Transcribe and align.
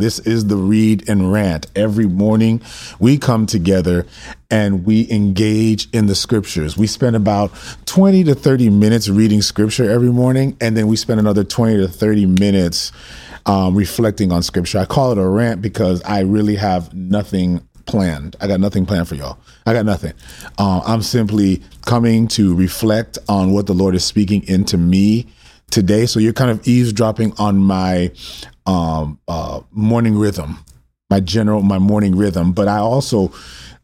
This 0.00 0.18
is 0.18 0.46
the 0.46 0.56
read 0.56 1.06
and 1.10 1.30
rant. 1.30 1.66
Every 1.76 2.06
morning 2.06 2.62
we 2.98 3.18
come 3.18 3.44
together 3.44 4.06
and 4.50 4.86
we 4.86 5.06
engage 5.10 5.90
in 5.90 6.06
the 6.06 6.14
scriptures. 6.14 6.74
We 6.74 6.86
spend 6.86 7.16
about 7.16 7.52
20 7.84 8.24
to 8.24 8.34
30 8.34 8.70
minutes 8.70 9.10
reading 9.10 9.42
scripture 9.42 9.90
every 9.90 10.08
morning, 10.08 10.56
and 10.58 10.74
then 10.74 10.86
we 10.86 10.96
spend 10.96 11.20
another 11.20 11.44
20 11.44 11.76
to 11.76 11.86
30 11.88 12.24
minutes 12.24 12.92
um, 13.44 13.76
reflecting 13.76 14.32
on 14.32 14.42
scripture. 14.42 14.78
I 14.78 14.86
call 14.86 15.12
it 15.12 15.18
a 15.18 15.28
rant 15.28 15.60
because 15.60 16.02
I 16.04 16.20
really 16.20 16.56
have 16.56 16.94
nothing 16.94 17.60
planned. 17.84 18.36
I 18.40 18.46
got 18.46 18.58
nothing 18.58 18.86
planned 18.86 19.06
for 19.06 19.16
y'all. 19.16 19.38
I 19.66 19.74
got 19.74 19.84
nothing. 19.84 20.14
Uh, 20.56 20.80
I'm 20.86 21.02
simply 21.02 21.62
coming 21.84 22.26
to 22.28 22.54
reflect 22.54 23.18
on 23.28 23.52
what 23.52 23.66
the 23.66 23.74
Lord 23.74 23.94
is 23.94 24.04
speaking 24.04 24.48
into 24.48 24.78
me 24.78 25.26
today. 25.70 26.06
So 26.06 26.20
you're 26.20 26.32
kind 26.32 26.50
of 26.50 26.66
eavesdropping 26.66 27.32
on 27.38 27.58
my 27.58 28.12
um, 28.66 29.18
uh, 29.28 29.60
morning 29.70 30.18
rhythm, 30.18 30.58
my 31.08 31.20
general, 31.20 31.62
my 31.62 31.78
morning 31.78 32.16
rhythm. 32.16 32.52
But 32.52 32.68
I 32.68 32.78
also 32.78 33.32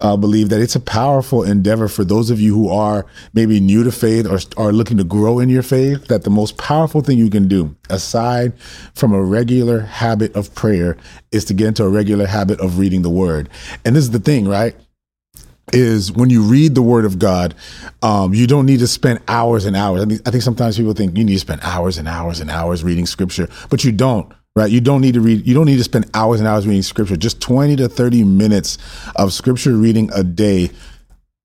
uh, 0.00 0.16
believe 0.16 0.50
that 0.50 0.60
it's 0.60 0.76
a 0.76 0.80
powerful 0.80 1.42
endeavor 1.42 1.88
for 1.88 2.04
those 2.04 2.30
of 2.30 2.40
you 2.40 2.54
who 2.54 2.68
are 2.68 3.06
maybe 3.32 3.60
new 3.60 3.82
to 3.82 3.92
faith 3.92 4.26
or 4.26 4.38
are 4.56 4.72
looking 4.72 4.98
to 4.98 5.04
grow 5.04 5.38
in 5.38 5.48
your 5.48 5.62
faith. 5.62 6.09
That 6.09 6.24
the 6.24 6.30
most 6.30 6.59
powerful 6.59 7.00
thing 7.00 7.18
you 7.18 7.30
can 7.30 7.48
do, 7.48 7.74
aside 7.88 8.59
from 8.95 9.12
a 9.12 9.23
regular 9.23 9.80
habit 9.80 10.34
of 10.37 10.54
prayer, 10.54 10.96
is 11.32 11.45
to 11.46 11.54
get 11.54 11.68
into 11.68 11.84
a 11.84 11.88
regular 11.88 12.26
habit 12.26 12.60
of 12.60 12.78
reading 12.78 13.02
the 13.02 13.10
Word. 13.10 13.48
And 13.84 13.96
this 13.96 14.04
is 14.04 14.10
the 14.10 14.20
thing, 14.20 14.46
right? 14.46 14.76
Is 15.72 16.12
when 16.12 16.30
you 16.30 16.42
read 16.42 16.74
the 16.74 16.82
word 16.82 17.04
of 17.04 17.18
God, 17.18 17.54
um, 18.02 18.32
you 18.32 18.46
don't 18.46 18.66
need 18.66 18.78
to 18.80 18.86
spend 18.86 19.20
hours 19.28 19.64
and 19.64 19.76
hours. 19.76 20.02
I, 20.02 20.04
mean, 20.04 20.20
I 20.24 20.30
think 20.30 20.42
sometimes 20.42 20.76
people 20.76 20.92
think 20.92 21.16
you 21.16 21.24
need 21.24 21.34
to 21.34 21.40
spend 21.40 21.62
hours 21.62 21.98
and 21.98 22.06
hours 22.06 22.40
and 22.40 22.50
hours 22.50 22.84
reading 22.84 23.06
scripture, 23.06 23.48
but 23.68 23.84
you 23.84 23.92
don't 23.92 24.32
right? 24.56 24.70
You 24.70 24.80
don't 24.80 25.02
need 25.02 25.14
to 25.14 25.20
read, 25.20 25.46
you 25.46 25.54
don't 25.54 25.66
need 25.66 25.76
to 25.76 25.84
spend 25.84 26.10
hours 26.14 26.40
and 26.40 26.48
hours 26.48 26.66
reading 26.66 26.82
scripture. 26.82 27.16
Just 27.16 27.40
20 27.40 27.76
to 27.76 27.88
30 27.88 28.24
minutes 28.24 28.78
of 29.14 29.32
scripture 29.32 29.76
reading 29.76 30.10
a 30.14 30.24
day 30.24 30.70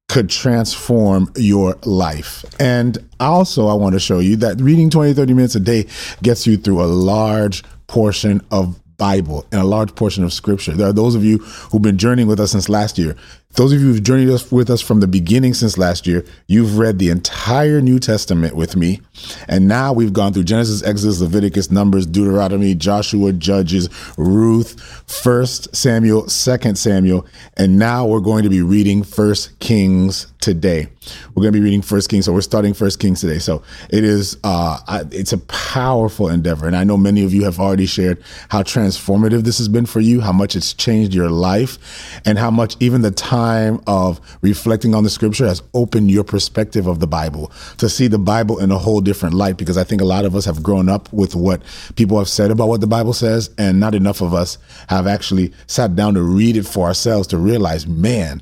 could 0.09 0.29
transform 0.29 1.31
your 1.35 1.77
life. 1.83 2.43
And 2.59 2.97
also, 3.19 3.67
I 3.67 3.73
want 3.75 3.93
to 3.93 3.99
show 3.99 4.19
you 4.19 4.37
that 4.37 4.59
reading 4.59 4.89
20, 4.89 5.13
30 5.13 5.33
minutes 5.33 5.55
a 5.55 5.59
day 5.59 5.87
gets 6.23 6.47
you 6.47 6.57
through 6.57 6.81
a 6.81 6.87
large 6.87 7.63
portion 7.87 8.41
of 8.49 8.79
Bible 8.97 9.45
and 9.51 9.59
a 9.59 9.65
large 9.65 9.95
portion 9.95 10.23
of 10.23 10.31
scripture. 10.31 10.73
There 10.73 10.87
are 10.87 10.93
those 10.93 11.15
of 11.15 11.23
you 11.23 11.39
who've 11.39 11.81
been 11.81 11.97
journeying 11.97 12.27
with 12.27 12.39
us 12.39 12.51
since 12.51 12.69
last 12.69 12.97
year. 12.97 13.15
Those 13.53 13.73
of 13.73 13.81
you 13.81 13.87
who've 13.87 14.03
journeyed 14.03 14.29
us 14.29 14.51
with 14.51 14.69
us 14.69 14.81
from 14.81 15.01
the 15.01 15.07
beginning 15.07 15.53
since 15.53 15.77
last 15.77 16.07
year, 16.07 16.25
you've 16.47 16.77
read 16.77 16.99
the 16.99 17.09
entire 17.09 17.81
New 17.81 17.99
Testament 17.99 18.55
with 18.55 18.75
me. 18.75 19.01
And 19.47 19.67
now 19.67 19.91
we've 19.91 20.13
gone 20.13 20.33
through 20.33 20.45
Genesis, 20.45 20.81
Exodus, 20.83 21.19
Leviticus, 21.19 21.69
Numbers, 21.69 22.05
Deuteronomy, 22.05 22.75
Joshua, 22.75 23.33
Judges, 23.33 23.89
Ruth, 24.17 24.81
First 25.05 25.75
Samuel, 25.75 26.29
Second 26.29 26.77
Samuel, 26.77 27.25
and 27.57 27.77
now 27.77 28.05
we're 28.05 28.21
going 28.21 28.43
to 28.43 28.49
be 28.49 28.61
reading 28.61 29.03
First 29.03 29.59
Kings 29.59 30.27
today. 30.39 30.87
We're 31.35 31.41
going 31.41 31.53
to 31.53 31.59
be 31.59 31.63
reading 31.63 31.81
First 31.81 32.09
Kings, 32.09 32.25
so 32.25 32.33
we're 32.33 32.41
starting 32.41 32.73
First 32.73 32.99
Kings 32.99 33.21
today. 33.21 33.39
So 33.39 33.63
it 33.89 34.03
is, 34.03 34.37
uh, 34.43 35.03
it's 35.11 35.33
a 35.33 35.37
powerful 35.39 36.29
endeavor, 36.29 36.67
and 36.67 36.75
I 36.75 36.83
know 36.83 36.97
many 36.97 37.23
of 37.23 37.33
you 37.33 37.43
have 37.43 37.59
already 37.59 37.85
shared 37.85 38.23
how 38.49 38.63
transformative 38.63 39.43
this 39.43 39.57
has 39.57 39.67
been 39.67 39.85
for 39.85 39.99
you, 39.99 40.21
how 40.21 40.31
much 40.31 40.55
it's 40.55 40.73
changed 40.73 41.13
your 41.13 41.29
life, 41.29 42.21
and 42.25 42.37
how 42.37 42.49
much 42.49 42.75
even 42.79 43.01
the 43.01 43.11
time 43.11 43.40
time 43.41 43.81
of 43.87 44.19
reflecting 44.41 44.93
on 44.93 45.03
the 45.03 45.09
scripture 45.09 45.47
has 45.47 45.63
opened 45.73 46.11
your 46.11 46.23
perspective 46.23 46.85
of 46.87 46.99
the 46.99 47.07
Bible 47.07 47.51
to 47.77 47.89
see 47.89 48.07
the 48.07 48.19
Bible 48.19 48.59
in 48.59 48.71
a 48.71 48.77
whole 48.77 49.01
different 49.01 49.33
light. 49.33 49.57
Because 49.57 49.77
I 49.77 49.83
think 49.83 50.01
a 50.01 50.05
lot 50.05 50.25
of 50.25 50.35
us 50.35 50.45
have 50.45 50.61
grown 50.61 50.89
up 50.89 51.11
with 51.11 51.35
what 51.35 51.61
people 51.95 52.17
have 52.19 52.29
said 52.29 52.51
about 52.51 52.67
what 52.67 52.81
the 52.81 52.87
Bible 52.87 53.13
says, 53.13 53.49
and 53.57 53.79
not 53.79 53.95
enough 53.95 54.21
of 54.21 54.33
us 54.33 54.57
have 54.89 55.07
actually 55.07 55.51
sat 55.67 55.95
down 55.95 56.13
to 56.13 56.21
read 56.21 56.55
it 56.55 56.67
for 56.67 56.85
ourselves 56.87 57.27
to 57.27 57.37
realize, 57.37 57.87
man, 57.87 58.41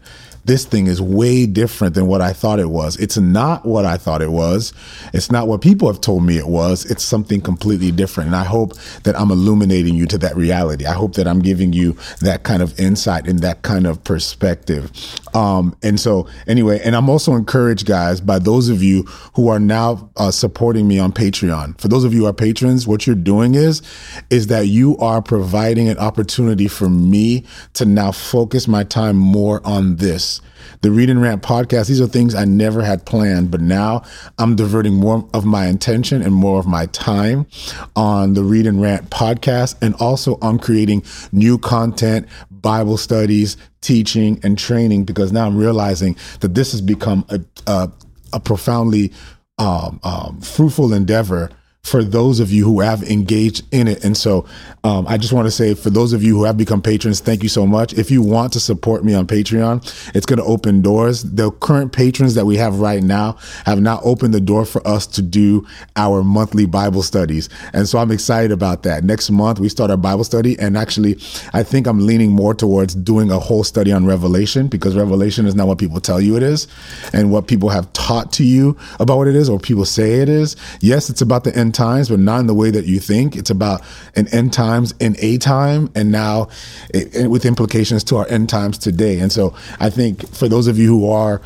this 0.49 0.65
thing 0.65 0.87
is 0.87 0.99
way 0.99 1.45
different 1.45 1.93
than 1.93 2.07
what 2.07 2.21
I 2.21 2.33
thought 2.33 2.57
it 2.57 2.71
was. 2.71 2.97
It's 2.97 3.19
not 3.19 3.67
what 3.67 3.85
I 3.85 3.97
thought 3.97 4.23
it 4.23 4.31
was. 4.31 4.73
It's 5.13 5.31
not 5.31 5.47
what 5.47 5.61
people 5.61 5.87
have 5.87 6.01
told 6.01 6.25
me 6.25 6.39
it 6.39 6.47
was. 6.47 6.85
It's 6.89 7.03
something 7.03 7.39
completely 7.39 7.91
different. 7.91 8.29
And 8.29 8.35
I 8.35 8.45
hope 8.45 8.73
that 9.03 9.15
I'm 9.15 9.29
illuminating 9.29 9.93
you 9.93 10.07
to 10.07 10.17
that 10.17 10.35
reality. 10.35 10.87
I 10.87 10.93
hope 10.93 11.13
that 11.13 11.27
I'm 11.27 11.37
giving 11.37 11.71
you 11.71 11.95
that 12.21 12.41
kind 12.41 12.63
of 12.63 12.79
insight 12.79 13.27
and 13.27 13.41
that 13.41 13.61
kind 13.61 13.85
of 13.85 14.03
perspective. 14.03 14.91
Um, 15.35 15.77
and 15.83 15.99
so, 15.99 16.27
anyway, 16.47 16.81
and 16.83 16.95
I'm 16.95 17.11
also 17.11 17.35
encouraged, 17.35 17.85
guys, 17.85 18.19
by 18.19 18.39
those 18.39 18.69
of 18.69 18.81
you 18.81 19.03
who 19.35 19.49
are 19.49 19.59
now 19.59 20.09
uh, 20.17 20.31
supporting 20.31 20.87
me 20.87 20.97
on 20.97 21.13
Patreon. 21.13 21.79
For 21.79 21.89
those 21.89 22.03
of 22.03 22.11
you 22.11 22.21
who 22.21 22.25
are 22.25 22.33
patrons, 22.33 22.87
what 22.87 23.05
you're 23.05 23.15
doing 23.15 23.53
is, 23.53 23.83
is 24.31 24.47
that 24.47 24.65
you 24.65 24.97
are 24.97 25.21
providing 25.21 25.89
an 25.89 25.99
opportunity 25.99 26.67
for 26.67 26.89
me 26.89 27.45
to 27.73 27.85
now 27.85 28.11
focus 28.11 28.67
my 28.67 28.83
time 28.83 29.15
more 29.15 29.61
on 29.63 29.97
this 29.97 30.38
the 30.81 30.91
Read 30.91 31.09
and 31.09 31.21
Rant 31.21 31.43
podcast, 31.43 31.87
these 31.87 31.99
are 31.99 32.07
things 32.07 32.35
I 32.35 32.45
never 32.45 32.81
had 32.81 33.05
planned, 33.05 33.51
but 33.51 33.61
now 33.61 34.03
I'm 34.37 34.55
diverting 34.55 34.93
more 34.93 35.27
of 35.33 35.45
my 35.45 35.67
intention 35.67 36.21
and 36.21 36.33
more 36.33 36.59
of 36.59 36.67
my 36.67 36.85
time 36.87 37.47
on 37.95 38.33
the 38.33 38.43
Read 38.43 38.65
and 38.65 38.81
Rant 38.81 39.09
podcast. 39.09 39.75
And 39.81 39.95
also 39.95 40.37
on 40.41 40.59
creating 40.59 41.03
new 41.31 41.57
content, 41.57 42.27
Bible 42.49 42.97
studies, 42.97 43.57
teaching, 43.81 44.39
and 44.43 44.57
training 44.57 45.03
because 45.03 45.31
now 45.31 45.45
I'm 45.45 45.57
realizing 45.57 46.15
that 46.39 46.55
this 46.55 46.71
has 46.71 46.81
become 46.81 47.25
a, 47.29 47.41
a, 47.67 47.91
a 48.33 48.39
profoundly 48.39 49.11
um, 49.57 49.99
um, 50.03 50.39
fruitful 50.41 50.93
endeavor 50.93 51.49
for 51.83 52.03
those 52.03 52.39
of 52.39 52.51
you 52.51 52.65
who 52.65 52.81
have 52.81 53.01
engaged 53.03 53.63
in 53.71 53.87
it. 53.87 54.03
And 54.03 54.15
so 54.15 54.45
um, 54.83 55.07
I 55.07 55.17
just 55.17 55.33
want 55.33 55.47
to 55.47 55.51
say 55.51 55.73
for 55.73 55.89
those 55.89 56.13
of 56.13 56.21
you 56.21 56.37
who 56.37 56.43
have 56.43 56.57
become 56.57 56.81
patrons, 56.81 57.19
thank 57.19 57.41
you 57.41 57.49
so 57.49 57.65
much. 57.65 57.93
If 57.93 58.11
you 58.11 58.21
want 58.21 58.53
to 58.53 58.59
support 58.59 59.03
me 59.03 59.13
on 59.13 59.25
Patreon, 59.25 60.13
it's 60.13 60.25
going 60.25 60.37
to 60.39 60.45
open 60.45 60.81
doors. 60.81 61.23
The 61.23 61.51
current 61.51 61.93
patrons 61.93 62.35
that 62.35 62.45
we 62.45 62.57
have 62.57 62.79
right 62.79 63.01
now 63.01 63.37
have 63.65 63.81
not 63.81 64.01
opened 64.03 64.33
the 64.33 64.41
door 64.41 64.65
for 64.65 64.85
us 64.87 65.07
to 65.07 65.21
do 65.21 65.65
our 65.95 66.21
monthly 66.21 66.65
Bible 66.65 67.01
studies. 67.01 67.49
And 67.73 67.87
so 67.87 67.97
I'm 67.97 68.11
excited 68.11 68.51
about 68.51 68.83
that. 68.83 69.03
Next 69.03 69.31
month, 69.31 69.59
we 69.59 69.69
start 69.69 69.89
our 69.89 69.97
Bible 69.97 70.25
study. 70.25 70.59
And 70.59 70.77
actually, 70.77 71.13
I 71.53 71.63
think 71.63 71.87
I'm 71.87 72.05
leaning 72.05 72.31
more 72.31 72.53
towards 72.53 72.93
doing 72.93 73.31
a 73.31 73.39
whole 73.39 73.63
study 73.63 73.91
on 73.91 74.05
Revelation 74.05 74.67
because 74.67 74.95
Revelation 74.95 75.45
is 75.45 75.55
not 75.55 75.67
what 75.67 75.77
people 75.77 76.01
tell 76.01 76.19
you 76.19 76.35
it 76.35 76.43
is 76.43 76.67
and 77.13 77.31
what 77.31 77.47
people 77.47 77.69
have 77.69 77.91
taught 77.93 78.33
to 78.33 78.43
you 78.43 78.77
about 78.99 79.17
what 79.17 79.27
it 79.27 79.35
is 79.35 79.49
or 79.49 79.59
people 79.59 79.85
say 79.85 80.19
it 80.19 80.29
is. 80.29 80.55
Yes, 80.81 81.09
it's 81.09 81.21
about 81.21 81.45
the 81.45 81.55
end 81.55 81.68
times, 81.73 82.09
but 82.09 82.19
not 82.19 82.39
in 82.39 82.47
the 82.47 82.53
way 82.53 82.71
that 82.71 82.85
you 82.85 82.99
think. 82.99 83.35
It's 83.35 83.49
about 83.49 83.81
an 84.15 84.27
end 84.29 84.53
times 84.53 84.93
in 84.99 85.15
a 85.19 85.37
time, 85.37 85.89
and 85.95 86.11
now 86.11 86.49
it, 86.93 87.29
with 87.29 87.45
implications 87.45 88.03
to 88.05 88.17
our 88.17 88.27
end 88.27 88.49
times 88.49 88.77
today. 88.77 89.19
And 89.19 89.31
so 89.31 89.55
I 89.79 89.89
think 89.89 90.27
for 90.33 90.47
those 90.47 90.67
of 90.67 90.77
you 90.77 90.87
who 90.87 91.11
are 91.11 91.41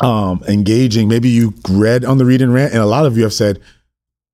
um, 0.00 0.42
engaging, 0.48 1.08
maybe 1.08 1.28
you 1.28 1.54
read 1.68 2.04
on 2.04 2.18
the 2.18 2.24
read 2.24 2.42
and 2.42 2.52
rant, 2.52 2.72
and 2.72 2.82
a 2.82 2.86
lot 2.86 3.06
of 3.06 3.16
you 3.16 3.22
have 3.22 3.32
said, 3.32 3.60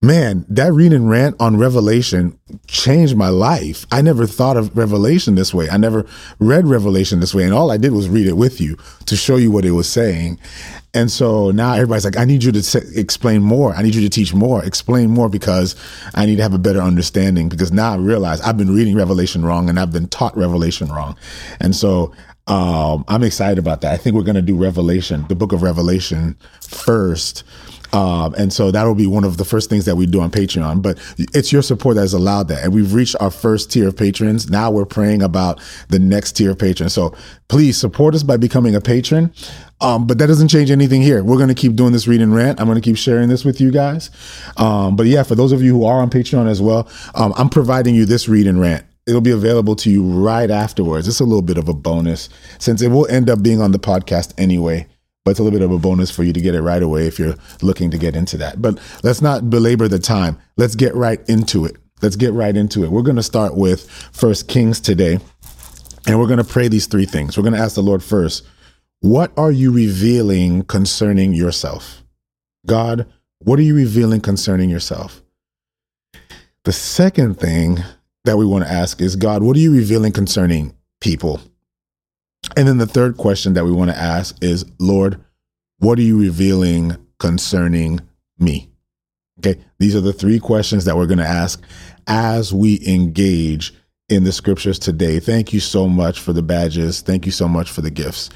Man, 0.04 0.44
that 0.48 0.72
read 0.72 0.92
and 0.92 1.08
rant 1.08 1.36
on 1.38 1.56
Revelation 1.56 2.36
changed 2.66 3.16
my 3.16 3.28
life. 3.28 3.86
I 3.92 4.02
never 4.02 4.26
thought 4.26 4.56
of 4.56 4.76
Revelation 4.76 5.36
this 5.36 5.54
way. 5.54 5.70
I 5.70 5.76
never 5.76 6.04
read 6.40 6.66
Revelation 6.66 7.20
this 7.20 7.32
way. 7.32 7.44
And 7.44 7.54
all 7.54 7.70
I 7.70 7.76
did 7.76 7.92
was 7.92 8.08
read 8.08 8.26
it 8.26 8.36
with 8.36 8.60
you 8.60 8.76
to 9.06 9.14
show 9.14 9.36
you 9.36 9.52
what 9.52 9.64
it 9.64 9.70
was 9.70 9.88
saying. 9.88 10.40
And 10.92 11.08
so 11.08 11.52
now 11.52 11.74
everybody's 11.74 12.04
like, 12.04 12.18
I 12.18 12.24
need 12.24 12.42
you 12.42 12.50
to 12.50 12.64
say, 12.64 12.80
explain 12.96 13.42
more. 13.42 13.74
I 13.74 13.82
need 13.82 13.94
you 13.94 14.00
to 14.02 14.08
teach 14.08 14.34
more, 14.34 14.64
explain 14.64 15.08
more 15.08 15.28
because 15.28 15.76
I 16.16 16.26
need 16.26 16.36
to 16.36 16.42
have 16.42 16.52
a 16.52 16.58
better 16.58 16.80
understanding. 16.80 17.48
Because 17.48 17.70
now 17.70 17.92
I 17.92 17.96
realize 17.96 18.40
I've 18.40 18.58
been 18.58 18.74
reading 18.74 18.96
Revelation 18.96 19.44
wrong 19.44 19.68
and 19.68 19.78
I've 19.78 19.92
been 19.92 20.08
taught 20.08 20.36
Revelation 20.36 20.88
wrong. 20.88 21.16
And 21.60 21.76
so 21.76 22.12
um, 22.48 23.04
I'm 23.06 23.22
excited 23.22 23.58
about 23.58 23.82
that. 23.82 23.92
I 23.92 23.98
think 23.98 24.16
we're 24.16 24.22
going 24.22 24.34
to 24.34 24.42
do 24.42 24.56
Revelation, 24.56 25.26
the 25.28 25.36
book 25.36 25.52
of 25.52 25.62
Revelation 25.62 26.36
first 26.60 27.44
um, 27.92 28.34
and 28.38 28.52
so 28.52 28.70
that'll 28.70 28.94
be 28.94 29.06
one 29.06 29.24
of 29.24 29.36
the 29.36 29.44
first 29.44 29.68
things 29.68 29.84
that 29.84 29.96
we 29.96 30.06
do 30.06 30.20
on 30.20 30.30
Patreon. 30.30 30.80
But 30.80 30.98
it's 31.34 31.52
your 31.52 31.62
support 31.62 31.96
that 31.96 32.02
has 32.02 32.14
allowed 32.14 32.48
that. 32.48 32.64
And 32.64 32.72
we've 32.72 32.94
reached 32.94 33.16
our 33.20 33.30
first 33.30 33.70
tier 33.70 33.88
of 33.88 33.96
patrons. 33.96 34.48
Now 34.48 34.70
we're 34.70 34.86
praying 34.86 35.22
about 35.22 35.60
the 35.88 35.98
next 35.98 36.32
tier 36.32 36.52
of 36.52 36.58
patrons. 36.58 36.94
So 36.94 37.14
please 37.48 37.76
support 37.76 38.14
us 38.14 38.22
by 38.22 38.38
becoming 38.38 38.74
a 38.74 38.80
patron. 38.80 39.32
Um, 39.82 40.06
but 40.06 40.18
that 40.18 40.26
doesn't 40.26 40.48
change 40.48 40.70
anything 40.70 41.02
here. 41.02 41.22
We're 41.22 41.36
going 41.36 41.48
to 41.48 41.54
keep 41.54 41.74
doing 41.74 41.92
this 41.92 42.06
read 42.06 42.22
and 42.22 42.34
rant. 42.34 42.60
I'm 42.60 42.66
going 42.66 42.80
to 42.80 42.84
keep 42.84 42.96
sharing 42.96 43.28
this 43.28 43.44
with 43.44 43.60
you 43.60 43.70
guys. 43.70 44.10
Um, 44.56 44.96
but 44.96 45.06
yeah, 45.06 45.22
for 45.22 45.34
those 45.34 45.52
of 45.52 45.60
you 45.60 45.72
who 45.76 45.84
are 45.84 46.00
on 46.00 46.08
Patreon 46.08 46.48
as 46.48 46.62
well, 46.62 46.88
um, 47.14 47.34
I'm 47.36 47.48
providing 47.48 47.94
you 47.94 48.06
this 48.06 48.28
read 48.28 48.46
and 48.46 48.60
rant 48.60 48.86
it'll 49.04 49.20
be 49.20 49.32
available 49.32 49.74
to 49.74 49.90
you 49.90 50.00
right 50.00 50.48
afterwards. 50.48 51.08
It's 51.08 51.18
a 51.18 51.24
little 51.24 51.42
bit 51.42 51.58
of 51.58 51.68
a 51.68 51.74
bonus 51.74 52.28
since 52.60 52.80
it 52.80 52.86
will 52.86 53.08
end 53.08 53.28
up 53.28 53.42
being 53.42 53.60
on 53.60 53.72
the 53.72 53.78
podcast 53.80 54.32
anyway 54.38 54.86
but 55.24 55.32
it's 55.32 55.40
a 55.40 55.42
little 55.42 55.58
bit 55.58 55.64
of 55.64 55.72
a 55.72 55.78
bonus 55.78 56.10
for 56.10 56.24
you 56.24 56.32
to 56.32 56.40
get 56.40 56.54
it 56.54 56.62
right 56.62 56.82
away 56.82 57.06
if 57.06 57.18
you're 57.18 57.36
looking 57.60 57.90
to 57.90 57.98
get 57.98 58.16
into 58.16 58.36
that. 58.38 58.60
But 58.60 58.78
let's 59.02 59.22
not 59.22 59.50
belabor 59.50 59.88
the 59.88 59.98
time. 59.98 60.38
Let's 60.56 60.74
get 60.74 60.94
right 60.94 61.20
into 61.28 61.64
it. 61.64 61.76
Let's 62.00 62.16
get 62.16 62.32
right 62.32 62.56
into 62.56 62.84
it. 62.84 62.90
We're 62.90 63.02
going 63.02 63.16
to 63.16 63.22
start 63.22 63.56
with 63.56 63.88
First 64.12 64.48
Kings 64.48 64.80
today, 64.80 65.20
and 66.06 66.18
we're 66.18 66.26
going 66.26 66.38
to 66.38 66.44
pray 66.44 66.66
these 66.68 66.86
three 66.86 67.06
things. 67.06 67.36
We're 67.36 67.44
going 67.44 67.54
to 67.54 67.60
ask 67.60 67.76
the 67.76 67.82
Lord 67.82 68.02
first, 68.02 68.44
what 69.00 69.32
are 69.36 69.52
you 69.52 69.72
revealing 69.72 70.62
concerning 70.64 71.32
yourself? 71.32 72.02
God, 72.66 73.06
what 73.38 73.58
are 73.58 73.62
you 73.62 73.74
revealing 73.74 74.20
concerning 74.20 74.70
yourself? 74.70 75.22
The 76.64 76.72
second 76.72 77.40
thing 77.40 77.78
that 78.24 78.36
we 78.36 78.46
want 78.46 78.64
to 78.64 78.70
ask 78.70 79.00
is 79.00 79.16
God, 79.16 79.42
what 79.42 79.56
are 79.56 79.60
you 79.60 79.72
revealing 79.72 80.12
concerning 80.12 80.76
people? 81.00 81.40
And 82.56 82.68
then 82.68 82.78
the 82.78 82.86
third 82.86 83.16
question 83.16 83.54
that 83.54 83.64
we 83.64 83.72
want 83.72 83.90
to 83.90 83.96
ask 83.96 84.36
is, 84.42 84.64
Lord, 84.78 85.22
what 85.78 85.98
are 85.98 86.02
you 86.02 86.20
revealing 86.20 86.96
concerning 87.18 88.00
me? 88.38 88.70
Okay, 89.38 89.60
these 89.78 89.96
are 89.96 90.00
the 90.00 90.12
three 90.12 90.38
questions 90.38 90.84
that 90.84 90.96
we're 90.96 91.06
going 91.06 91.18
to 91.18 91.26
ask 91.26 91.62
as 92.06 92.52
we 92.52 92.80
engage 92.86 93.74
in 94.08 94.24
the 94.24 94.32
scriptures 94.32 94.78
today. 94.78 95.18
Thank 95.18 95.52
you 95.52 95.60
so 95.60 95.88
much 95.88 96.20
for 96.20 96.32
the 96.32 96.42
badges. 96.42 97.00
Thank 97.00 97.24
you 97.26 97.32
so 97.32 97.48
much 97.48 97.70
for 97.70 97.80
the 97.80 97.90
gifts. 97.90 98.30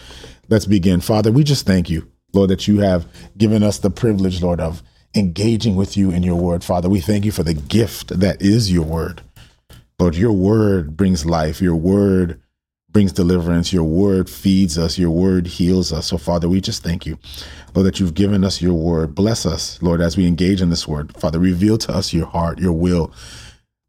Let's 0.49 0.67
begin. 0.67 1.01
Father, 1.01 1.31
we 1.31 1.45
just 1.45 1.67
thank 1.67 1.91
you, 1.91 2.11
Lord, 2.33 2.51
that 2.51 2.67
you 2.67 2.81
have 2.81 3.07
given 3.37 3.63
us 3.63 3.79
the 3.79 3.91
privilege, 3.91 4.43
Lord, 4.43 4.61
of 4.61 4.83
engaging 5.15 5.77
with 5.77 5.97
you 5.97 6.11
in 6.11 6.23
your 6.23 6.37
word. 6.37 6.65
Father, 6.65 6.89
we 6.89 7.01
thank 7.01 7.25
you 7.25 7.33
for 7.33 7.43
the 7.43 7.55
gift 7.55 8.19
that 8.19 8.41
is 8.41 8.73
your 8.73 8.85
word. 8.85 9.23
Lord, 9.99 10.15
your 10.15 10.33
word 10.33 10.97
brings 10.97 11.27
life. 11.27 11.61
Your 11.61 11.77
word 11.77 12.41
brings 12.97 13.13
deliverance. 13.13 13.75
Your 13.75 13.85
word 13.85 14.31
feeds 14.31 14.79
us. 14.79 14.97
Your 14.97 15.11
word 15.11 15.47
heals 15.47 15.93
us. 15.93 16.07
So, 16.07 16.17
Father, 16.17 16.49
we 16.49 16.63
just 16.63 16.83
thank 16.83 17.05
you, 17.05 17.19
Lord, 17.75 17.87
that 17.87 18.01
you've 18.01 18.15
given 18.15 18.43
us 18.43 18.63
your 18.63 18.73
word. 18.73 19.15
Bless 19.15 19.45
us, 19.45 19.79
Lord, 19.83 20.01
as 20.01 20.17
we 20.17 20.27
engage 20.27 20.63
in 20.63 20.71
this 20.71 20.89
word. 20.89 21.15
Father, 21.15 21.39
reveal 21.39 21.77
to 21.77 21.93
us 21.93 22.15
your 22.15 22.25
heart, 22.25 22.59
your 22.59 22.73
will. 22.73 23.13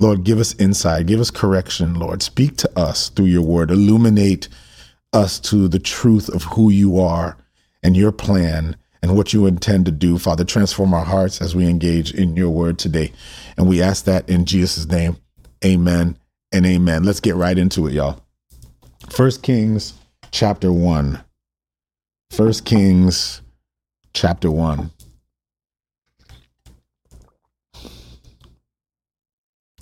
Lord, 0.01 0.25
give 0.25 0.39
us 0.39 0.53
insight, 0.55 1.05
give 1.05 1.21
us 1.21 1.31
correction, 1.31 1.93
Lord. 1.93 2.21
Speak 2.21 2.57
to 2.57 2.77
us 2.77 3.07
through 3.07 3.27
your 3.27 3.43
word. 3.43 3.71
Illuminate 3.71 4.49
us 5.13 5.39
to 5.39 5.69
the 5.69 5.79
truth 5.79 6.27
of 6.27 6.43
who 6.43 6.69
you 6.69 6.99
are 6.99 7.37
and 7.81 7.95
your 7.95 8.11
plan 8.11 8.75
and 9.01 9.15
what 9.15 9.31
you 9.31 9.45
intend 9.45 9.85
to 9.85 9.91
do. 9.93 10.17
Father, 10.17 10.43
transform 10.43 10.93
our 10.93 11.05
hearts 11.05 11.39
as 11.41 11.55
we 11.55 11.65
engage 11.69 12.13
in 12.13 12.35
your 12.35 12.49
word 12.49 12.77
today. 12.77 13.13
And 13.55 13.69
we 13.69 13.81
ask 13.81 14.03
that 14.03 14.27
in 14.27 14.43
Jesus' 14.43 14.85
name. 14.85 15.15
Amen 15.63 16.17
and 16.51 16.65
amen. 16.65 17.05
Let's 17.05 17.21
get 17.21 17.35
right 17.35 17.57
into 17.57 17.87
it, 17.87 17.93
y'all. 17.93 18.26
First 19.09 19.41
Kings 19.41 19.93
chapter 20.31 20.71
1. 20.71 21.23
First 22.31 22.65
Kings 22.65 23.41
chapter 24.13 24.51
1. 24.51 24.91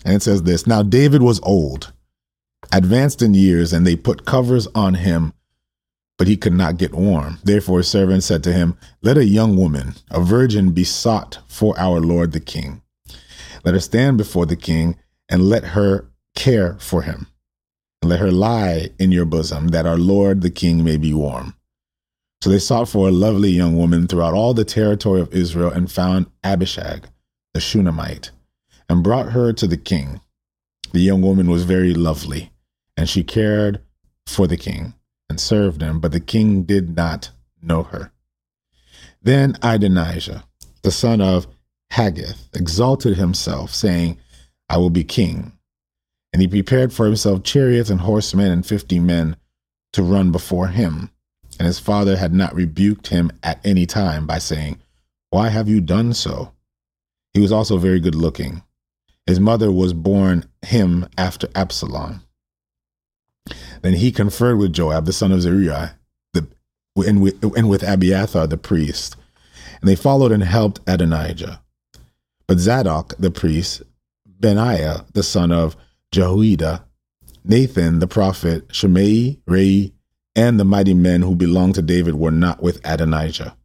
And 0.06 0.16
it 0.16 0.22
says 0.22 0.44
this 0.44 0.68
Now 0.68 0.84
David 0.84 1.22
was 1.22 1.42
old, 1.42 1.92
advanced 2.72 3.22
in 3.22 3.34
years, 3.34 3.74
and 3.74 3.86
they 3.86 3.96
put 3.96 4.26
covers 4.26 4.68
on 4.76 4.94
him, 4.94 5.34
but 6.18 6.28
he 6.28 6.38
could 6.38 6.54
not 6.54 6.78
get 6.78 6.94
warm. 6.94 7.40
Therefore, 7.44 7.80
his 7.80 7.90
servant 7.90 8.24
said 8.24 8.44
to 8.44 8.54
him, 8.54 8.78
Let 9.02 9.18
a 9.18 9.26
young 9.26 9.58
woman, 9.58 9.96
a 10.12 10.22
virgin, 10.22 10.72
be 10.72 10.84
sought 10.84 11.40
for 11.48 11.78
our 11.80 12.00
Lord 12.00 12.32
the 12.32 12.40
king. 12.40 12.84
Let 13.66 13.74
her 13.74 13.80
stand 13.80 14.18
before 14.18 14.46
the 14.46 14.56
king 14.56 14.98
and 15.28 15.50
let 15.50 15.64
her 15.64 16.12
care 16.36 16.76
for 16.80 17.02
him. 17.02 17.28
Let 18.06 18.20
her 18.20 18.32
lie 18.32 18.92
in 19.00 19.12
your 19.12 19.26
bosom, 19.26 19.70
that 19.70 19.88
our 19.88 19.98
Lord 19.98 20.42
the 20.42 20.52
king 20.52 20.84
may 20.84 20.98
be 20.98 21.14
warm. 21.14 21.56
So 22.42 22.52
they 22.52 22.60
sought 22.60 22.88
for 22.88 23.08
a 23.08 23.12
lovely 23.12 23.50
young 23.50 23.76
woman 23.76 24.08
throughout 24.08 24.36
all 24.36 24.54
the 24.54 24.64
territory 24.64 25.22
of 25.22 25.34
Israel 25.34 25.72
and 25.72 25.92
found 25.92 26.28
Abishag, 26.44 27.08
the 27.56 27.60
Shunammite, 27.60 28.30
and 28.88 29.04
brought 29.04 29.32
her 29.32 29.52
to 29.54 29.66
the 29.66 29.78
king. 29.78 30.22
The 30.94 31.00
young 31.00 31.22
woman 31.22 31.50
was 31.50 31.64
very 31.64 31.94
lovely, 31.96 32.52
and 32.96 33.10
she 33.10 33.24
cared 33.24 33.82
for 34.28 34.46
the 34.46 34.58
king 34.58 34.94
and 35.28 35.40
served 35.40 35.82
him, 35.82 36.00
but 36.00 36.12
the 36.12 36.20
king 36.20 36.64
did 36.64 36.96
not 36.96 37.32
know 37.62 37.84
her. 37.84 38.12
Then 39.24 39.58
Adonijah, 39.64 40.44
the 40.84 40.92
son 40.92 41.22
of 41.22 41.48
Haggith, 41.90 42.50
exalted 42.54 43.18
himself, 43.18 43.74
saying, 43.74 44.20
I 44.70 44.78
will 44.78 44.92
be 44.92 45.04
king. 45.04 45.54
And 46.36 46.42
he 46.42 46.50
prepared 46.50 46.92
for 46.92 47.06
himself 47.06 47.44
chariots 47.44 47.90
and 47.90 48.02
horsemen 48.02 48.52
and 48.52 48.66
fifty 48.66 49.00
men 49.00 49.38
to 49.94 50.04
run 50.04 50.34
before 50.34 50.68
him. 50.68 51.10
And 51.58 51.66
his 51.66 51.80
father 51.80 52.18
had 52.18 52.34
not 52.34 52.54
rebuked 52.54 53.08
him 53.08 53.32
at 53.42 53.66
any 53.66 53.86
time 53.86 54.28
by 54.28 54.40
saying, 54.40 54.82
Why 55.30 55.48
have 55.48 55.70
you 55.70 55.80
done 55.80 56.14
so? 56.14 56.52
He 57.32 57.40
was 57.40 57.54
also 57.54 57.78
very 57.78 58.02
good 58.02 58.16
looking. 58.16 58.64
His 59.26 59.40
mother 59.40 59.72
was 59.72 59.94
born 59.94 60.44
him 60.62 61.08
after 61.18 61.48
Absalom. 61.56 62.22
Then 63.82 63.94
he 63.94 64.12
conferred 64.12 64.58
with 64.58 64.74
Joab, 64.74 65.06
the 65.06 65.14
son 65.14 65.32
of 65.32 65.42
Zeruiah, 65.42 65.98
the, 66.34 66.46
and, 66.98 67.22
with, 67.22 67.42
and 67.56 67.70
with 67.70 67.82
Abiathar 67.82 68.46
the 68.48 68.58
priest. 68.58 69.16
And 69.80 69.90
they 69.90 69.96
followed 69.96 70.34
and 70.34 70.44
helped 70.44 70.82
Adonijah. 70.86 71.62
But 72.46 72.60
Zadok 72.60 73.14
the 73.18 73.32
priest 73.32 73.84
Benaiah, 74.28 75.06
the 75.14 75.24
son 75.24 75.54
of 75.54 75.78
Jehoiada, 76.16 76.86
Nathan 77.44 78.00
the 78.00 78.08
prophet, 78.08 78.74
Shimei, 78.74 79.38
Rei, 79.46 79.92
and 80.34 80.58
the 80.58 80.64
mighty 80.64 80.94
men 80.94 81.22
who 81.22 81.36
belonged 81.36 81.76
to 81.76 81.82
David 81.82 82.16
were 82.16 82.32
not 82.32 82.64
with 82.64 82.80
Adonijah. 82.86 83.58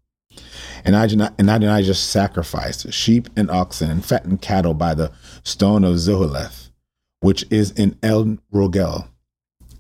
And 0.85 0.97
Adonijah 0.97 1.95
sacrificed 1.95 2.93
sheep 2.93 3.29
and 3.37 3.49
oxen 3.53 3.89
and 3.89 4.05
fattened 4.05 4.43
cattle 4.43 4.75
by 4.75 4.95
the 4.95 5.13
stone 5.45 5.85
of 5.85 5.95
Zoheleth, 5.95 6.71
which 7.21 7.45
is 7.51 7.71
in 7.71 7.97
El 8.03 8.39
Rogel. 8.53 9.07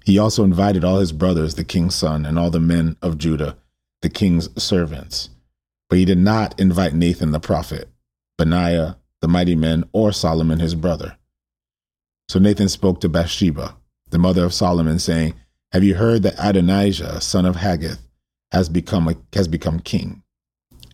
He 0.05 0.17
also 0.17 0.44
invited 0.44 0.84
all 0.84 1.00
his 1.00 1.11
brothers, 1.11 1.56
the 1.56 1.64
king's 1.64 1.96
son, 1.96 2.25
and 2.25 2.38
all 2.38 2.50
the 2.50 2.61
men 2.61 2.96
of 3.02 3.19
Judah, 3.19 3.56
the 4.00 4.08
king's 4.08 4.49
servants. 4.62 5.31
But 5.88 5.99
he 5.99 6.05
did 6.05 6.19
not 6.19 6.61
invite 6.61 6.94
Nathan 6.94 7.32
the 7.32 7.40
prophet, 7.40 7.88
Benaiah, 8.38 8.96
the 9.20 9.26
mighty 9.26 9.56
men, 9.56 9.82
or 9.93 10.12
Solomon 10.12 10.61
his 10.61 10.76
brother. 10.76 11.17
So 12.31 12.38
Nathan 12.38 12.69
spoke 12.69 13.00
to 13.00 13.09
Bathsheba, 13.09 13.75
the 14.11 14.19
mother 14.21 14.44
of 14.44 14.55
Solomon, 14.55 15.00
saying, 15.00 15.35
Have 15.73 15.82
you 15.82 15.97
heard 15.97 16.23
that 16.23 16.37
Adonijah, 16.38 17.21
son 17.23 17.44
of 17.44 17.56
Haggith, 17.56 18.06
has 18.53 18.69
become 18.69 19.09
a, 19.09 19.17
has 19.32 19.49
become 19.49 19.81
king? 19.81 20.23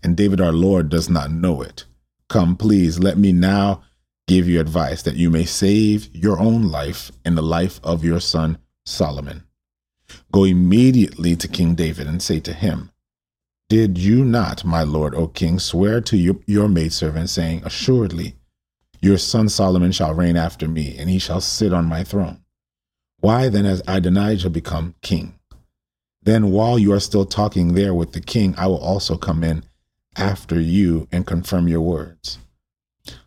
And 0.02 0.16
David 0.16 0.40
our 0.40 0.50
Lord 0.50 0.88
does 0.88 1.10
not 1.10 1.30
know 1.30 1.60
it. 1.60 1.84
Come, 2.30 2.56
please, 2.56 2.98
let 2.98 3.18
me 3.18 3.32
now 3.32 3.82
give 4.26 4.48
you 4.48 4.58
advice 4.60 5.02
that 5.02 5.16
you 5.16 5.28
may 5.28 5.44
save 5.44 6.08
your 6.16 6.40
own 6.40 6.70
life 6.70 7.12
and 7.22 7.36
the 7.36 7.42
life 7.42 7.80
of 7.84 8.02
your 8.02 8.18
son 8.18 8.56
Solomon. 8.86 9.44
Go 10.32 10.44
immediately 10.44 11.36
to 11.36 11.48
King 11.48 11.74
David 11.74 12.06
and 12.06 12.22
say 12.22 12.40
to 12.40 12.54
him, 12.54 12.90
did 13.68 13.98
you 13.98 14.24
not, 14.24 14.64
my 14.64 14.84
lord, 14.84 15.14
O 15.14 15.26
king, 15.26 15.58
swear 15.58 16.00
to 16.00 16.16
your, 16.16 16.36
your 16.46 16.66
maidservant, 16.66 17.28
saying, 17.28 17.62
Assuredly, 17.62 18.36
your 19.00 19.18
son 19.18 19.48
Solomon 19.48 19.92
shall 19.92 20.14
reign 20.14 20.36
after 20.36 20.68
me, 20.68 20.96
and 20.98 21.08
he 21.10 21.18
shall 21.18 21.40
sit 21.40 21.72
on 21.72 21.86
my 21.86 22.04
throne? 22.04 22.42
Why 23.20 23.48
then 23.48 23.64
has 23.64 23.82
Adonijah 23.86 24.50
become 24.50 24.94
king? 25.02 25.38
Then 26.22 26.50
while 26.50 26.78
you 26.78 26.92
are 26.92 27.00
still 27.00 27.24
talking 27.24 27.74
there 27.74 27.94
with 27.94 28.12
the 28.12 28.20
king, 28.20 28.54
I 28.58 28.66
will 28.66 28.78
also 28.78 29.16
come 29.16 29.44
in 29.44 29.64
after 30.16 30.60
you 30.60 31.08
and 31.12 31.26
confirm 31.26 31.68
your 31.68 31.80
words. 31.80 32.38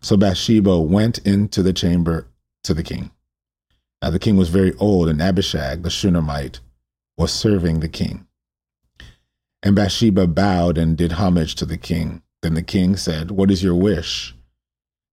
So 0.00 0.16
Bathsheba 0.16 0.78
went 0.78 1.18
into 1.18 1.62
the 1.62 1.72
chamber 1.72 2.26
to 2.64 2.74
the 2.74 2.82
king. 2.82 3.10
Now 4.02 4.10
the 4.10 4.18
king 4.18 4.36
was 4.36 4.48
very 4.48 4.74
old, 4.74 5.08
and 5.08 5.20
Abishag 5.20 5.82
the 5.82 5.90
Shunammite 5.90 6.60
was 7.16 7.32
serving 7.32 7.80
the 7.80 7.88
king. 7.88 8.26
And 9.62 9.76
Bathsheba 9.76 10.26
bowed 10.26 10.78
and 10.78 10.96
did 10.96 11.12
homage 11.12 11.54
to 11.56 11.66
the 11.66 11.76
king. 11.76 12.22
Then 12.42 12.54
the 12.54 12.62
king 12.62 12.96
said, 12.96 13.30
What 13.30 13.50
is 13.50 13.62
your 13.62 13.74
wish? 13.74 14.34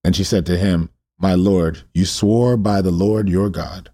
And 0.04 0.14
she 0.14 0.24
said 0.24 0.46
to 0.46 0.56
him, 0.56 0.90
My 1.18 1.34
lord, 1.34 1.82
you 1.94 2.04
swore 2.04 2.56
by 2.56 2.80
the 2.80 2.90
Lord 2.90 3.28
your 3.28 3.50
God 3.50 3.90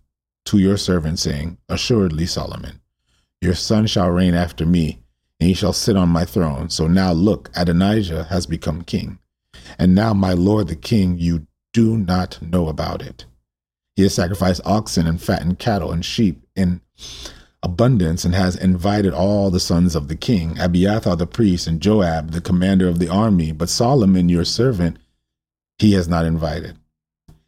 to 0.47 0.59
your 0.59 0.77
servant, 0.77 1.19
saying, 1.19 1.59
Assuredly, 1.69 2.27
Solomon, 2.27 2.81
your 3.41 3.55
son 3.55 3.87
shall 3.87 4.11
reign 4.11 4.35
after 4.35 4.67
me, 4.67 5.03
and 5.41 5.49
he 5.49 5.55
shall 5.55 5.73
sit 5.73 5.97
on 5.97 6.09
my 6.09 6.25
throne. 6.25 6.71
So 6.71 6.87
now 6.87 7.13
look, 7.13 7.51
Adonijah 7.57 8.25
has 8.25 8.47
become 8.47 8.83
king. 8.83 9.19
And 9.79 9.95
now, 9.95 10.13
my 10.15 10.33
lord 10.33 10.69
the 10.69 10.77
king, 10.77 11.19
you 11.19 11.47
do 11.73 11.97
not 11.97 12.41
know 12.43 12.69
about 12.69 13.03
it. 13.03 13.25
He 13.97 14.03
has 14.03 14.15
sacrificed 14.15 14.61
oxen 14.65 15.07
and 15.07 15.21
fattened 15.21 15.59
cattle 15.59 15.93
and 15.93 16.05
sheep 16.05 16.45
in 16.55 16.81
abundance 17.63 18.25
and 18.25 18.35
has 18.35 18.57
invited 18.57 19.15
all 19.15 19.51
the 19.51 19.61
sons 19.61 19.95
of 19.97 20.09
the 20.09 20.17
king, 20.17 20.59
Abiathar 20.59 21.17
the 21.17 21.27
priest, 21.27 21.67
and 21.67 21.81
Joab, 21.81 22.33
the 22.33 22.41
commander 22.41 22.89
of 22.89 22.99
the 22.99 23.09
army. 23.09 23.53
But 23.53 23.69
Solomon, 23.69 24.29
your 24.29 24.45
servant, 24.45 24.99
he 25.79 25.93
has 25.93 26.09
not 26.09 26.25
invited. 26.25 26.79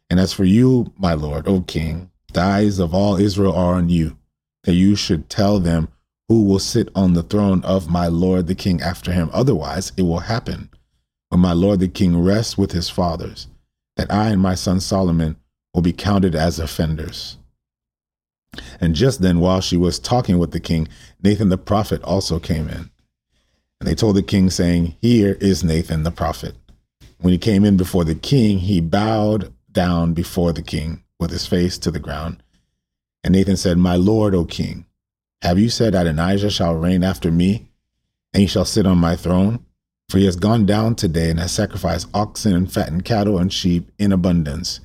And 0.09 0.19
as 0.19 0.33
for 0.33 0.45
you, 0.45 0.93
my 0.97 1.13
lord, 1.13 1.47
O 1.47 1.61
king, 1.61 2.11
the 2.33 2.41
eyes 2.41 2.79
of 2.79 2.93
all 2.93 3.17
Israel 3.17 3.53
are 3.53 3.75
on 3.75 3.89
you, 3.89 4.17
that 4.63 4.73
you 4.73 4.95
should 4.95 5.29
tell 5.29 5.59
them 5.59 5.89
who 6.29 6.43
will 6.43 6.59
sit 6.59 6.89
on 6.95 7.13
the 7.13 7.23
throne 7.23 7.63
of 7.63 7.89
my 7.89 8.07
lord 8.07 8.47
the 8.47 8.55
king 8.55 8.81
after 8.81 9.11
him. 9.11 9.29
Otherwise, 9.33 9.91
it 9.97 10.03
will 10.03 10.19
happen 10.19 10.69
when 11.29 11.41
my 11.41 11.53
lord 11.53 11.79
the 11.79 11.87
king 11.87 12.21
rests 12.21 12.57
with 12.57 12.71
his 12.71 12.89
fathers, 12.89 13.47
that 13.95 14.11
I 14.11 14.29
and 14.29 14.41
my 14.41 14.55
son 14.55 14.79
Solomon 14.79 15.37
will 15.73 15.81
be 15.81 15.93
counted 15.93 16.35
as 16.35 16.59
offenders. 16.59 17.37
And 18.79 18.95
just 18.95 19.21
then, 19.21 19.39
while 19.39 19.61
she 19.61 19.77
was 19.77 19.99
talking 19.99 20.37
with 20.37 20.51
the 20.51 20.59
king, 20.59 20.87
Nathan 21.21 21.49
the 21.49 21.57
prophet 21.57 22.01
also 22.03 22.39
came 22.39 22.67
in. 22.69 22.89
And 23.79 23.87
they 23.87 23.95
told 23.95 24.15
the 24.15 24.23
king, 24.23 24.49
saying, 24.49 24.95
Here 25.01 25.37
is 25.39 25.63
Nathan 25.63 26.03
the 26.03 26.11
prophet. 26.11 26.55
When 27.19 27.31
he 27.31 27.37
came 27.37 27.65
in 27.65 27.77
before 27.77 28.03
the 28.03 28.15
king, 28.15 28.59
he 28.59 28.79
bowed 28.79 29.53
down 29.71 30.13
before 30.13 30.53
the 30.53 30.61
king. 30.61 31.03
with 31.19 31.31
his 31.31 31.47
face 31.47 31.79
to 31.79 31.89
the 31.89 31.99
ground. 31.99 32.43
And 33.23 33.33
Nathan 33.33 33.57
said, 33.57 33.77
My 33.77 33.95
Lord, 33.95 34.35
O 34.35 34.45
king, 34.45 34.85
have 35.41 35.57
you 35.57 35.69
said 35.69 35.93
that 35.93 36.05
Adonijah 36.05 36.51
shall 36.51 36.75
reign 36.75 37.03
after 37.03 37.31
me, 37.31 37.69
and 38.33 38.41
he 38.41 38.47
shall 38.47 38.65
sit 38.65 38.85
on 38.85 38.99
my 38.99 39.15
throne? 39.15 39.65
For 40.09 40.19
he 40.19 40.25
has 40.25 40.35
gone 40.35 40.65
down 40.65 40.95
today 40.95 41.29
and 41.31 41.39
has 41.39 41.51
sacrificed 41.51 42.07
oxen 42.13 42.53
and 42.53 42.71
fattened 42.71 43.03
cattle 43.03 43.37
and 43.37 43.51
sheep 43.51 43.91
in 43.97 44.11
abundance, 44.11 44.79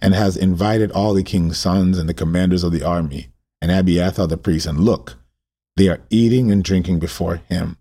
and 0.00 0.14
has 0.14 0.36
invited 0.36 0.90
all 0.90 1.14
the 1.14 1.22
king's 1.22 1.58
sons 1.58 1.96
and 1.96 2.08
the 2.08 2.14
commanders 2.14 2.64
of 2.64 2.72
the 2.72 2.82
army, 2.82 3.28
and 3.60 3.70
Abiathar 3.70 4.26
the 4.26 4.36
priest, 4.36 4.66
and 4.66 4.80
look, 4.80 5.14
they 5.76 5.88
are 5.88 6.00
eating 6.10 6.50
and 6.50 6.62
drinking 6.62 6.98
before 6.98 7.36
him. 7.36 7.78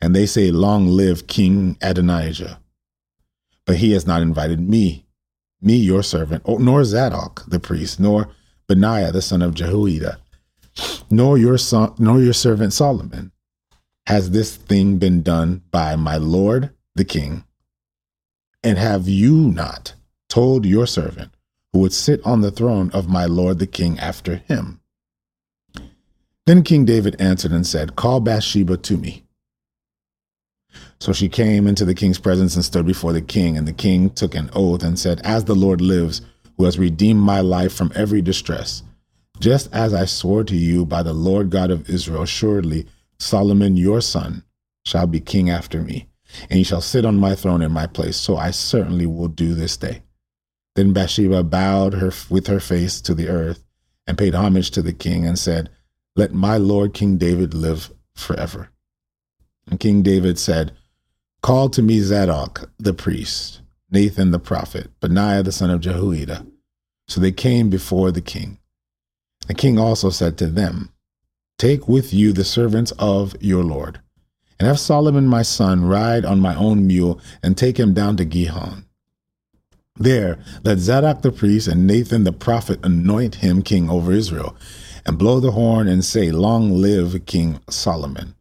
And 0.00 0.14
they 0.14 0.24
say, 0.24 0.50
Long 0.50 0.86
live 0.86 1.26
King 1.26 1.76
Adonijah. 1.82 2.60
But 3.68 3.76
he 3.76 3.92
has 3.92 4.06
not 4.06 4.22
invited 4.22 4.60
me, 4.60 5.04
me 5.60 5.76
your 5.76 6.02
servant, 6.02 6.42
oh, 6.46 6.56
nor 6.56 6.84
Zadok 6.84 7.44
the 7.46 7.60
priest, 7.60 8.00
nor 8.00 8.30
Benaiah 8.66 9.12
the 9.12 9.20
son 9.20 9.42
of 9.42 9.52
Jehoiada, 9.52 10.18
nor 11.10 11.36
your 11.36 11.58
son, 11.58 11.92
nor 11.98 12.18
your 12.18 12.32
servant 12.32 12.72
Solomon. 12.72 13.30
Has 14.06 14.30
this 14.30 14.56
thing 14.56 14.96
been 14.96 15.20
done 15.20 15.64
by 15.70 15.96
my 15.96 16.16
lord 16.16 16.70
the 16.94 17.04
king? 17.04 17.44
And 18.64 18.78
have 18.78 19.06
you 19.06 19.34
not 19.36 19.92
told 20.30 20.64
your 20.64 20.86
servant 20.86 21.32
who 21.74 21.80
would 21.80 21.92
sit 21.92 22.24
on 22.24 22.40
the 22.40 22.50
throne 22.50 22.90
of 22.94 23.06
my 23.06 23.26
lord 23.26 23.58
the 23.58 23.66
king 23.66 23.98
after 23.98 24.36
him? 24.36 24.80
Then 26.46 26.62
King 26.62 26.86
David 26.86 27.20
answered 27.20 27.52
and 27.52 27.66
said, 27.66 27.96
Call 27.96 28.20
Bathsheba 28.20 28.78
to 28.78 28.96
me. 28.96 29.27
So 31.00 31.12
she 31.12 31.28
came 31.28 31.66
into 31.66 31.84
the 31.84 31.94
king's 31.94 32.18
presence 32.18 32.54
and 32.54 32.64
stood 32.64 32.86
before 32.86 33.12
the 33.12 33.22
king. 33.22 33.56
And 33.56 33.66
the 33.66 33.72
king 33.72 34.10
took 34.10 34.34
an 34.34 34.50
oath 34.52 34.82
and 34.82 34.98
said, 34.98 35.20
As 35.22 35.44
the 35.44 35.54
Lord 35.54 35.80
lives, 35.80 36.22
who 36.56 36.64
has 36.64 36.78
redeemed 36.78 37.20
my 37.20 37.40
life 37.40 37.72
from 37.72 37.92
every 37.94 38.20
distress, 38.20 38.82
just 39.38 39.72
as 39.72 39.94
I 39.94 40.04
swore 40.04 40.44
to 40.44 40.56
you 40.56 40.84
by 40.84 41.02
the 41.02 41.12
Lord 41.12 41.50
God 41.50 41.70
of 41.70 41.88
Israel, 41.88 42.24
surely 42.24 42.86
Solomon 43.18 43.76
your 43.76 44.00
son 44.00 44.42
shall 44.84 45.06
be 45.06 45.20
king 45.20 45.50
after 45.50 45.82
me, 45.82 46.08
and 46.50 46.58
he 46.58 46.64
shall 46.64 46.80
sit 46.80 47.04
on 47.04 47.16
my 47.16 47.34
throne 47.34 47.62
in 47.62 47.70
my 47.70 47.86
place. 47.86 48.16
So 48.16 48.36
I 48.36 48.50
certainly 48.50 49.06
will 49.06 49.28
do 49.28 49.54
this 49.54 49.76
day. 49.76 50.02
Then 50.74 50.92
Bathsheba 50.92 51.44
bowed 51.44 51.94
her 51.94 52.12
with 52.28 52.48
her 52.48 52.60
face 52.60 53.00
to 53.02 53.14
the 53.14 53.28
earth 53.28 53.62
and 54.06 54.18
paid 54.18 54.34
homage 54.34 54.70
to 54.72 54.82
the 54.82 54.92
king 54.92 55.26
and 55.26 55.38
said, 55.38 55.70
let 56.18 56.34
my 56.34 56.56
Lord 56.56 56.94
King 56.94 57.16
David 57.16 57.54
live 57.54 57.92
forever. 58.16 58.70
And 59.70 59.80
King 59.80 60.02
David 60.02 60.38
said, 60.38 60.72
Call 61.42 61.68
to 61.70 61.82
me 61.82 62.00
Zadok 62.00 62.70
the 62.78 62.94
priest, 62.94 63.60
Nathan 63.90 64.30
the 64.30 64.38
prophet, 64.38 64.90
Benaiah 65.00 65.42
the 65.42 65.52
son 65.52 65.70
of 65.70 65.80
Jehoiada. 65.80 66.46
So 67.06 67.20
they 67.20 67.32
came 67.32 67.70
before 67.70 68.10
the 68.10 68.20
king. 68.20 68.58
The 69.46 69.54
king 69.54 69.78
also 69.78 70.10
said 70.10 70.36
to 70.38 70.46
them, 70.46 70.92
Take 71.58 71.88
with 71.88 72.12
you 72.12 72.32
the 72.32 72.44
servants 72.44 72.92
of 72.98 73.34
your 73.40 73.64
Lord, 73.64 74.00
and 74.58 74.68
have 74.68 74.78
Solomon 74.78 75.26
my 75.26 75.42
son 75.42 75.84
ride 75.84 76.24
on 76.24 76.40
my 76.40 76.54
own 76.54 76.86
mule, 76.86 77.20
and 77.42 77.56
take 77.56 77.78
him 77.78 77.94
down 77.94 78.16
to 78.18 78.24
Gihon. 78.24 78.84
There 79.96 80.38
let 80.64 80.78
Zadok 80.78 81.22
the 81.22 81.32
priest 81.32 81.66
and 81.66 81.86
Nathan 81.86 82.24
the 82.24 82.32
prophet 82.32 82.78
anoint 82.84 83.36
him 83.36 83.62
king 83.62 83.90
over 83.90 84.12
Israel 84.12 84.56
and 85.04 85.18
blow 85.18 85.40
the 85.40 85.52
horn 85.52 85.88
and 85.88 86.04
say, 86.04 86.30
Long 86.30 86.80
live 86.80 87.26
King 87.26 87.60
Solomon. 87.68 88.34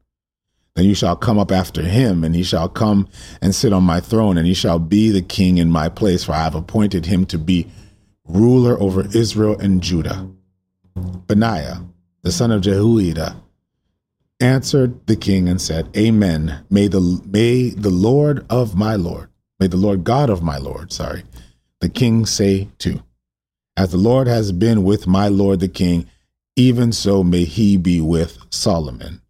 Then 0.77 0.85
you 0.85 0.93
shall 0.93 1.15
come 1.15 1.39
up 1.39 1.51
after 1.51 1.81
him, 1.81 2.23
and 2.23 2.35
he 2.35 2.43
shall 2.43 2.69
come 2.69 3.07
and 3.41 3.55
sit 3.55 3.73
on 3.73 3.83
my 3.83 3.99
throne, 3.99 4.37
and 4.37 4.45
he 4.45 4.53
shall 4.53 4.77
be 4.77 5.09
the 5.09 5.23
king 5.23 5.57
in 5.57 5.71
my 5.71 5.89
place, 5.89 6.23
for 6.23 6.33
I 6.33 6.43
have 6.43 6.53
appointed 6.53 7.07
him 7.07 7.25
to 7.25 7.39
be 7.39 7.65
ruler 8.25 8.79
over 8.79 9.07
Israel 9.15 9.59
and 9.59 9.81
Judah. 9.81 10.29
Benaiah, 10.95 11.83
the 12.21 12.31
son 12.31 12.51
of 12.51 12.61
Jehoiada, 12.61 13.37
answered 14.39 15.07
the 15.07 15.15
king 15.15 15.49
and 15.49 15.59
said, 15.59 15.89
Amen. 15.97 16.63
May 16.69 16.87
the 16.87 17.01
may 17.25 17.71
the 17.71 17.89
Lord 17.89 18.45
of 18.47 18.75
my 18.75 18.95
Lord, 18.97 19.29
may 19.59 19.65
the 19.65 19.77
Lord 19.77 20.03
God 20.03 20.29
of 20.29 20.43
my 20.43 20.59
Lord, 20.59 20.93
sorry, 20.93 21.23
the 21.81 21.89
king 21.89 22.27
say 22.27 22.69
too. 22.77 23.01
As 23.75 23.93
the 23.93 23.97
Lord 23.97 24.27
has 24.27 24.51
been 24.51 24.83
with 24.83 25.07
my 25.07 25.27
Lord 25.27 25.59
the 25.59 25.69
king, 25.69 26.07
even 26.55 26.91
so 26.91 27.23
may 27.23 27.45
he 27.45 27.77
be 27.77 27.99
with 27.99 28.37
Solomon, 28.51 29.21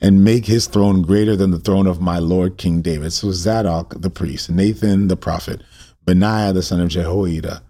and 0.00 0.24
make 0.24 0.46
his 0.46 0.66
throne 0.66 1.02
greater 1.02 1.36
than 1.36 1.50
the 1.50 1.58
throne 1.58 1.86
of 1.86 2.00
my 2.00 2.18
Lord 2.18 2.56
King 2.56 2.82
David. 2.82 3.12
So 3.12 3.30
Zadok 3.32 4.00
the 4.00 4.10
priest, 4.10 4.50
Nathan 4.50 5.08
the 5.08 5.16
prophet, 5.16 5.62
Benaiah 6.04 6.52
the 6.52 6.62
son 6.62 6.80
of 6.80 6.88
Jehoiada, 6.88 7.62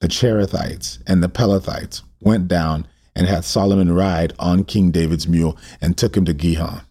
the 0.00 0.08
Cherethites 0.08 1.02
and 1.06 1.22
the 1.22 1.28
Pelethites 1.28 2.02
went 2.20 2.48
down 2.48 2.86
and 3.14 3.26
had 3.26 3.44
Solomon 3.44 3.92
ride 3.92 4.32
on 4.38 4.64
King 4.64 4.90
David's 4.90 5.26
mule 5.26 5.56
and 5.80 5.96
took 5.96 6.16
him 6.16 6.24
to 6.24 6.32
Gihon. 6.32 6.82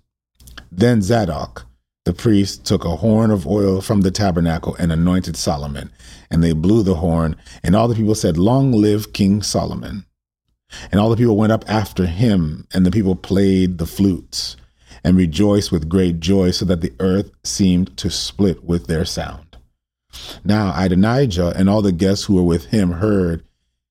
Then 0.71 1.01
Zadok 1.01 1.67
the 2.07 2.13
priest 2.13 2.63
took 2.63 2.85
a 2.85 2.95
horn 2.95 3.31
of 3.31 3.45
oil 3.45 3.81
from 3.81 3.99
the 3.99 4.11
tabernacle 4.11 4.77
and 4.79 4.93
anointed 4.93 5.35
Solomon, 5.35 5.91
and 6.31 6.41
they 6.41 6.53
blew 6.53 6.81
the 6.81 6.95
horn, 6.95 7.35
and 7.61 7.75
all 7.75 7.89
the 7.89 7.95
people 7.95 8.15
said, 8.15 8.37
Long 8.37 8.71
live 8.71 9.11
King 9.11 9.41
Solomon. 9.43 10.05
And 10.91 10.99
all 10.99 11.09
the 11.09 11.17
people 11.17 11.37
went 11.37 11.51
up 11.51 11.65
after 11.67 12.05
him, 12.05 12.67
and 12.73 12.85
the 12.85 12.91
people 12.91 13.15
played 13.15 13.77
the 13.77 13.85
flutes 13.85 14.57
and 15.03 15.15
rejoiced 15.15 15.71
with 15.71 15.89
great 15.89 16.19
joy, 16.19 16.51
so 16.51 16.65
that 16.65 16.81
the 16.81 16.93
earth 16.99 17.31
seemed 17.43 17.95
to 17.97 18.09
split 18.09 18.63
with 18.63 18.87
their 18.87 19.05
sound. 19.05 19.57
Now 20.43 20.73
Adonijah 20.75 21.53
and 21.55 21.69
all 21.69 21.81
the 21.81 21.91
guests 21.91 22.25
who 22.25 22.35
were 22.35 22.43
with 22.43 22.65
him 22.65 22.91
heard 22.91 23.43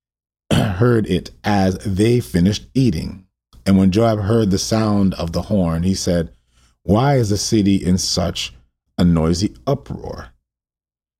heard 0.52 1.06
it 1.06 1.30
as 1.44 1.78
they 1.78 2.20
finished 2.20 2.66
eating. 2.74 3.26
And 3.64 3.76
when 3.76 3.90
Joab 3.90 4.20
heard 4.20 4.50
the 4.50 4.58
sound 4.58 5.14
of 5.14 5.32
the 5.32 5.42
horn, 5.42 5.82
he 5.82 5.94
said, 5.94 6.32
Why 6.82 7.16
is 7.16 7.30
the 7.30 7.36
city 7.36 7.76
in 7.76 7.98
such 7.98 8.54
a 8.96 9.04
noisy 9.04 9.54
uproar? 9.66 10.28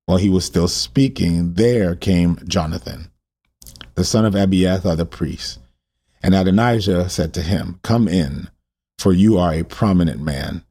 While 0.05 0.17
he 0.17 0.29
was 0.29 0.45
still 0.45 0.69
speaking, 0.69 1.55
there 1.55 1.95
came 1.95 2.39
Jonathan 2.47 3.11
the 3.97 4.03
son 4.03 4.25
of 4.25 4.35
Abiathar 4.35 4.95
the 4.95 5.07
priest. 5.07 5.57
And 6.21 6.35
Adonijah 6.35 7.09
said 7.09 7.33
to 7.33 7.41
him, 7.41 7.79
Come 7.81 8.07
in, 8.07 8.47
for 8.99 9.11
you 9.11 9.39
are 9.39 9.51
a 9.51 9.63
prominent 9.63 10.21
man, 10.21 10.63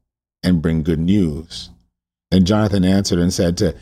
and 0.43 0.61
bring 0.61 0.81
good 0.81 0.99
news. 0.99 1.69
Then 2.31 2.45
Jonathan 2.45 2.85
answered 2.85 3.19
and 3.19 3.33
said 3.33 3.57
to, 3.57 3.75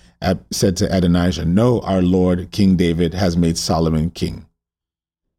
said 0.52 0.76
to 0.78 0.98
Adonijah, 0.98 1.46
No, 1.46 1.80
our 1.82 2.02
Lord 2.02 2.50
King 2.50 2.76
David 2.76 3.14
has 3.14 3.38
made 3.38 3.56
Solomon 3.56 4.10
king. 4.10 4.48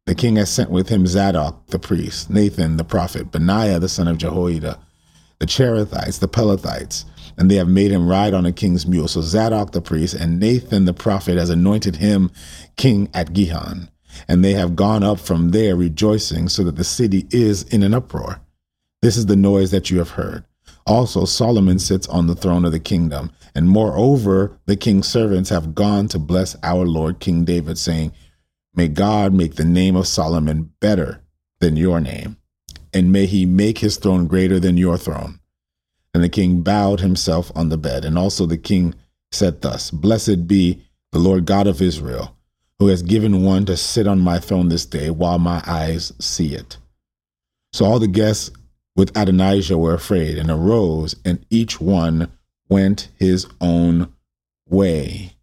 The 0.05 0.15
king 0.15 0.37
has 0.37 0.49
sent 0.49 0.71
with 0.71 0.87
him 0.87 1.05
Zadok 1.05 1.67
the 1.67 1.79
priest, 1.79 2.29
Nathan 2.29 2.77
the 2.77 2.85
prophet, 2.85 3.29
Benaiah 3.29 3.77
the 3.77 3.89
son 3.89 4.07
of 4.07 4.17
Jehoiada, 4.17 4.79
the 5.39 5.45
Cherethites, 5.45 6.19
the 6.19 6.29
Pelethites, 6.29 7.03
and 7.37 7.51
they 7.51 7.55
have 7.55 7.67
made 7.67 7.91
him 7.91 8.07
ride 8.07 8.33
on 8.33 8.45
a 8.45 8.53
king's 8.53 8.87
mule. 8.87 9.09
So 9.09 9.19
Zadok 9.19 9.73
the 9.73 9.81
priest 9.81 10.13
and 10.13 10.39
Nathan 10.39 10.85
the 10.85 10.93
prophet 10.93 11.37
has 11.37 11.49
anointed 11.49 11.97
him 11.97 12.31
king 12.77 13.09
at 13.13 13.33
Gihon 13.33 13.89
and 14.27 14.43
they 14.43 14.53
have 14.53 14.75
gone 14.75 15.03
up 15.03 15.19
from 15.19 15.51
there 15.51 15.75
rejoicing, 15.75 16.49
so 16.49 16.63
that 16.63 16.75
the 16.75 16.83
city 16.83 17.27
is 17.31 17.63
in 17.63 17.83
an 17.83 17.93
uproar. 17.93 18.41
This 19.01 19.17
is 19.17 19.25
the 19.25 19.35
noise 19.35 19.71
that 19.71 19.89
you 19.89 19.99
have 19.99 20.11
heard. 20.11 20.43
Also, 20.85 21.25
Solomon 21.25 21.79
sits 21.79 22.07
on 22.07 22.27
the 22.27 22.35
throne 22.35 22.63
of 22.63 22.71
the 22.71 22.79
kingdom, 22.79 23.31
and 23.53 23.67
moreover, 23.67 24.57
the 24.65 24.75
king's 24.75 25.07
servants 25.07 25.49
have 25.49 25.75
gone 25.75 26.07
to 26.07 26.19
bless 26.19 26.55
our 26.63 26.85
Lord 26.85 27.19
King 27.19 27.43
David, 27.43 27.77
saying, 27.77 28.13
May 28.73 28.87
God 28.87 29.33
make 29.33 29.55
the 29.55 29.65
name 29.65 29.95
of 29.95 30.07
Solomon 30.07 30.71
better 30.79 31.21
than 31.59 31.75
your 31.75 31.99
name, 31.99 32.37
and 32.93 33.11
may 33.11 33.25
he 33.25 33.45
make 33.45 33.79
his 33.79 33.97
throne 33.97 34.27
greater 34.27 34.59
than 34.59 34.77
your 34.77 34.97
throne. 34.97 35.39
And 36.13 36.23
the 36.23 36.29
king 36.29 36.61
bowed 36.61 37.01
himself 37.01 37.51
on 37.53 37.69
the 37.69 37.77
bed, 37.77 38.05
and 38.05 38.17
also 38.17 38.45
the 38.45 38.57
king 38.57 38.95
said 39.31 39.61
thus 39.61 39.91
Blessed 39.91 40.47
be 40.47 40.83
the 41.11 41.19
Lord 41.19 41.45
God 41.45 41.67
of 41.67 41.81
Israel 41.81 42.36
who 42.79 42.87
has 42.87 43.01
given 43.01 43.43
one 43.43 43.65
to 43.65 43.75
sit 43.75 44.07
on 44.07 44.19
my 44.19 44.39
throne 44.39 44.69
this 44.69 44.85
day 44.85 45.09
while 45.09 45.39
my 45.39 45.61
eyes 45.65 46.13
see 46.19 46.53
it. 46.53 46.77
So 47.73 47.85
all 47.85 47.99
the 47.99 48.07
guests 48.07 48.51
with 48.95 49.15
Adonijah 49.15 49.77
were 49.77 49.93
afraid 49.93 50.37
and 50.37 50.49
arose, 50.49 51.15
and 51.23 51.45
each 51.49 51.79
one 51.79 52.31
went 52.69 53.09
his 53.17 53.47
own 53.61 54.11
way. 54.67 55.33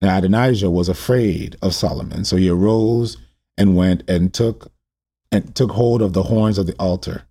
Now 0.00 0.18
Adonijah 0.18 0.70
was 0.70 0.88
afraid 0.88 1.56
of 1.62 1.74
Solomon, 1.74 2.24
so 2.24 2.36
he 2.36 2.48
arose 2.48 3.16
and 3.56 3.76
went 3.76 4.08
and 4.08 4.32
took 4.32 4.72
and 5.32 5.54
took 5.54 5.72
hold 5.72 6.02
of 6.02 6.12
the 6.12 6.24
horns 6.24 6.58
of 6.58 6.66
the 6.66 6.76
altar. 6.78 7.22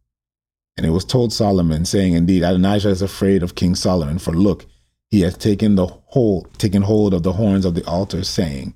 And 0.77 0.85
it 0.85 0.89
was 0.89 1.05
told 1.05 1.31
Solomon, 1.31 1.85
saying, 1.85 2.13
Indeed, 2.13 2.43
Adonijah 2.43 2.89
is 2.89 3.01
afraid 3.01 3.43
of 3.43 3.55
King 3.55 3.75
Solomon, 3.75 4.19
for 4.19 4.33
look, 4.33 4.65
he 5.09 5.21
has 5.21 5.37
taken 5.37 5.75
the 5.75 5.85
whole 5.85 6.43
taken 6.57 6.81
hold 6.81 7.13
of 7.13 7.23
the 7.23 7.33
horns 7.33 7.65
of 7.65 7.75
the 7.75 7.85
altar, 7.85 8.23
saying, 8.23 8.73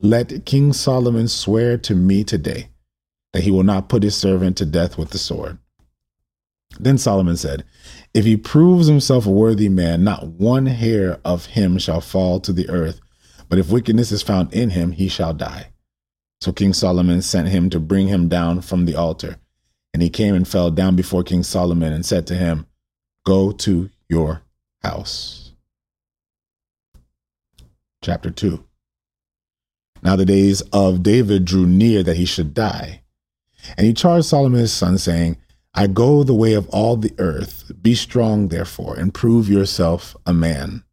let 0.00 0.44
King 0.44 0.72
Solomon 0.72 1.28
swear 1.28 1.78
to 1.78 1.94
me 1.94 2.24
today 2.24 2.68
that 3.32 3.42
he 3.42 3.50
will 3.50 3.62
not 3.62 3.88
put 3.88 4.02
his 4.02 4.14
servant 4.16 4.56
to 4.58 4.66
death 4.66 4.98
with 4.98 5.10
the 5.10 5.18
sword. 5.18 5.58
Then 6.78 6.98
Solomon 6.98 7.36
said, 7.36 7.64
If 8.12 8.24
he 8.24 8.36
proves 8.36 8.86
himself 8.86 9.26
a 9.26 9.30
worthy 9.30 9.68
man, 9.68 10.04
not 10.04 10.26
one 10.26 10.66
hair 10.66 11.20
of 11.24 11.46
him 11.46 11.78
shall 11.78 12.00
fall 12.00 12.40
to 12.40 12.52
the 12.52 12.68
earth, 12.68 13.00
But 13.48 13.58
if 13.58 13.70
wickedness 13.70 14.10
is 14.10 14.22
found 14.22 14.52
in 14.52 14.70
him, 14.70 14.92
he 14.92 15.08
shall 15.08 15.32
die. 15.32 15.70
So 16.40 16.52
King 16.52 16.72
Solomon 16.72 17.22
sent 17.22 17.48
him 17.48 17.70
to 17.70 17.80
bring 17.80 18.08
him 18.08 18.28
down 18.28 18.60
from 18.60 18.84
the 18.84 18.96
altar. 18.96 19.36
And 19.94 20.02
he 20.02 20.10
came 20.10 20.34
and 20.34 20.46
fell 20.46 20.70
down 20.70 20.96
before 20.96 21.22
King 21.22 21.42
Solomon 21.42 21.92
and 21.92 22.04
said 22.04 22.26
to 22.26 22.34
him, 22.34 22.66
Go 23.24 23.52
to 23.52 23.88
your 24.08 24.42
house. 24.82 25.52
Chapter 28.02 28.30
2 28.30 28.62
Now 30.02 30.16
the 30.16 30.24
days 30.24 30.60
of 30.72 31.02
David 31.02 31.44
drew 31.44 31.66
near 31.66 32.02
that 32.02 32.16
he 32.16 32.24
should 32.24 32.54
die. 32.54 33.02
And 33.76 33.86
he 33.86 33.92
charged 33.92 34.26
Solomon 34.26 34.60
his 34.60 34.72
son, 34.72 34.98
saying, 34.98 35.36
I 35.74 35.86
go 35.86 36.22
the 36.22 36.34
way 36.34 36.54
of 36.54 36.68
all 36.70 36.96
the 36.96 37.14
earth. 37.18 37.70
Be 37.82 37.94
strong, 37.94 38.48
therefore, 38.48 38.96
and 38.96 39.12
prove 39.12 39.48
yourself 39.48 40.16
a 40.24 40.32
man. 40.32 40.84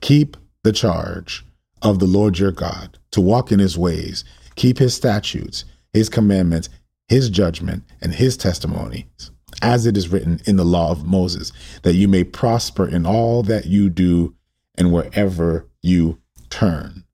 Keep 0.00 0.36
the 0.62 0.72
charge 0.72 1.44
of 1.82 1.98
the 1.98 2.06
Lord 2.06 2.38
your 2.38 2.52
God, 2.52 2.98
to 3.10 3.20
walk 3.20 3.50
in 3.50 3.58
his 3.58 3.76
ways, 3.76 4.24
keep 4.54 4.78
his 4.78 4.94
statutes, 4.94 5.64
his 5.92 6.08
commandments, 6.08 6.68
his 7.08 7.30
judgment, 7.30 7.84
and 8.00 8.14
his 8.14 8.36
testimonies, 8.36 9.30
as 9.62 9.86
it 9.86 9.96
is 9.96 10.10
written 10.10 10.40
in 10.44 10.56
the 10.56 10.64
law 10.64 10.90
of 10.90 11.06
Moses, 11.06 11.52
that 11.82 11.94
you 11.94 12.08
may 12.08 12.24
prosper 12.24 12.86
in 12.86 13.06
all 13.06 13.42
that 13.42 13.66
you 13.66 13.90
do 13.90 14.34
and 14.76 14.92
wherever 14.92 15.66
you 15.82 16.20
turn. 16.50 17.04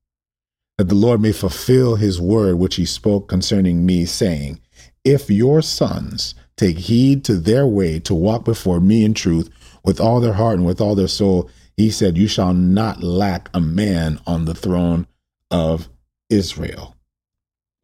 That 0.77 0.89
the 0.89 0.95
Lord 0.95 1.21
may 1.21 1.31
fulfill 1.31 1.95
his 1.95 2.21
word 2.21 2.55
which 2.55 2.75
he 2.75 2.85
spoke 2.85 3.27
concerning 3.27 3.85
me, 3.85 4.05
saying, 4.05 4.59
If 5.03 5.29
your 5.29 5.61
sons 5.61 6.35
take 6.55 6.77
heed 6.77 7.23
to 7.25 7.35
their 7.35 7.65
way 7.65 7.99
to 8.01 8.13
walk 8.13 8.45
before 8.45 8.79
me 8.79 9.03
in 9.03 9.13
truth 9.13 9.49
with 9.83 9.99
all 9.99 10.19
their 10.19 10.33
heart 10.33 10.57
and 10.57 10.65
with 10.65 10.79
all 10.79 10.93
their 10.93 11.07
soul, 11.07 11.49
he 11.75 11.89
said, 11.89 12.17
You 12.17 12.27
shall 12.27 12.53
not 12.53 13.03
lack 13.03 13.49
a 13.53 13.61
man 13.61 14.19
on 14.27 14.45
the 14.45 14.53
throne 14.53 15.07
of 15.49 15.89
Israel. 16.29 16.95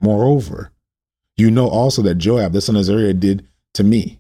Moreover, 0.02 0.72
you 1.38 1.50
know 1.50 1.68
also 1.68 2.02
that 2.04 2.16
Joab, 2.16 2.52
the 2.52 2.62
son 2.62 2.76
of 2.76 2.84
Zeruiah, 2.84 3.14
did 3.14 3.48
to 3.74 3.84
me, 3.84 4.20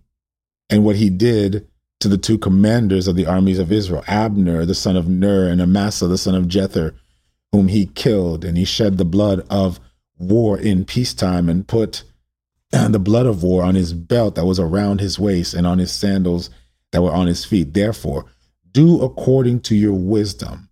and 0.69 0.83
what 0.83 0.95
he 0.95 1.09
did 1.09 1.67
to 1.99 2.07
the 2.07 2.17
two 2.17 2.37
commanders 2.37 3.07
of 3.07 3.15
the 3.15 3.25
armies 3.25 3.59
of 3.59 3.71
Israel, 3.71 4.03
Abner, 4.07 4.65
the 4.65 4.75
son 4.75 4.95
of 4.95 5.07
Ner, 5.07 5.47
and 5.47 5.61
Amasa, 5.61 6.07
the 6.07 6.17
son 6.17 6.35
of 6.35 6.45
Jether, 6.45 6.95
whom 7.53 7.69
he 7.69 7.85
killed, 7.85 8.43
and 8.43 8.57
he 8.57 8.65
shed 8.65 8.97
the 8.97 9.05
blood 9.05 9.45
of 9.49 9.79
war 10.17 10.59
in 10.59 10.83
peacetime, 10.83 11.47
and 11.47 11.67
put 11.67 12.03
the 12.71 12.99
blood 12.99 13.27
of 13.27 13.43
war 13.43 13.63
on 13.63 13.75
his 13.75 13.93
belt 13.93 14.35
that 14.35 14.45
was 14.45 14.59
around 14.59 14.99
his 14.99 15.17
waist, 15.17 15.53
and 15.53 15.65
on 15.65 15.77
his 15.77 15.91
sandals 15.91 16.49
that 16.91 17.01
were 17.01 17.13
on 17.13 17.27
his 17.27 17.45
feet. 17.45 17.73
Therefore, 17.73 18.25
do 18.71 19.01
according 19.01 19.61
to 19.61 19.75
your 19.75 19.93
wisdom, 19.93 20.69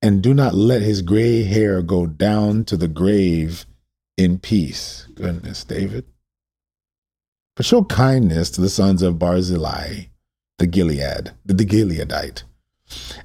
and 0.00 0.22
do 0.22 0.32
not 0.32 0.54
let 0.54 0.80
his 0.80 1.02
gray 1.02 1.42
hair 1.42 1.82
go 1.82 2.06
down 2.06 2.64
to 2.66 2.76
the 2.76 2.88
grave 2.88 3.66
in 4.16 4.38
peace. 4.38 5.08
Goodness, 5.14 5.64
David. 5.64 6.04
But 7.56 7.66
show 7.66 7.84
kindness 7.84 8.50
to 8.50 8.60
the 8.60 8.68
sons 8.68 9.02
of 9.02 9.18
Barzillai, 9.18 10.06
the 10.58 10.66
Gilead, 10.66 11.32
the, 11.44 11.54
Gileadite, 11.54 12.42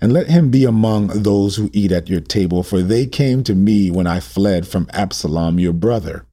and 0.02 0.14
let 0.14 0.28
him 0.28 0.50
be 0.50 0.66
among 0.66 1.08
those 1.08 1.56
who 1.56 1.70
eat 1.74 1.92
at 1.92 2.10
your 2.10 2.22
table, 2.22 2.64
for 2.64 2.82
they 2.82 3.06
came 3.06 3.44
to 3.44 3.56
me 3.56 3.92
when 3.92 4.08
I 4.08 4.20
fled 4.20 4.68
from 4.68 4.90
Absalom 4.94 5.60
your 5.60 5.74
brother. 5.74 6.26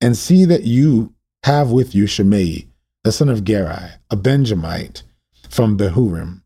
And 0.00 0.16
see 0.16 0.44
that 0.44 0.64
you 0.64 1.14
have 1.44 1.70
with 1.70 1.94
you 1.94 2.06
Shimei, 2.06 2.68
the 3.02 3.12
son 3.12 3.28
of 3.28 3.44
Gera, 3.44 4.00
a 4.10 4.16
Benjamite 4.16 5.02
from 5.48 5.78
Bahurim, 5.78 6.42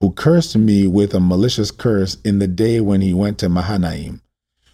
who 0.00 0.12
cursed 0.12 0.56
me 0.56 0.86
with 0.86 1.14
a 1.14 1.20
malicious 1.20 1.70
curse 1.70 2.16
in 2.24 2.38
the 2.38 2.46
day 2.46 2.80
when 2.80 3.00
he 3.00 3.12
went 3.12 3.38
to 3.38 3.48
Mahanaim. 3.48 4.20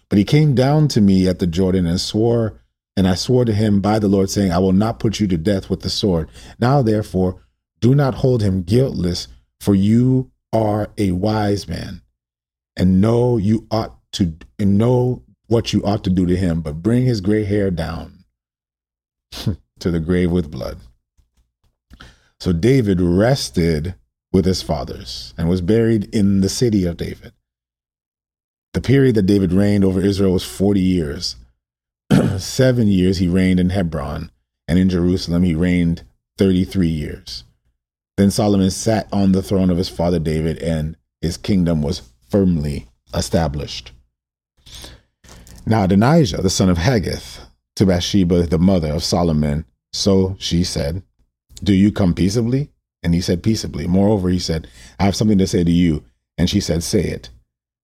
But 0.09 0.19
he 0.19 0.25
came 0.25 0.53
down 0.53 0.89
to 0.89 1.01
me 1.01 1.27
at 1.27 1.39
the 1.39 1.47
Jordan 1.47 1.87
and 1.87 1.99
swore, 1.99 2.61
and 2.95 3.07
I 3.07 3.15
swore 3.15 3.45
to 3.45 3.53
him 3.53 3.81
by 3.81 3.97
the 3.97 4.07
Lord, 4.07 4.29
saying, 4.29 4.51
I 4.51 4.59
will 4.59 4.73
not 4.73 4.99
put 4.99 5.19
you 5.19 5.25
to 5.27 5.37
death 5.37 5.69
with 5.69 5.79
the 5.79 5.89
sword. 5.89 6.29
Now, 6.59 6.83
therefore, 6.83 7.41
do 7.79 7.95
not 7.95 8.13
hold 8.13 8.43
him 8.43 8.61
guiltless, 8.61 9.27
for 9.59 9.73
you 9.73 10.29
are 10.53 10.89
a 10.97 11.11
wise 11.11 11.67
man, 11.67 12.01
and 12.77 13.01
know 13.01 13.37
you 13.37 13.67
ought 13.71 13.97
to 14.13 14.33
and 14.59 14.77
know 14.77 15.23
what 15.47 15.73
you 15.73 15.83
ought 15.83 16.03
to 16.03 16.09
do 16.09 16.25
to 16.25 16.35
him, 16.35 16.61
but 16.61 16.81
bring 16.81 17.05
his 17.05 17.19
gray 17.19 17.43
hair 17.43 17.69
down 17.69 18.23
to 19.31 19.91
the 19.91 19.99
grave 19.99 20.31
with 20.31 20.51
blood. 20.51 20.77
So 22.39 22.53
David 22.53 23.01
rested 23.01 23.95
with 24.31 24.45
his 24.45 24.61
fathers 24.61 25.33
and 25.37 25.47
was 25.47 25.61
buried 25.61 26.13
in 26.13 26.41
the 26.41 26.49
city 26.49 26.85
of 26.85 26.97
David. 26.97 27.33
The 28.73 28.81
period 28.81 29.15
that 29.15 29.27
David 29.27 29.53
reigned 29.53 29.85
over 29.85 30.01
Israel 30.01 30.33
was 30.33 30.43
40 30.43 30.81
years. 30.81 31.35
Seven 32.37 32.87
years 32.87 33.19
he 33.19 33.27
reigned 33.27 33.59
in 33.59 33.69
Hebron, 33.69 34.31
and 34.67 34.79
in 34.79 34.89
Jerusalem 34.89 35.43
he 35.43 35.53
reigned 35.53 36.03
33 36.37 36.87
years. 36.87 37.43
Then 38.17 38.31
Solomon 38.31 38.69
sat 38.69 39.07
on 39.11 39.31
the 39.31 39.41
throne 39.41 39.69
of 39.69 39.77
his 39.77 39.89
father 39.89 40.19
David, 40.19 40.59
and 40.59 40.95
his 41.21 41.37
kingdom 41.37 41.81
was 41.81 42.01
firmly 42.29 42.87
established. 43.13 43.91
Now 45.65 45.85
Adonijah, 45.85 46.41
the 46.41 46.49
son 46.49 46.69
of 46.69 46.77
Haggith, 46.77 47.39
to 47.75 47.85
Bathsheba, 47.85 48.47
the 48.47 48.59
mother 48.59 48.91
of 48.91 49.03
Solomon, 49.03 49.65
so 49.91 50.35
she 50.39 50.63
said, 50.63 51.03
Do 51.63 51.73
you 51.73 51.91
come 51.91 52.13
peaceably? 52.13 52.69
And 53.01 53.13
he 53.13 53.21
said, 53.21 53.43
Peaceably. 53.43 53.87
Moreover, 53.87 54.29
he 54.29 54.39
said, 54.39 54.67
I 54.99 55.05
have 55.05 55.15
something 55.15 55.37
to 55.37 55.47
say 55.47 55.63
to 55.63 55.71
you. 55.71 56.03
And 56.37 56.49
she 56.49 56.59
said, 56.59 56.83
Say 56.83 57.03
it. 57.03 57.29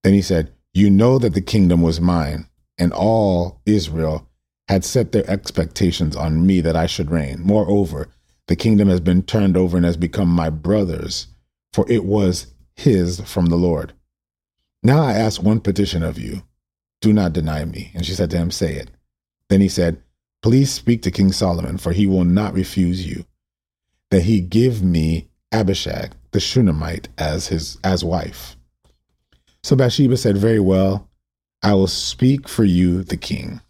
Then 0.03 0.13
he 0.13 0.21
said, 0.21 0.51
you 0.73 0.89
know 0.89 1.17
that 1.19 1.33
the 1.33 1.41
kingdom 1.41 1.81
was 1.81 1.99
mine, 1.99 2.47
and 2.77 2.93
all 2.93 3.61
Israel 3.65 4.27
had 4.67 4.85
set 4.85 5.11
their 5.11 5.29
expectations 5.29 6.15
on 6.15 6.45
me 6.45 6.61
that 6.61 6.75
I 6.75 6.85
should 6.85 7.09
reign. 7.09 7.41
Moreover, 7.41 8.07
the 8.49 8.55
kingdom 8.55 8.89
has 8.89 8.99
been 8.99 9.21
turned 9.21 9.55
over 9.55 9.77
and 9.77 9.85
has 9.85 9.95
become 9.95 10.27
my 10.27 10.49
brother's, 10.49 11.27
for 11.71 11.85
it 11.87 12.03
was 12.03 12.47
his 12.75 13.21
from 13.21 13.45
the 13.45 13.55
Lord. 13.55 13.93
Now 14.81 15.03
I 15.03 15.13
ask 15.13 15.41
one 15.41 15.59
petition 15.59 16.01
of 16.01 16.17
you 16.17 16.41
do 16.99 17.13
not 17.13 17.31
deny 17.31 17.63
me. 17.63 17.91
And 17.93 18.03
she 18.03 18.13
said 18.13 18.31
to 18.31 18.37
him, 18.37 18.49
Say 18.49 18.73
it. 18.73 18.89
Then 19.49 19.61
he 19.61 19.69
said, 19.69 20.01
Please 20.41 20.71
speak 20.71 21.03
to 21.03 21.11
King 21.11 21.31
Solomon, 21.31 21.77
for 21.77 21.91
he 21.91 22.07
will 22.07 22.23
not 22.23 22.53
refuse 22.53 23.05
you, 23.05 23.25
that 24.09 24.23
he 24.23 24.41
give 24.41 24.81
me 24.81 25.29
Abishag 25.51 26.13
the 26.31 26.39
Shunammite 26.39 27.07
as 27.19 27.47
his 27.49 27.77
as 27.83 28.03
wife. 28.03 28.55
So 29.61 29.75
Bathsheba 29.75 30.17
said, 30.17 30.37
Very 30.37 30.59
well, 30.59 31.07
I 31.61 31.75
will 31.75 31.87
speak 31.87 32.49
for 32.49 32.63
you, 32.63 33.03
the 33.03 33.17
king. 33.17 33.61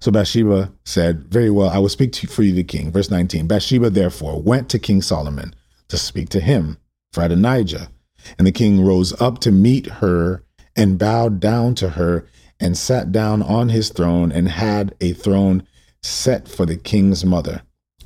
So 0.00 0.10
Bathsheba 0.10 0.72
said, 0.84 1.24
Very 1.24 1.50
well, 1.50 1.68
I 1.70 1.78
will 1.78 1.88
speak 1.88 2.12
to, 2.12 2.26
you 2.26 2.32
for 2.32 2.42
you, 2.42 2.52
the 2.52 2.64
king. 2.64 2.90
Verse 2.90 3.10
19 3.10 3.46
Bathsheba 3.46 3.90
therefore 3.90 4.40
went 4.40 4.68
to 4.70 4.78
King 4.78 5.02
Solomon 5.02 5.54
to 5.88 5.96
speak 5.98 6.28
to 6.30 6.40
him 6.40 6.78
for 7.12 7.22
Adonijah. 7.22 7.90
And 8.38 8.46
the 8.46 8.52
king 8.52 8.84
rose 8.84 9.18
up 9.20 9.38
to 9.40 9.52
meet 9.52 9.86
her 9.86 10.44
and 10.76 10.98
bowed 10.98 11.40
down 11.40 11.74
to 11.76 11.90
her 11.90 12.26
and 12.58 12.76
sat 12.76 13.12
down 13.12 13.42
on 13.42 13.70
his 13.70 13.88
throne 13.88 14.30
and 14.30 14.48
had 14.48 14.94
a 15.00 15.12
throne 15.14 15.66
set 16.02 16.48
for 16.48 16.66
the 16.66 16.76
king's 16.76 17.24
mother. 17.24 17.62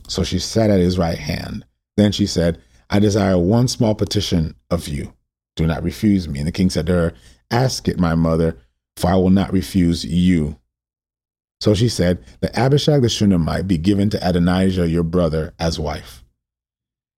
So 0.08 0.22
she 0.22 0.38
sat 0.38 0.70
at 0.70 0.80
his 0.80 0.98
right 0.98 1.18
hand. 1.18 1.64
Then 1.96 2.12
she 2.12 2.26
said, 2.26 2.60
I 2.90 2.98
desire 2.98 3.38
one 3.38 3.68
small 3.68 3.94
petition 3.94 4.54
of 4.70 4.88
you. 4.88 5.12
Do 5.56 5.66
not 5.66 5.82
refuse 5.82 6.28
me. 6.28 6.38
And 6.38 6.48
the 6.48 6.52
king 6.52 6.70
said 6.70 6.86
to 6.86 6.92
her, 6.92 7.12
Ask 7.50 7.88
it, 7.88 7.98
my 7.98 8.14
mother, 8.14 8.56
for 8.96 9.10
I 9.10 9.14
will 9.16 9.30
not 9.30 9.52
refuse 9.52 10.04
you. 10.04 10.58
So 11.64 11.72
she 11.72 11.88
said, 11.88 12.22
That 12.42 12.54
Abishag 12.58 13.00
the 13.00 13.08
Shunammite 13.08 13.66
be 13.66 13.78
given 13.78 14.10
to 14.10 14.28
Adonijah 14.28 14.86
your 14.86 15.02
brother 15.02 15.54
as 15.58 15.80
wife. 15.80 16.22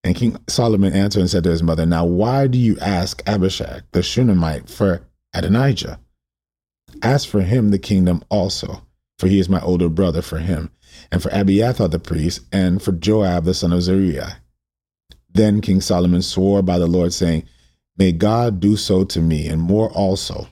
And 0.05 0.15
King 0.15 0.37
Solomon 0.47 0.93
answered 0.93 1.19
and 1.19 1.29
said 1.29 1.43
to 1.43 1.51
his 1.51 1.65
mother, 1.65 1.85
Now 1.85 2.05
why 2.05 2.47
do 2.47 2.57
you 2.57 2.79
ask 2.79 3.25
Abishag 3.27 3.83
the 3.91 4.05
Shunammite 4.05 4.69
for 4.71 5.03
Adonijah? 5.35 5.99
Ask 7.03 7.29
for 7.29 7.41
him 7.41 7.73
the 7.73 7.81
kingdom 7.81 8.23
also, 8.29 8.87
for 9.19 9.27
he 9.27 9.41
is 9.41 9.49
my 9.49 9.61
older 9.63 9.89
brother 9.89 10.23
for 10.23 10.39
him, 10.39 10.71
and 11.11 11.21
for 11.21 11.31
Abiathar 11.33 11.89
the 11.89 11.99
priest, 11.99 12.43
and 12.53 12.81
for 12.81 12.93
Joab 12.93 13.47
the 13.47 13.53
son 13.53 13.73
of 13.73 13.83
Zeruiah. 13.83 14.37
Then 15.29 15.61
King 15.61 15.81
Solomon 15.81 16.23
swore 16.23 16.63
by 16.63 16.79
the 16.79 16.87
Lord, 16.87 17.13
saying, 17.13 17.43
May 17.99 18.13
God 18.13 18.61
do 18.61 18.77
so 18.77 19.03
to 19.07 19.21
me, 19.21 19.49
and 19.49 19.61
more 19.61 19.91
also. 19.91 20.47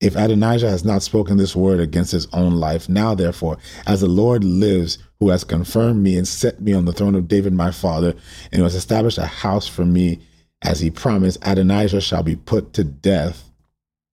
If 0.00 0.14
Adonijah 0.14 0.68
has 0.68 0.84
not 0.84 1.02
spoken 1.02 1.36
this 1.36 1.56
word 1.56 1.80
against 1.80 2.12
his 2.12 2.26
own 2.32 2.52
life, 2.56 2.88
now 2.88 3.14
therefore, 3.14 3.56
as 3.86 4.02
the 4.02 4.08
Lord 4.08 4.44
lives, 4.44 4.98
who 5.20 5.30
has 5.30 5.44
confirmed 5.44 6.02
me 6.02 6.18
and 6.18 6.28
set 6.28 6.60
me 6.60 6.74
on 6.74 6.84
the 6.84 6.92
throne 6.92 7.14
of 7.14 7.28
David 7.28 7.54
my 7.54 7.70
father, 7.70 8.14
and 8.52 8.58
who 8.58 8.64
has 8.64 8.74
established 8.74 9.18
a 9.18 9.26
house 9.26 9.66
for 9.66 9.86
me, 9.86 10.20
as 10.62 10.80
he 10.80 10.90
promised, 10.90 11.38
Adonijah 11.42 12.00
shall 12.00 12.22
be 12.22 12.36
put 12.36 12.74
to 12.74 12.84
death 12.84 13.50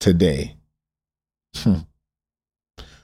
today. 0.00 0.56
Hmm. 1.56 1.80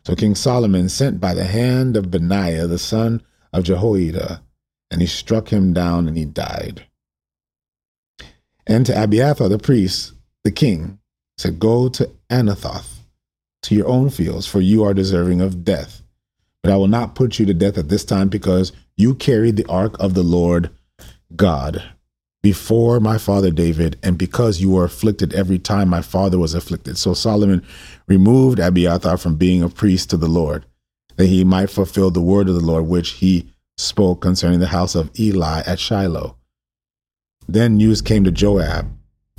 So 0.06 0.16
King 0.16 0.34
Solomon 0.34 0.88
sent 0.88 1.20
by 1.20 1.34
the 1.34 1.44
hand 1.44 1.96
of 1.96 2.10
Benaiah, 2.10 2.66
the 2.66 2.78
son 2.78 3.22
of 3.52 3.64
Jehoiada, 3.64 4.42
and 4.90 5.00
he 5.02 5.06
struck 5.06 5.52
him 5.52 5.74
down 5.74 6.08
and 6.08 6.16
he 6.16 6.24
died 6.24 6.86
and 8.70 8.86
to 8.86 9.02
Abiathar 9.02 9.48
the 9.48 9.58
priest, 9.58 10.12
the 10.44 10.52
king, 10.52 10.99
said, 11.40 11.58
Go 11.58 11.88
to 11.88 12.10
Anathoth, 12.28 12.98
to 13.62 13.74
your 13.74 13.88
own 13.88 14.10
fields, 14.10 14.46
for 14.46 14.60
you 14.60 14.84
are 14.84 14.94
deserving 14.94 15.40
of 15.40 15.64
death. 15.64 16.02
But 16.62 16.72
I 16.72 16.76
will 16.76 16.88
not 16.88 17.14
put 17.14 17.38
you 17.38 17.46
to 17.46 17.54
death 17.54 17.78
at 17.78 17.88
this 17.88 18.04
time, 18.04 18.28
because 18.28 18.72
you 18.96 19.14
carried 19.14 19.56
the 19.56 19.66
ark 19.66 19.96
of 19.98 20.14
the 20.14 20.22
Lord 20.22 20.70
God 21.34 21.82
before 22.42 23.00
my 23.00 23.18
father 23.18 23.50
David, 23.50 23.98
and 24.02 24.16
because 24.16 24.60
you 24.60 24.70
were 24.70 24.84
afflicted 24.84 25.34
every 25.34 25.58
time 25.58 25.88
my 25.88 26.00
father 26.00 26.38
was 26.38 26.54
afflicted. 26.54 26.96
So 26.96 27.12
Solomon 27.12 27.64
removed 28.06 28.58
Abiathar 28.58 29.18
from 29.18 29.36
being 29.36 29.62
a 29.62 29.68
priest 29.68 30.10
to 30.10 30.16
the 30.16 30.28
Lord, 30.28 30.64
that 31.16 31.26
he 31.26 31.44
might 31.44 31.70
fulfill 31.70 32.10
the 32.10 32.22
word 32.22 32.48
of 32.48 32.54
the 32.54 32.64
Lord 32.64 32.86
which 32.86 33.10
he 33.10 33.52
spoke 33.76 34.20
concerning 34.22 34.60
the 34.60 34.68
house 34.68 34.94
of 34.94 35.10
Eli 35.18 35.62
at 35.66 35.78
Shiloh. 35.78 36.36
Then 37.46 37.76
news 37.76 38.00
came 38.00 38.24
to 38.24 38.30
Joab, 38.30 38.90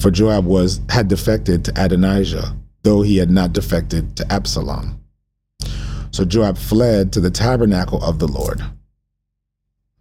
for 0.02 0.10
Joab 0.10 0.46
was 0.46 0.82
had 0.90 1.08
defected 1.08 1.64
to 1.66 1.74
Adonijah, 1.76 2.56
though 2.82 3.04
he 3.04 3.18
had 3.18 3.30
not 3.30 3.54
defected 3.54 4.18
to 4.18 4.32
Absalom. 4.32 5.00
So 6.10 6.26
Joab 6.26 6.58
fled 6.58 7.14
to 7.14 7.20
the 7.20 7.30
tabernacle 7.30 8.04
of 8.04 8.20
the 8.20 8.28
Lord. 8.28 8.62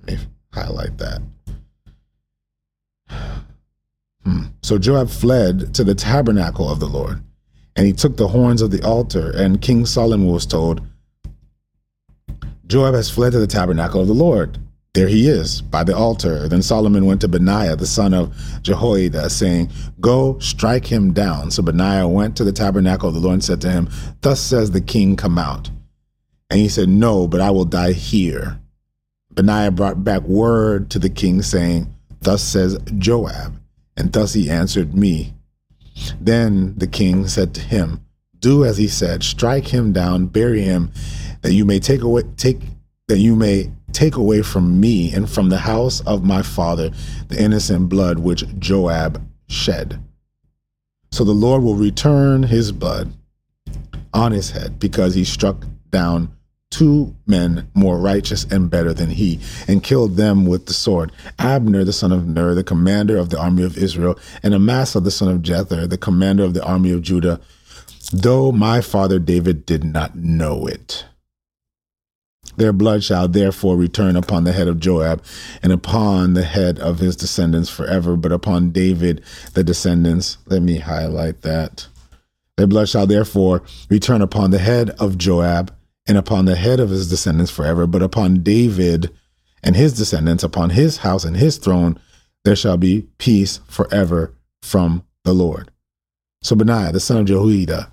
Let 0.07 0.19
me 0.19 0.27
highlight 0.53 0.99
that. 0.99 1.23
Hmm. 4.25 4.45
So 4.63 4.79
Joab 4.79 5.11
fled 5.11 5.75
to 5.75 5.85
the 5.85 5.95
tabernacle 5.95 6.69
of 6.69 6.81
the 6.81 6.89
Lord, 6.89 7.23
and 7.77 7.87
he 7.87 7.93
took 7.93 8.17
the 8.17 8.29
horns 8.29 8.63
of 8.63 8.71
the 8.71 8.83
altar, 8.83 9.31
and 9.31 9.61
King 9.61 9.87
Solomon 9.87 10.29
was 10.29 10.47
told, 10.47 10.81
Joab 12.67 12.95
has 12.95 13.11
fled 13.11 13.33
to 13.33 13.39
the 13.39 13.47
tabernacle 13.47 14.01
of 14.01 14.07
the 14.07 14.15
Lord. 14.15 14.59
There 14.93 15.07
he 15.07 15.29
is, 15.29 15.63
by 15.63 15.85
the 15.85 15.97
altar. 15.97 16.49
Then 16.49 16.63
Solomon 16.63 17.07
went 17.07 17.21
to 17.21 17.29
Benaiah, 17.29 17.77
the 17.77 17.87
son 17.87 18.13
of 18.13 18.35
Jehoiada, 18.63 19.31
saying, 19.31 19.71
Go, 20.01 20.39
strike 20.41 20.87
him 20.87 21.13
down. 21.13 21.53
So 21.53 21.63
Benaiah 21.63 22.09
went 22.09 22.37
to 22.37 22.45
the 22.45 22.53
tabernacle 22.53 23.13
the 23.13 23.21
Lord 23.21 23.45
said 23.45 23.61
to 23.61 23.71
him, 23.71 23.89
Thus 24.21 24.41
says 24.41 24.73
the 24.73 24.81
king, 24.81 25.15
Come 25.17 25.39
out. 25.39 25.71
And 26.51 26.59
he 26.59 26.69
said, 26.69 26.89
No, 26.89 27.29
but 27.29 27.41
I 27.41 27.51
will 27.51 27.65
die 27.65 27.93
here. 27.93 28.59
Benaiah 29.33 29.71
brought 29.71 30.03
back 30.03 30.23
word 30.23 30.91
to 30.91 30.99
the 30.99 31.11
king, 31.11 31.43
saying, 31.43 31.95
Thus 32.21 32.43
says 32.43 32.77
Joab. 32.99 33.61
And 33.97 34.13
thus 34.13 34.33
he 34.33 34.51
answered 34.51 34.95
me. 34.95 35.35
Then 36.21 36.75
the 36.77 36.89
king 36.89 37.29
said 37.29 37.55
to 37.55 37.61
him, 37.61 38.05
Do 38.41 38.65
as 38.65 38.79
he 38.79 38.89
said, 38.89 39.23
strike 39.23 39.69
him 39.69 39.93
down, 39.93 40.27
bury 40.27 40.63
him, 40.63 40.91
that 41.43 41.53
you 41.53 41.65
may 41.65 41.79
take 41.79 42.01
away 42.01 42.23
take 42.37 42.61
that 43.11 43.19
you 43.19 43.35
may 43.35 43.71
take 43.93 44.17
away 44.17 44.43
from 44.43 44.81
me 44.81 45.13
and 45.13 45.29
from 45.29 45.49
the 45.49 45.59
house 45.59 46.01
of 46.03 46.25
my 46.25 46.43
father 46.43 46.91
the 47.29 47.43
innocent 47.43 47.89
blood 47.89 48.19
which 48.19 48.45
Joab 48.59 49.23
shed. 49.49 50.03
So 51.13 51.25
the 51.25 51.33
Lord 51.33 51.63
will 51.63 51.75
return 51.75 52.45
his 52.45 52.73
blood 52.73 53.13
on 54.13 54.33
his 54.33 54.51
head 54.51 54.79
because 54.79 55.15
he 55.15 55.25
struck 55.25 55.65
down 55.91 56.35
two 56.71 57.15
men 57.27 57.69
more 57.75 57.99
righteous 57.99 58.45
and 58.45 58.71
better 58.71 58.95
than 58.95 59.11
he, 59.11 59.41
and 59.67 59.83
killed 59.83 60.17
them 60.17 60.47
with 60.47 60.67
the 60.67 60.73
sword 60.73 61.11
Abner, 61.39 61.85
the 61.85 61.93
son 61.93 62.13
of 62.13 62.27
Ner, 62.27 62.55
the 62.55 62.65
commander 62.65 63.17
of 63.17 63.31
the 63.31 63.39
army 63.39 63.65
of 63.65 63.77
Israel, 63.77 64.19
and 64.43 64.55
Amasa, 64.55 65.01
the 65.01 65.11
son 65.11 65.29
of 65.29 65.43
Jether, 65.43 65.89
the 65.89 65.99
commander 65.99 66.45
of 66.45 66.55
the 66.55 66.65
army 66.65 66.93
of 66.93 67.03
Judah, 67.03 67.41
though 68.13 68.53
my 68.53 68.81
father 68.81 69.19
David 69.19 69.67
did 69.67 69.83
not 69.83 70.15
know 70.15 70.67
it. 70.67 71.05
Their 72.61 72.75
blood 72.75 73.03
shall 73.03 73.27
therefore 73.27 73.75
return 73.75 74.17
upon 74.17 74.45
the 74.45 74.53
head 74.53 74.69
of 74.69 74.79
Joab 74.79 75.25
and 75.63 75.73
upon 75.73 76.35
the 76.35 76.45
head 76.45 76.79
of 76.79 76.99
his 76.99 77.17
descendants 77.17 77.71
forever, 77.71 78.17
but 78.17 78.33
upon 78.33 78.71
David, 78.71 79.25
the 79.55 79.65
descendants. 79.65 80.37
Let 80.45 80.61
me 80.61 80.77
highlight 80.77 81.41
that. 81.41 81.89
Their 82.59 82.67
blood 82.67 82.91
shall 82.91 83.07
therefore 83.07 83.63
return 83.89 84.21
upon 84.21 84.51
the 84.51 84.59
head 84.59 84.91
of 85.01 85.17
Joab 85.17 85.75
and 86.07 86.19
upon 86.19 86.45
the 86.45 86.55
head 86.55 86.81
of 86.81 86.91
his 86.91 87.09
descendants 87.09 87.51
forever, 87.51 87.87
but 87.87 88.03
upon 88.03 88.43
David 88.43 89.11
and 89.63 89.75
his 89.75 89.95
descendants, 89.95 90.45
upon 90.45 90.69
his 90.69 90.99
house 90.99 91.25
and 91.25 91.39
his 91.39 91.57
throne, 91.57 91.99
there 92.45 92.57
shall 92.57 92.77
be 92.77 93.09
peace 93.17 93.61
forever 93.69 94.35
from 94.61 95.03
the 95.25 95.33
Lord. 95.33 95.71
So 96.43 96.55
Benaiah, 96.55 96.93
the 96.93 97.01
son 97.01 97.17
of 97.17 97.25
Jehoiada, 97.25 97.91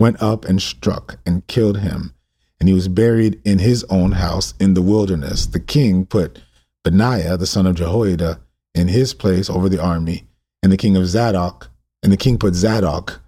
went 0.00 0.20
up 0.20 0.44
and 0.46 0.60
struck 0.60 1.20
and 1.24 1.46
killed 1.46 1.78
him, 1.78 2.12
and 2.60 2.68
he 2.68 2.74
was 2.74 2.88
buried 2.88 3.40
in 3.44 3.58
his 3.58 3.84
own 3.84 4.12
house 4.12 4.54
in 4.60 4.74
the 4.74 4.82
wilderness. 4.82 5.46
The 5.46 5.60
king 5.60 6.06
put 6.06 6.40
Benaiah, 6.84 7.36
the 7.36 7.46
son 7.46 7.66
of 7.66 7.76
Jehoiada, 7.76 8.40
in 8.74 8.88
his 8.88 9.14
place 9.14 9.50
over 9.50 9.68
the 9.68 9.82
army, 9.82 10.28
and 10.62 10.70
the 10.70 10.76
king 10.76 10.96
of 10.96 11.06
Zadok, 11.06 11.70
and 12.02 12.12
the 12.12 12.16
king 12.16 12.38
put 12.38 12.54
Zadok, 12.54 13.20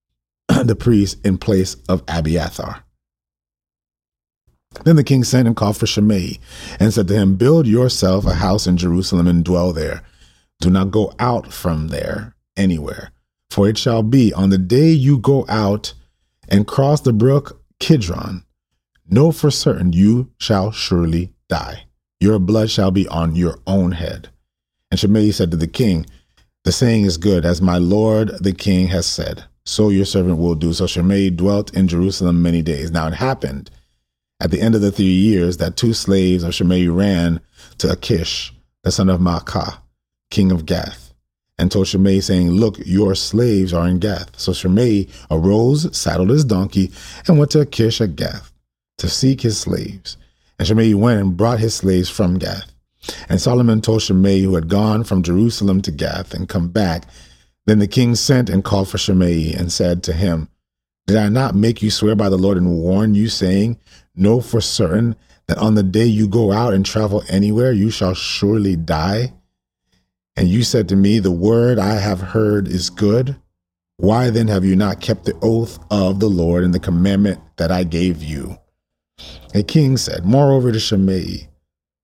the 0.64 0.76
priest, 0.76 1.24
in 1.24 1.38
place 1.38 1.76
of 1.88 2.02
Abiathar. 2.08 2.82
Then 4.84 4.96
the 4.96 5.04
king 5.04 5.24
sent 5.24 5.46
and 5.46 5.56
called 5.56 5.76
for 5.76 5.86
Shimei 5.86 6.38
and 6.78 6.92
said 6.92 7.08
to 7.08 7.14
him, 7.14 7.36
Build 7.36 7.66
yourself 7.66 8.26
a 8.26 8.34
house 8.34 8.66
in 8.66 8.76
Jerusalem 8.76 9.26
and 9.26 9.44
dwell 9.44 9.72
there. 9.72 10.02
Do 10.60 10.70
not 10.70 10.90
go 10.90 11.12
out 11.18 11.52
from 11.52 11.88
there 11.88 12.34
anywhere. 12.56 13.12
For 13.50 13.68
it 13.68 13.78
shall 13.78 14.02
be 14.02 14.32
on 14.32 14.50
the 14.50 14.58
day 14.58 14.90
you 14.90 15.18
go 15.18 15.46
out 15.48 15.94
and 16.48 16.66
cross 16.66 17.00
the 17.00 17.12
brook 17.12 17.62
Kidron, 17.80 18.44
know 19.10 19.32
for 19.32 19.50
certain 19.50 19.92
you 19.92 20.30
shall 20.38 20.72
surely 20.72 21.32
die. 21.48 21.84
Your 22.20 22.38
blood 22.38 22.70
shall 22.70 22.90
be 22.90 23.06
on 23.08 23.36
your 23.36 23.58
own 23.66 23.92
head. 23.92 24.28
And 24.90 24.98
Shimei 24.98 25.30
said 25.30 25.50
to 25.50 25.56
the 25.56 25.66
king, 25.66 26.06
The 26.64 26.72
saying 26.72 27.04
is 27.04 27.16
good, 27.16 27.44
as 27.44 27.62
my 27.62 27.78
lord 27.78 28.30
the 28.40 28.52
king 28.52 28.88
has 28.88 29.06
said. 29.06 29.44
So 29.64 29.90
your 29.90 30.04
servant 30.04 30.38
will 30.38 30.54
do. 30.54 30.72
So 30.72 30.86
Shimei 30.86 31.30
dwelt 31.30 31.74
in 31.74 31.88
Jerusalem 31.88 32.42
many 32.42 32.62
days. 32.62 32.90
Now 32.90 33.06
it 33.06 33.14
happened 33.14 33.70
at 34.40 34.50
the 34.50 34.60
end 34.60 34.74
of 34.74 34.80
the 34.80 34.90
three 34.92 35.06
years 35.06 35.58
that 35.58 35.76
two 35.76 35.92
slaves 35.92 36.42
of 36.42 36.54
Shimei 36.54 36.88
ran 36.88 37.40
to 37.78 37.92
Achish, 37.92 38.52
the 38.82 38.90
son 38.90 39.10
of 39.10 39.20
Maacah, 39.20 39.78
king 40.30 40.50
of 40.50 40.64
Gath, 40.64 41.12
and 41.58 41.70
told 41.70 41.88
Shimei, 41.88 42.20
saying, 42.20 42.50
Look, 42.50 42.78
your 42.86 43.14
slaves 43.14 43.72
are 43.74 43.86
in 43.86 43.98
Gath. 43.98 44.38
So 44.38 44.52
Shimei 44.52 45.08
arose, 45.30 45.96
saddled 45.96 46.30
his 46.30 46.44
donkey, 46.44 46.90
and 47.26 47.38
went 47.38 47.50
to 47.52 47.60
Achish 47.60 48.00
at 48.00 48.16
Gath 48.16 48.52
to 48.98 49.08
seek 49.08 49.40
his 49.40 49.58
slaves. 49.58 50.16
And 50.58 50.66
Shimei 50.66 50.94
went 50.94 51.20
and 51.20 51.36
brought 51.36 51.60
his 51.60 51.74
slaves 51.74 52.10
from 52.10 52.38
Gath. 52.38 52.72
And 53.28 53.40
Solomon 53.40 53.80
told 53.80 54.02
Shimei, 54.02 54.40
who 54.42 54.54
had 54.54 54.68
gone 54.68 55.04
from 55.04 55.22
Jerusalem 55.22 55.80
to 55.82 55.90
Gath 55.90 56.34
and 56.34 56.48
come 56.48 56.68
back. 56.68 57.04
Then 57.66 57.78
the 57.78 57.86
king 57.86 58.14
sent 58.14 58.50
and 58.50 58.64
called 58.64 58.88
for 58.88 58.98
Shimei 58.98 59.52
and 59.52 59.72
said 59.72 60.02
to 60.04 60.12
him, 60.12 60.48
Did 61.06 61.16
I 61.16 61.28
not 61.28 61.54
make 61.54 61.82
you 61.82 61.90
swear 61.90 62.16
by 62.16 62.28
the 62.28 62.36
Lord 62.36 62.56
and 62.56 62.70
warn 62.70 63.14
you, 63.14 63.28
saying, 63.28 63.78
Know 64.14 64.40
for 64.40 64.60
certain 64.60 65.16
that 65.46 65.58
on 65.58 65.74
the 65.74 65.82
day 65.82 66.04
you 66.04 66.28
go 66.28 66.52
out 66.52 66.74
and 66.74 66.84
travel 66.84 67.22
anywhere, 67.28 67.72
you 67.72 67.90
shall 67.90 68.14
surely 68.14 68.76
die. 68.76 69.32
And 70.36 70.48
you 70.48 70.62
said 70.62 70.88
to 70.88 70.96
me, 70.96 71.18
The 71.18 71.30
word 71.30 71.78
I 71.78 71.94
have 71.94 72.20
heard 72.20 72.68
is 72.68 72.90
good. 72.90 73.36
Why 73.96 74.30
then 74.30 74.48
have 74.48 74.64
you 74.64 74.76
not 74.76 75.00
kept 75.00 75.24
the 75.24 75.38
oath 75.42 75.78
of 75.90 76.20
the 76.20 76.28
Lord 76.28 76.62
and 76.62 76.72
the 76.72 76.78
commandment 76.78 77.40
that 77.56 77.72
I 77.72 77.84
gave 77.84 78.22
you? 78.22 78.58
A 79.54 79.62
king 79.62 79.96
said, 79.96 80.24
Moreover 80.24 80.72
to 80.72 80.80
Shimei, 80.80 81.48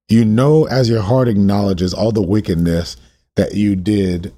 You 0.08 0.24
know, 0.24 0.64
as 0.64 0.88
your 0.88 1.02
heart 1.02 1.28
acknowledges 1.28 1.94
all 1.94 2.12
the 2.12 2.22
wickedness 2.22 2.96
that 3.36 3.54
you 3.54 3.76
did 3.76 4.32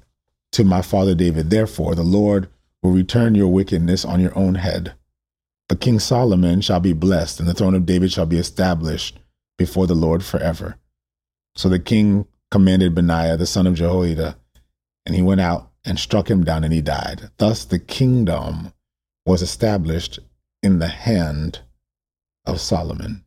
to 0.51 0.63
my 0.63 0.81
father 0.81 1.15
David. 1.15 1.49
Therefore, 1.49 1.95
the 1.95 2.03
Lord 2.03 2.49
will 2.81 2.91
return 2.91 3.35
your 3.35 3.47
wickedness 3.47 4.05
on 4.05 4.19
your 4.19 4.37
own 4.37 4.55
head. 4.55 4.93
But 5.67 5.81
King 5.81 5.99
Solomon 5.99 6.61
shall 6.61 6.79
be 6.79 6.93
blessed, 6.93 7.39
and 7.39 7.47
the 7.47 7.53
throne 7.53 7.75
of 7.75 7.85
David 7.85 8.11
shall 8.11 8.25
be 8.25 8.37
established 8.37 9.19
before 9.57 9.87
the 9.87 9.95
Lord 9.95 10.23
forever. 10.23 10.77
So 11.55 11.69
the 11.69 11.79
king 11.79 12.27
commanded 12.51 12.95
Benaiah, 12.95 13.37
the 13.37 13.45
son 13.45 13.67
of 13.67 13.75
Jehoiada, 13.75 14.37
and 15.05 15.15
he 15.15 15.21
went 15.21 15.41
out 15.41 15.71
and 15.83 15.99
struck 15.99 16.29
him 16.29 16.43
down, 16.43 16.63
and 16.63 16.73
he 16.73 16.81
died. 16.81 17.29
Thus 17.37 17.65
the 17.65 17.79
kingdom 17.79 18.73
was 19.25 19.41
established 19.41 20.19
in 20.63 20.79
the 20.79 20.87
hand 20.87 21.61
of 22.47 22.59
Solomon. 22.59 23.23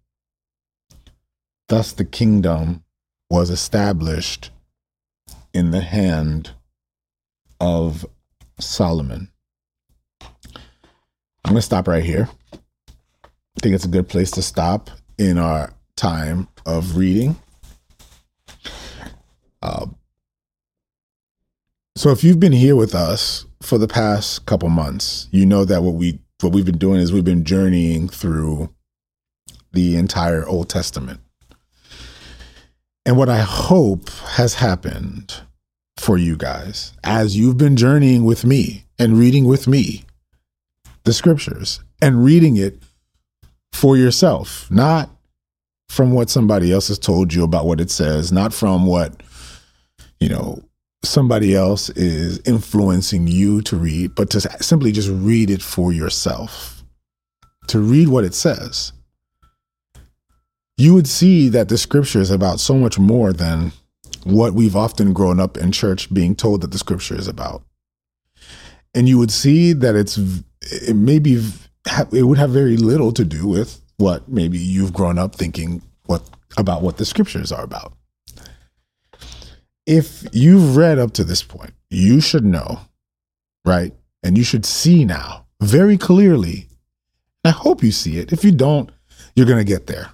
Thus 1.69 1.93
the 1.93 2.05
kingdom 2.05 2.83
was 3.31 3.51
established 3.51 4.51
in 5.55 5.71
the 5.71 5.83
hand 5.83 6.51
of 7.61 8.05
Solomon. 8.59 9.31
I'm 11.45 11.55
going 11.55 11.57
to 11.57 11.63
stop 11.63 11.87
right 11.87 12.03
here. 12.05 12.29
I 12.53 13.61
think 13.61 13.75
it's 13.75 13.85
a 13.85 13.89
good 13.89 14.09
place 14.09 14.31
to 14.33 14.43
stop 14.43 14.91
in 15.19 15.39
our 15.39 15.73
time 15.97 16.49
of 16.67 16.97
reading. 16.97 17.37
Uh, 19.63 19.87
so, 21.97 22.11
if 22.11 22.25
you've 22.25 22.41
been 22.41 22.53
here 22.53 22.77
with 22.77 22.95
us 22.95 23.45
for 23.63 23.77
the 23.77 23.89
past 23.89 24.47
couple 24.47 24.71
months, 24.71 25.29
you 25.31 25.45
know 25.45 25.65
that 25.67 25.83
what 25.83 25.95
we 25.95 26.21
what 26.41 26.53
we've 26.53 26.65
been 26.65 26.79
doing 26.79 27.01
is 27.01 27.13
we've 27.13 27.25
been 27.25 27.45
journeying 27.45 28.09
through 28.09 28.71
the 29.73 29.97
entire 29.97 30.47
Old 30.47 30.69
Testament. 30.69 31.21
And 33.07 33.17
what 33.17 33.29
I 33.29 33.41
hope 33.41 34.11
has 34.35 34.55
happened 34.55 35.35
for 35.97 36.17
you 36.17 36.37
guys 36.37 36.93
as 37.05 37.37
you've 37.37 37.59
been 37.59 37.77
journeying 37.77 38.25
with 38.25 38.45
me 38.45 38.85
and 38.99 39.19
reading 39.19 39.45
with 39.45 39.67
me 39.67 40.05
the 41.05 41.13
scriptures 41.13 41.81
and 42.01 42.25
reading 42.25 42.57
it 42.57 42.83
for 43.73 43.97
yourself, 43.97 44.71
not 44.71 45.11
from 45.89 46.13
what 46.13 46.31
somebody 46.31 46.73
else 46.73 46.89
has 46.89 46.99
told 46.99 47.35
you 47.35 47.43
about 47.43 47.67
what 47.67 47.81
it 47.81 47.91
says, 47.91 48.31
not 48.31 48.55
from 48.55 48.87
what, 48.87 49.23
you 50.21 50.29
know, 50.29 50.63
somebody 51.03 51.55
else 51.55 51.89
is 51.91 52.41
influencing 52.47 53.27
you 53.27 53.63
to 53.63 53.77
read, 53.77 54.15
but 54.15 54.31
to 54.31 54.41
simply 54.63 54.93
just 54.93 55.09
read 55.11 55.51
it 55.51 55.63
for 55.63 55.93
yourself, 55.93 56.85
to 57.67 57.81
read 57.81 58.09
what 58.09 58.25
it 58.25 58.35
says. 58.35 58.93
You 60.81 60.95
would 60.95 61.07
see 61.07 61.49
that 61.51 61.69
the 61.69 61.77
scripture 61.77 62.21
is 62.21 62.31
about 62.31 62.61
so 62.61 62.75
much 62.75 62.99
more 62.99 63.33
than 63.33 63.73
what 64.25 64.55
we've 64.55 64.77
often 64.77 65.13
grown 65.13 65.39
up 65.39 65.57
in 65.57 65.73
church 65.73 66.13
being 66.13 66.35
told 66.35 66.63
that 66.63 66.71
the 66.71 66.79
scripture 66.79 67.19
is 67.19 67.29
about. 67.29 67.63
And 68.95 69.09
you 69.09 69.19
would 69.19 69.31
see 69.31 69.73
that 69.75 69.95
it's, 69.95 70.19
it 70.63 70.97
maybe, 70.97 71.43
it 72.13 72.23
would 72.23 72.39
have 72.39 72.51
very 72.51 72.77
little 72.77 73.13
to 73.13 73.25
do 73.25 73.47
with 73.47 73.81
what 73.99 74.29
maybe 74.29 74.59
you've 74.59 74.93
grown 74.93 75.19
up 75.19 75.35
thinking 75.35 75.83
what 76.07 76.23
about 76.57 76.83
what 76.83 76.97
the 76.97 77.05
scriptures 77.05 77.53
are 77.53 77.63
about 77.63 77.93
if 79.87 80.25
you've 80.33 80.77
read 80.77 81.01
up 81.01 81.13
to 81.13 81.25
this 81.25 81.43
point, 81.43 81.75
you 81.89 82.21
should 82.21 82.45
know, 82.45 82.81
right? 83.65 83.93
And 84.23 84.39
you 84.39 84.45
should 84.45 84.65
see 84.65 85.05
now 85.05 85.47
very 85.61 85.99
clearly. 85.99 86.69
I 87.45 87.51
hope 87.51 87.83
you 87.83 87.91
see 87.91 88.19
it. 88.19 88.33
If 88.33 88.45
you 88.45 88.53
don't, 88.53 88.91
you're 89.35 89.47
going 89.47 89.59
to 89.59 89.65
get 89.65 89.89
there. 89.89 90.11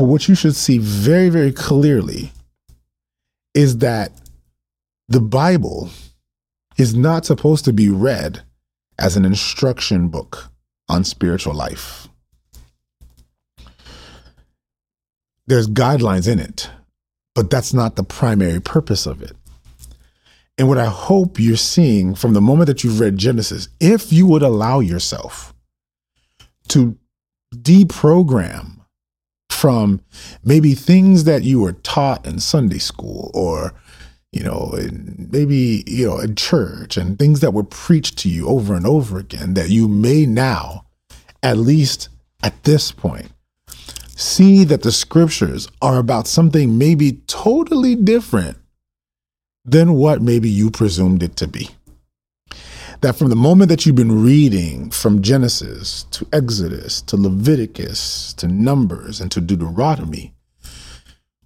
But 0.00 0.06
what 0.06 0.28
you 0.28 0.34
should 0.34 0.56
see 0.56 0.78
very, 0.78 1.28
very 1.28 1.52
clearly 1.52 2.32
is 3.52 3.78
that 3.78 4.12
the 5.08 5.20
Bible 5.20 5.90
is 6.78 6.94
not 6.94 7.26
supposed 7.26 7.66
to 7.66 7.72
be 7.74 7.90
read 7.90 8.42
as 8.98 9.18
an 9.18 9.26
instruction 9.26 10.08
book 10.08 10.48
on 10.88 11.04
spiritual 11.04 11.52
life. 11.52 12.08
There's 15.46 15.68
guidelines 15.68 16.26
in 16.26 16.38
it 16.38 16.70
but 17.34 17.50
that's 17.50 17.74
not 17.74 17.96
the 17.96 18.02
primary 18.02 18.60
purpose 18.60 19.04
of 19.04 19.22
it. 19.22 19.36
And 20.56 20.66
what 20.68 20.78
I 20.78 20.86
hope 20.86 21.38
you're 21.38 21.56
seeing 21.56 22.14
from 22.14 22.32
the 22.32 22.40
moment 22.40 22.68
that 22.68 22.82
you've 22.82 23.00
read 23.00 23.18
Genesis, 23.18 23.68
if 23.80 24.12
you 24.12 24.26
would 24.26 24.42
allow 24.42 24.80
yourself 24.80 25.54
to 26.68 26.98
deprogram 27.54 28.79
from 29.60 30.00
maybe 30.42 30.72
things 30.72 31.24
that 31.24 31.42
you 31.42 31.60
were 31.60 31.74
taught 31.74 32.24
in 32.26 32.40
Sunday 32.40 32.78
school 32.78 33.30
or 33.34 33.74
you 34.32 34.42
know 34.42 34.74
maybe 35.30 35.84
you 35.86 36.06
know 36.06 36.18
in 36.18 36.34
church 36.34 36.96
and 36.96 37.18
things 37.18 37.40
that 37.40 37.52
were 37.52 37.62
preached 37.62 38.16
to 38.16 38.30
you 38.30 38.48
over 38.48 38.74
and 38.74 38.86
over 38.86 39.18
again 39.18 39.52
that 39.52 39.68
you 39.68 39.86
may 39.86 40.24
now 40.24 40.86
at 41.42 41.58
least 41.58 42.08
at 42.42 42.64
this 42.64 42.90
point 42.90 43.32
see 44.16 44.64
that 44.64 44.82
the 44.82 44.92
scriptures 44.92 45.68
are 45.82 45.98
about 45.98 46.26
something 46.26 46.78
maybe 46.78 47.20
totally 47.26 47.94
different 47.94 48.56
than 49.66 49.92
what 49.92 50.22
maybe 50.22 50.48
you 50.48 50.70
presumed 50.70 51.22
it 51.22 51.36
to 51.36 51.46
be. 51.46 51.68
That 53.00 53.16
from 53.16 53.30
the 53.30 53.36
moment 53.36 53.70
that 53.70 53.86
you've 53.86 53.96
been 53.96 54.22
reading 54.22 54.90
from 54.90 55.22
Genesis 55.22 56.04
to 56.10 56.26
Exodus 56.34 57.00
to 57.02 57.16
Leviticus 57.16 58.34
to 58.34 58.46
Numbers 58.46 59.22
and 59.22 59.32
to 59.32 59.40
Deuteronomy, 59.40 60.34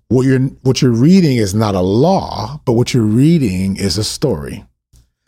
what 0.09 0.23
you're 0.27 0.41
what 0.63 0.83
you're 0.83 0.91
reading 0.91 1.37
is 1.37 1.55
not 1.55 1.77
a 1.77 1.81
law, 1.81 2.61
but 2.65 2.73
what 2.73 2.93
you're 2.93 3.05
reading 3.05 3.77
is 3.77 3.99
a 3.99 4.05
story. 4.05 4.65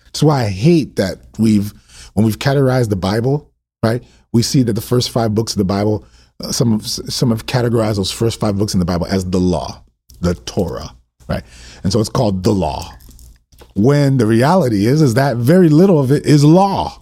That's 0.05 0.23
why 0.23 0.45
I 0.45 0.49
hate 0.49 0.97
that 0.97 1.19
we've 1.39 1.73
when 2.15 2.27
we've 2.27 2.41
categorized 2.41 2.89
the 2.89 2.97
Bible, 2.97 3.53
right? 3.85 4.03
We 4.33 4.43
see 4.43 4.65
that 4.65 4.73
the 4.73 4.81
first 4.81 5.11
five 5.11 5.33
books 5.35 5.53
of 5.53 5.59
the 5.59 5.65
Bible 5.65 6.05
uh, 6.43 6.53
some 6.53 6.73
of 6.73 6.87
some 6.87 7.31
have 7.31 7.47
categorized 7.47 7.97
those 7.97 8.11
first 8.11 8.41
five 8.41 8.59
books 8.59 8.75
in 8.75 8.81
the 8.81 8.85
Bible 8.85 9.07
as 9.07 9.25
the 9.31 9.41
law, 9.41 9.83
the 10.21 10.35
Torah, 10.35 10.95
right? 11.29 11.45
And 11.83 11.93
so 11.93 12.01
it's 12.01 12.11
called 12.11 12.43
the 12.43 12.53
law. 12.53 12.93
When 13.77 14.17
the 14.17 14.27
reality 14.27 14.87
is 14.87 15.03
is 15.03 15.15
that 15.15 15.37
very 15.37 15.69
little 15.69 16.01
of 16.01 16.11
it 16.11 16.27
is 16.27 16.45
law. 16.45 17.01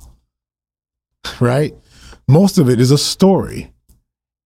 Right? 1.41 1.75
Most 2.29 2.59
of 2.59 2.69
it 2.69 2.81
is 2.81 2.91
a 2.91 2.99
story. 2.99 3.73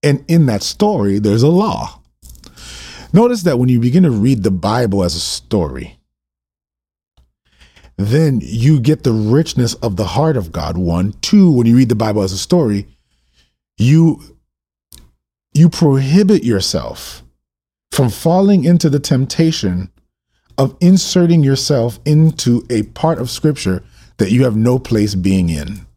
And 0.03 0.23
in 0.27 0.45
that 0.45 0.63
story 0.63 1.19
there's 1.19 1.43
a 1.43 1.49
law. 1.49 2.01
Notice 3.11 3.43
that 3.43 3.57
when 3.57 3.69
you 3.69 3.79
begin 3.79 4.03
to 4.03 4.11
read 4.11 4.43
the 4.43 4.51
Bible 4.51 5.03
as 5.03 5.15
a 5.15 5.19
story, 5.19 5.97
then 7.97 8.39
you 8.41 8.79
get 8.79 9.03
the 9.03 9.11
richness 9.11 9.73
of 9.75 9.97
the 9.97 10.05
heart 10.05 10.37
of 10.37 10.51
God. 10.51 10.77
One, 10.77 11.13
two, 11.21 11.51
when 11.51 11.67
you 11.67 11.75
read 11.75 11.89
the 11.89 11.95
Bible 11.95 12.21
as 12.21 12.31
a 12.31 12.37
story, 12.37 12.87
you 13.77 14.21
you 15.53 15.67
prohibit 15.67 16.43
yourself 16.43 17.23
from 17.91 18.09
falling 18.09 18.63
into 18.63 18.89
the 18.89 18.99
temptation 18.99 19.91
of 20.59 20.75
inserting 20.81 21.41
yourself 21.41 21.99
into 22.05 22.65
a 22.69 22.83
part 22.83 23.17
of 23.17 23.29
scripture 23.29 23.81
that 24.17 24.29
you 24.29 24.43
have 24.43 24.57
no 24.57 24.77
place 24.77 25.15
being 25.15 25.47
in. 25.47 25.87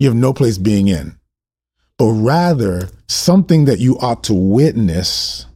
You 0.00 0.08
have 0.08 0.16
no 0.16 0.32
place 0.32 0.58
being 0.58 0.88
in, 0.88 1.16
but 1.96 2.10
rather 2.10 2.88
something 3.06 3.66
that 3.66 3.78
you 3.78 3.96
ought 4.00 4.24
to 4.24 4.34
witness 4.34 5.46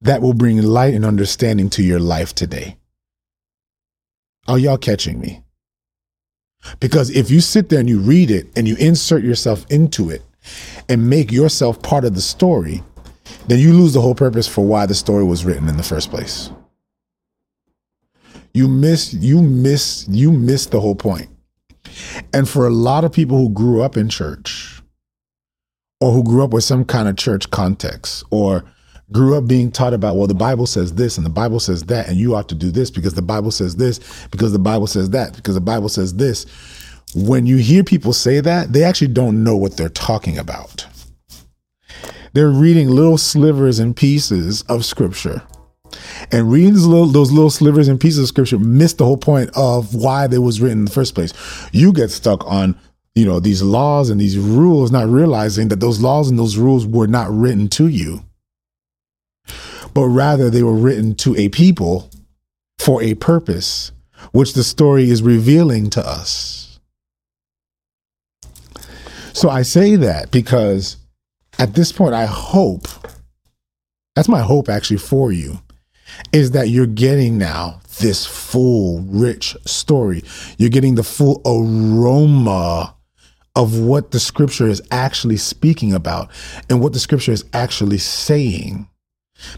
that 0.00 0.22
will 0.22 0.32
bring 0.32 0.62
light 0.62 0.94
and 0.94 1.04
understanding 1.04 1.68
to 1.70 1.82
your 1.82 2.00
life 2.00 2.34
today. 2.34 2.78
Are 4.48 4.58
y'all 4.58 4.78
catching 4.78 5.20
me? 5.20 5.42
Because 6.80 7.10
if 7.10 7.30
you 7.30 7.40
sit 7.40 7.68
there 7.68 7.80
and 7.80 7.88
you 7.88 8.00
read 8.00 8.30
it 8.30 8.46
and 8.56 8.66
you 8.66 8.76
insert 8.76 9.24
yourself 9.24 9.66
into 9.68 10.08
it 10.08 10.22
and 10.88 11.10
make 11.10 11.30
yourself 11.30 11.82
part 11.82 12.04
of 12.04 12.14
the 12.14 12.22
story, 12.22 12.82
then 13.46 13.58
you 13.58 13.72
lose 13.72 13.92
the 13.92 14.00
whole 14.00 14.14
purpose 14.14 14.46
for 14.46 14.64
why 14.64 14.86
the 14.86 14.94
story 14.94 15.24
was 15.24 15.44
written 15.44 15.68
in 15.68 15.76
the 15.76 15.82
first 15.82 16.10
place. 16.10 16.50
You 18.54 18.68
miss, 18.68 19.14
you 19.14 19.40
miss, 19.42 20.06
you 20.08 20.30
miss 20.30 20.66
the 20.66 20.80
whole 20.80 20.94
point. 20.94 21.28
And 22.32 22.48
for 22.48 22.66
a 22.66 22.70
lot 22.70 23.04
of 23.04 23.12
people 23.12 23.38
who 23.38 23.48
grew 23.50 23.82
up 23.82 23.96
in 23.96 24.08
church 24.08 24.82
or 26.00 26.12
who 26.12 26.22
grew 26.22 26.44
up 26.44 26.50
with 26.50 26.64
some 26.64 26.84
kind 26.84 27.08
of 27.08 27.16
church 27.16 27.50
context 27.50 28.24
or 28.30 28.64
grew 29.10 29.36
up 29.36 29.46
being 29.46 29.70
taught 29.70 29.94
about, 29.94 30.16
well, 30.16 30.26
the 30.26 30.34
Bible 30.34 30.66
says 30.66 30.94
this 30.94 31.16
and 31.16 31.24
the 31.24 31.30
Bible 31.30 31.60
says 31.60 31.84
that, 31.84 32.08
and 32.08 32.16
you 32.16 32.34
ought 32.34 32.48
to 32.48 32.54
do 32.54 32.70
this 32.70 32.90
because 32.90 33.14
the 33.14 33.22
Bible 33.22 33.50
says 33.50 33.76
this, 33.76 34.26
because 34.30 34.52
the 34.52 34.58
Bible 34.58 34.86
says 34.86 35.10
that, 35.10 35.34
because 35.34 35.54
the 35.54 35.60
Bible 35.60 35.88
says 35.88 36.14
this. 36.14 36.46
When 37.14 37.46
you 37.46 37.58
hear 37.58 37.84
people 37.84 38.14
say 38.14 38.40
that, 38.40 38.72
they 38.72 38.84
actually 38.84 39.08
don't 39.08 39.44
know 39.44 39.56
what 39.56 39.76
they're 39.76 39.90
talking 39.90 40.38
about. 40.38 40.86
They're 42.32 42.50
reading 42.50 42.88
little 42.88 43.18
slivers 43.18 43.78
and 43.78 43.94
pieces 43.94 44.62
of 44.62 44.84
scripture. 44.84 45.42
And 46.30 46.50
reading 46.50 46.72
those 46.72 46.86
little, 46.86 47.06
those 47.06 47.30
little 47.30 47.50
slivers 47.50 47.88
and 47.88 48.00
pieces 48.00 48.20
of 48.20 48.28
scripture 48.28 48.58
miss 48.58 48.94
the 48.94 49.04
whole 49.04 49.18
point 49.18 49.50
of 49.54 49.94
why 49.94 50.26
they 50.26 50.38
was 50.38 50.60
written 50.60 50.80
in 50.80 50.84
the 50.86 50.90
first 50.90 51.14
place. 51.14 51.32
You 51.72 51.92
get 51.92 52.10
stuck 52.10 52.46
on 52.46 52.78
you 53.14 53.26
know 53.26 53.40
these 53.40 53.62
laws 53.62 54.08
and 54.08 54.18
these 54.18 54.38
rules 54.38 54.90
not 54.90 55.06
realizing 55.06 55.68
that 55.68 55.80
those 55.80 56.00
laws 56.00 56.30
and 56.30 56.38
those 56.38 56.56
rules 56.56 56.86
were 56.86 57.06
not 57.06 57.30
written 57.30 57.68
to 57.68 57.86
you 57.86 58.24
but 59.94 60.06
rather 60.06 60.50
they 60.50 60.62
were 60.62 60.74
written 60.74 61.14
to 61.16 61.36
a 61.36 61.48
people 61.48 62.10
for 62.78 63.02
a 63.02 63.14
purpose, 63.14 63.92
which 64.32 64.54
the 64.54 64.64
story 64.64 65.10
is 65.10 65.22
revealing 65.22 65.90
to 65.90 66.06
us. 66.06 66.80
So 69.32 69.48
I 69.48 69.62
say 69.62 69.96
that 69.96 70.30
because 70.30 70.96
at 71.58 71.74
this 71.74 71.92
point, 71.92 72.14
I 72.14 72.26
hope 72.26 72.88
that's 74.14 74.28
my 74.28 74.40
hope 74.40 74.68
actually 74.68 74.98
for 74.98 75.32
you 75.32 75.58
is 76.32 76.50
that 76.50 76.68
you're 76.68 76.86
getting 76.86 77.38
now 77.38 77.80
this 78.00 78.26
full, 78.26 79.00
rich 79.02 79.56
story. 79.64 80.22
You're 80.58 80.70
getting 80.70 80.94
the 80.94 81.02
full 81.02 81.40
aroma 81.46 82.94
of 83.54 83.78
what 83.78 84.10
the 84.10 84.20
scripture 84.20 84.66
is 84.66 84.82
actually 84.90 85.36
speaking 85.36 85.92
about 85.92 86.30
and 86.68 86.80
what 86.80 86.92
the 86.92 86.98
scripture 86.98 87.32
is 87.32 87.44
actually 87.52 87.98
saying. 87.98 88.88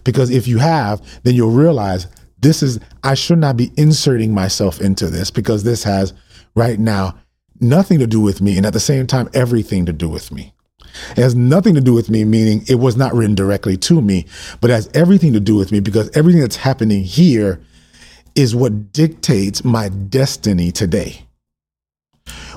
Because 0.03 0.31
if 0.31 0.49
you 0.49 0.59
have, 0.59 1.03
then 1.23 1.35
you'll 1.35 1.51
realize 1.51 2.07
this 2.39 2.63
is, 2.63 2.81
I 3.03 3.15
should 3.15 3.39
not 3.39 3.57
be 3.57 3.73
inserting 3.77 4.33
myself 4.33 4.81
into 4.81 5.09
this 5.09 5.31
because 5.31 5.65
this 5.65 5.85
has 5.85 6.13
right 6.55 6.79
now 6.79 7.19
nothing 7.61 7.99
to 8.01 8.07
do 8.07 8.21
with 8.21 8.41
me. 8.41 8.57
And 8.57 8.67
at 8.67 8.73
the 8.73 8.81
same 8.81 9.07
time, 9.07 9.29
everything 9.35 9.87
to 9.87 9.93
do 9.93 10.09
with 10.09 10.33
me. 10.33 10.55
It 11.13 11.19
has 11.19 11.35
nothing 11.35 11.75
to 11.75 11.81
do 11.81 11.95
with 11.95 12.11
me, 12.11 12.25
meaning 12.25 12.65
it 12.69 12.77
was 12.77 12.97
not 12.97 13.15
written 13.15 13.35
directly 13.35 13.77
to 13.79 14.01
me, 14.03 14.27
but 14.61 14.71
it 14.71 14.75
has 14.75 14.91
everything 14.95 15.33
to 15.35 15.41
do 15.41 15.57
with 15.57 15.73
me 15.73 15.81
because 15.81 16.11
everything 16.17 16.41
that's 16.43 16.57
happening 16.57 17.05
here 17.05 17.61
is 18.35 18.55
what 18.55 18.93
dictates 18.93 19.65
my 19.65 19.89
destiny 19.89 20.73
today. 20.73 21.27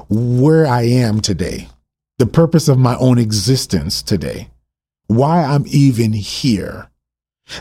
Where 0.09 0.67
I 0.67 0.83
am 0.83 1.21
today, 1.21 1.69
the 2.19 2.27
purpose 2.27 2.67
of 2.67 2.79
my 2.79 2.95
own 2.97 3.17
existence 3.19 4.01
today, 4.01 4.49
why 5.07 5.43
I'm 5.43 5.65
even 5.67 6.13
here 6.13 6.89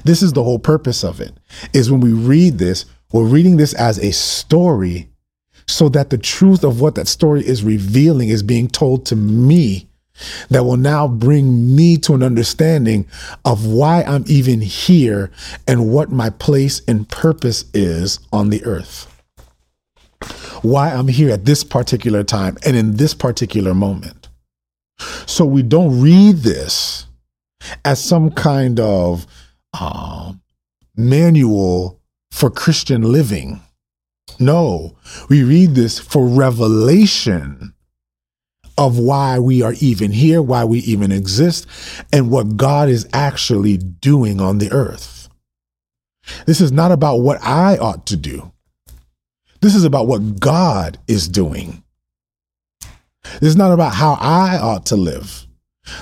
This 0.04 0.22
is 0.22 0.32
the 0.32 0.42
whole 0.44 0.58
purpose 0.58 1.04
of 1.04 1.20
it. 1.20 1.32
Is 1.72 1.90
when 1.90 2.00
we 2.00 2.12
read 2.12 2.58
this, 2.58 2.84
we're 3.12 3.24
reading 3.24 3.56
this 3.56 3.74
as 3.74 3.98
a 3.98 4.12
story 4.12 5.10
so 5.68 5.88
that 5.90 6.10
the 6.10 6.18
truth 6.18 6.64
of 6.64 6.80
what 6.80 6.94
that 6.96 7.08
story 7.08 7.46
is 7.46 7.62
revealing 7.64 8.28
is 8.28 8.42
being 8.42 8.68
told 8.68 9.06
to 9.06 9.16
me 9.16 9.88
that 10.50 10.64
will 10.64 10.76
now 10.76 11.08
bring 11.08 11.74
me 11.74 11.96
to 11.98 12.14
an 12.14 12.22
understanding 12.22 13.06
of 13.44 13.66
why 13.66 14.02
I'm 14.02 14.24
even 14.26 14.60
here 14.60 15.30
and 15.66 15.90
what 15.90 16.10
my 16.10 16.30
place 16.30 16.82
and 16.88 17.08
purpose 17.08 17.64
is 17.74 18.20
on 18.32 18.50
the 18.50 18.64
earth. 18.64 19.12
Why 20.62 20.92
I'm 20.92 21.08
here 21.08 21.30
at 21.30 21.44
this 21.44 21.62
particular 21.64 22.24
time 22.24 22.56
and 22.64 22.76
in 22.76 22.96
this 22.96 23.14
particular 23.14 23.74
moment. 23.74 24.28
So 25.26 25.44
we 25.44 25.62
don't 25.62 26.00
read 26.00 26.36
this 26.36 27.06
as 27.84 28.02
some 28.02 28.30
kind 28.30 28.80
of 28.80 29.26
uh, 29.78 30.32
manual 30.96 32.00
for 32.30 32.50
Christian 32.50 33.02
living. 33.02 33.60
No, 34.38 34.96
we 35.28 35.42
read 35.42 35.74
this 35.74 35.98
for 35.98 36.26
revelation 36.26 37.74
of 38.78 38.98
why 38.98 39.38
we 39.38 39.62
are 39.62 39.74
even 39.80 40.12
here, 40.12 40.42
why 40.42 40.64
we 40.64 40.80
even 40.80 41.12
exist, 41.12 41.66
and 42.12 42.30
what 42.30 42.56
God 42.56 42.88
is 42.88 43.08
actually 43.12 43.76
doing 43.78 44.40
on 44.40 44.58
the 44.58 44.70
earth. 44.70 45.28
This 46.46 46.60
is 46.60 46.72
not 46.72 46.92
about 46.92 47.18
what 47.18 47.42
I 47.42 47.76
ought 47.78 48.06
to 48.06 48.16
do. 48.16 48.52
This 49.60 49.74
is 49.74 49.84
about 49.84 50.06
what 50.06 50.38
God 50.38 50.98
is 51.08 51.28
doing. 51.28 51.82
This 53.40 53.50
is 53.50 53.56
not 53.56 53.72
about 53.72 53.94
how 53.94 54.16
I 54.20 54.58
ought 54.58 54.86
to 54.86 54.96
live. 54.96 55.46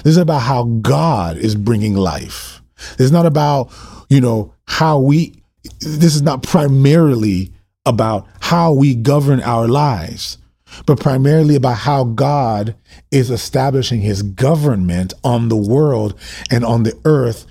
This 0.02 0.12
is 0.12 0.16
about 0.16 0.42
how 0.42 0.64
God 0.64 1.36
is 1.36 1.54
bringing 1.54 1.94
life. 1.94 2.62
This 2.96 3.06
is 3.06 3.12
not 3.12 3.26
about, 3.26 3.72
you 4.08 4.20
know, 4.20 4.52
how 4.66 4.98
we, 4.98 5.42
this 5.80 6.14
is 6.14 6.22
not 6.22 6.42
primarily 6.42 7.52
about 7.86 8.26
how 8.40 8.72
we 8.72 8.94
govern 8.94 9.40
our 9.42 9.68
lives, 9.68 10.38
but 10.86 11.00
primarily 11.00 11.56
about 11.56 11.78
how 11.78 12.04
God 12.04 12.76
is 13.10 13.30
establishing 13.30 14.00
his 14.00 14.22
government 14.22 15.14
on 15.22 15.48
the 15.48 15.56
world 15.56 16.18
and 16.50 16.64
on 16.64 16.82
the 16.82 16.98
earth. 17.04 17.46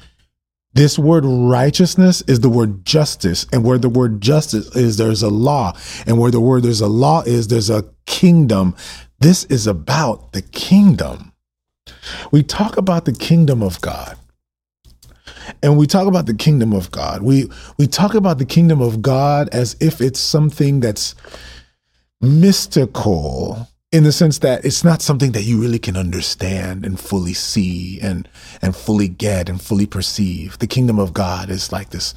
This 0.76 0.98
word 0.98 1.24
righteousness 1.26 2.24
is 2.28 2.40
the 2.40 2.50
word 2.50 2.84
justice. 2.86 3.46
And 3.54 3.64
where 3.64 3.78
the 3.78 3.90
word 3.90 4.22
justice 4.22 4.76
is, 4.76 4.98
there's 4.98 5.22
a 5.22 5.30
law. 5.30 5.78
And 6.08 6.18
where 6.18 6.32
the 6.32 6.40
word 6.40 6.64
there's 6.64 6.82
a 6.82 6.88
law 6.88 7.22
is, 7.22 7.48
there's 7.48 7.70
a 7.70 7.86
kingdom. 8.06 8.76
This 9.20 9.46
is 9.46 9.68
about 9.68 10.34
the 10.34 10.42
kingdom. 10.42 11.34
We 12.32 12.42
talk 12.42 12.78
about 12.78 13.06
the 13.06 13.14
kingdom 13.14 13.62
of 13.62 13.80
God 13.82 14.18
and 15.62 15.78
we 15.78 15.88
talk 15.88 16.08
about 16.08 16.26
the 16.26 16.34
kingdom 16.34 16.74
of 16.74 16.92
God. 16.92 17.22
We 17.22 17.50
we 17.78 17.88
talk 17.88 18.14
about 18.14 18.38
the 18.38 18.46
kingdom 18.46 18.82
of 18.82 19.02
God 19.02 19.50
as 19.50 19.76
if 19.80 20.02
it's 20.02 20.20
something 20.20 20.80
that's 20.80 21.16
mystical 22.24 23.68
in 23.92 24.04
the 24.04 24.12
sense 24.12 24.40
that 24.40 24.66
it's 24.66 24.84
not 24.84 25.02
something 25.04 25.34
that 25.34 25.44
you 25.44 25.62
really 25.62 25.78
can 25.78 25.96
understand 25.96 26.86
and 26.86 27.00
fully 27.00 27.34
see 27.34 28.00
and 28.02 28.28
and 28.62 28.76
fully 28.76 29.08
get 29.08 29.50
and 29.50 29.62
fully 29.62 29.86
perceive. 29.86 30.58
The 30.60 30.68
kingdom 30.68 30.98
of 31.00 31.14
God 31.14 31.50
is 31.52 31.72
like 31.72 31.92
this 31.92 32.16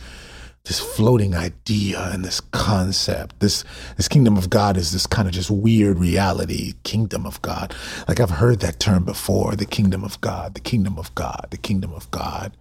this 0.64 0.80
floating 0.80 1.34
idea 1.34 2.10
and 2.12 2.24
this 2.24 2.40
concept. 2.40 3.40
This 3.40 3.64
this 3.96 4.08
kingdom 4.08 4.36
of 4.36 4.48
God 4.48 4.76
is 4.76 4.92
this 4.92 5.06
kind 5.06 5.28
of 5.28 5.34
just 5.34 5.50
weird 5.50 5.98
reality. 5.98 6.74
Kingdom 6.82 7.26
of 7.26 7.42
God. 7.42 7.74
Like 8.08 8.20
I've 8.20 8.30
heard 8.30 8.60
that 8.60 8.80
term 8.80 9.04
before. 9.04 9.54
The 9.54 9.66
kingdom 9.66 10.04
of 10.04 10.20
God. 10.20 10.54
The 10.54 10.60
kingdom 10.60 10.98
of 10.98 11.14
God. 11.14 11.48
The 11.50 11.58
kingdom 11.58 11.92
of 11.92 12.10
God. 12.10 12.56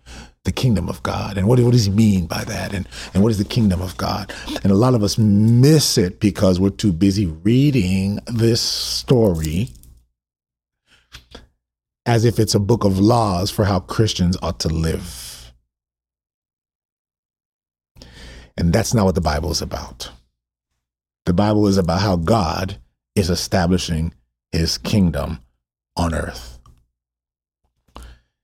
The 0.46 0.52
kingdom 0.52 0.88
of 0.90 1.04
God. 1.04 1.38
And 1.38 1.48
what, 1.48 1.60
what 1.60 1.74
does 1.74 1.86
he 1.86 1.92
mean 1.92 2.28
by 2.28 2.44
that? 2.46 2.74
And 2.74 2.88
and 3.14 3.22
what 3.22 3.32
is 3.32 3.38
the 3.38 3.46
kingdom 3.46 3.82
of 3.82 3.98
God? 3.98 4.34
And 4.64 4.72
a 4.72 4.76
lot 4.76 4.94
of 4.94 5.04
us 5.04 5.18
miss 5.18 5.98
it 5.98 6.20
because 6.20 6.60
we're 6.60 6.70
too 6.70 6.94
busy 6.94 7.26
reading 7.26 8.20
this 8.28 8.62
story 8.62 9.70
as 12.06 12.26
if 12.26 12.40
it's 12.40 12.56
a 12.56 12.60
book 12.60 12.84
of 12.84 13.00
laws 13.00 13.50
for 13.52 13.66
how 13.66 13.80
Christians 13.80 14.38
ought 14.42 14.60
to 14.60 14.70
live. 14.70 15.52
And 18.58 18.72
that's 18.72 18.94
not 18.94 19.06
what 19.06 19.16
the 19.16 19.22
Bible 19.22 19.52
is 19.52 19.62
about. 19.62 20.12
The 21.26 21.34
Bible 21.34 21.68
is 21.68 21.78
about 21.78 22.02
how 22.02 22.16
God 22.16 22.78
is 23.16 23.30
establishing 23.30 24.14
his 24.52 24.78
kingdom 24.78 25.40
on 25.98 26.14
earth. 26.14 26.60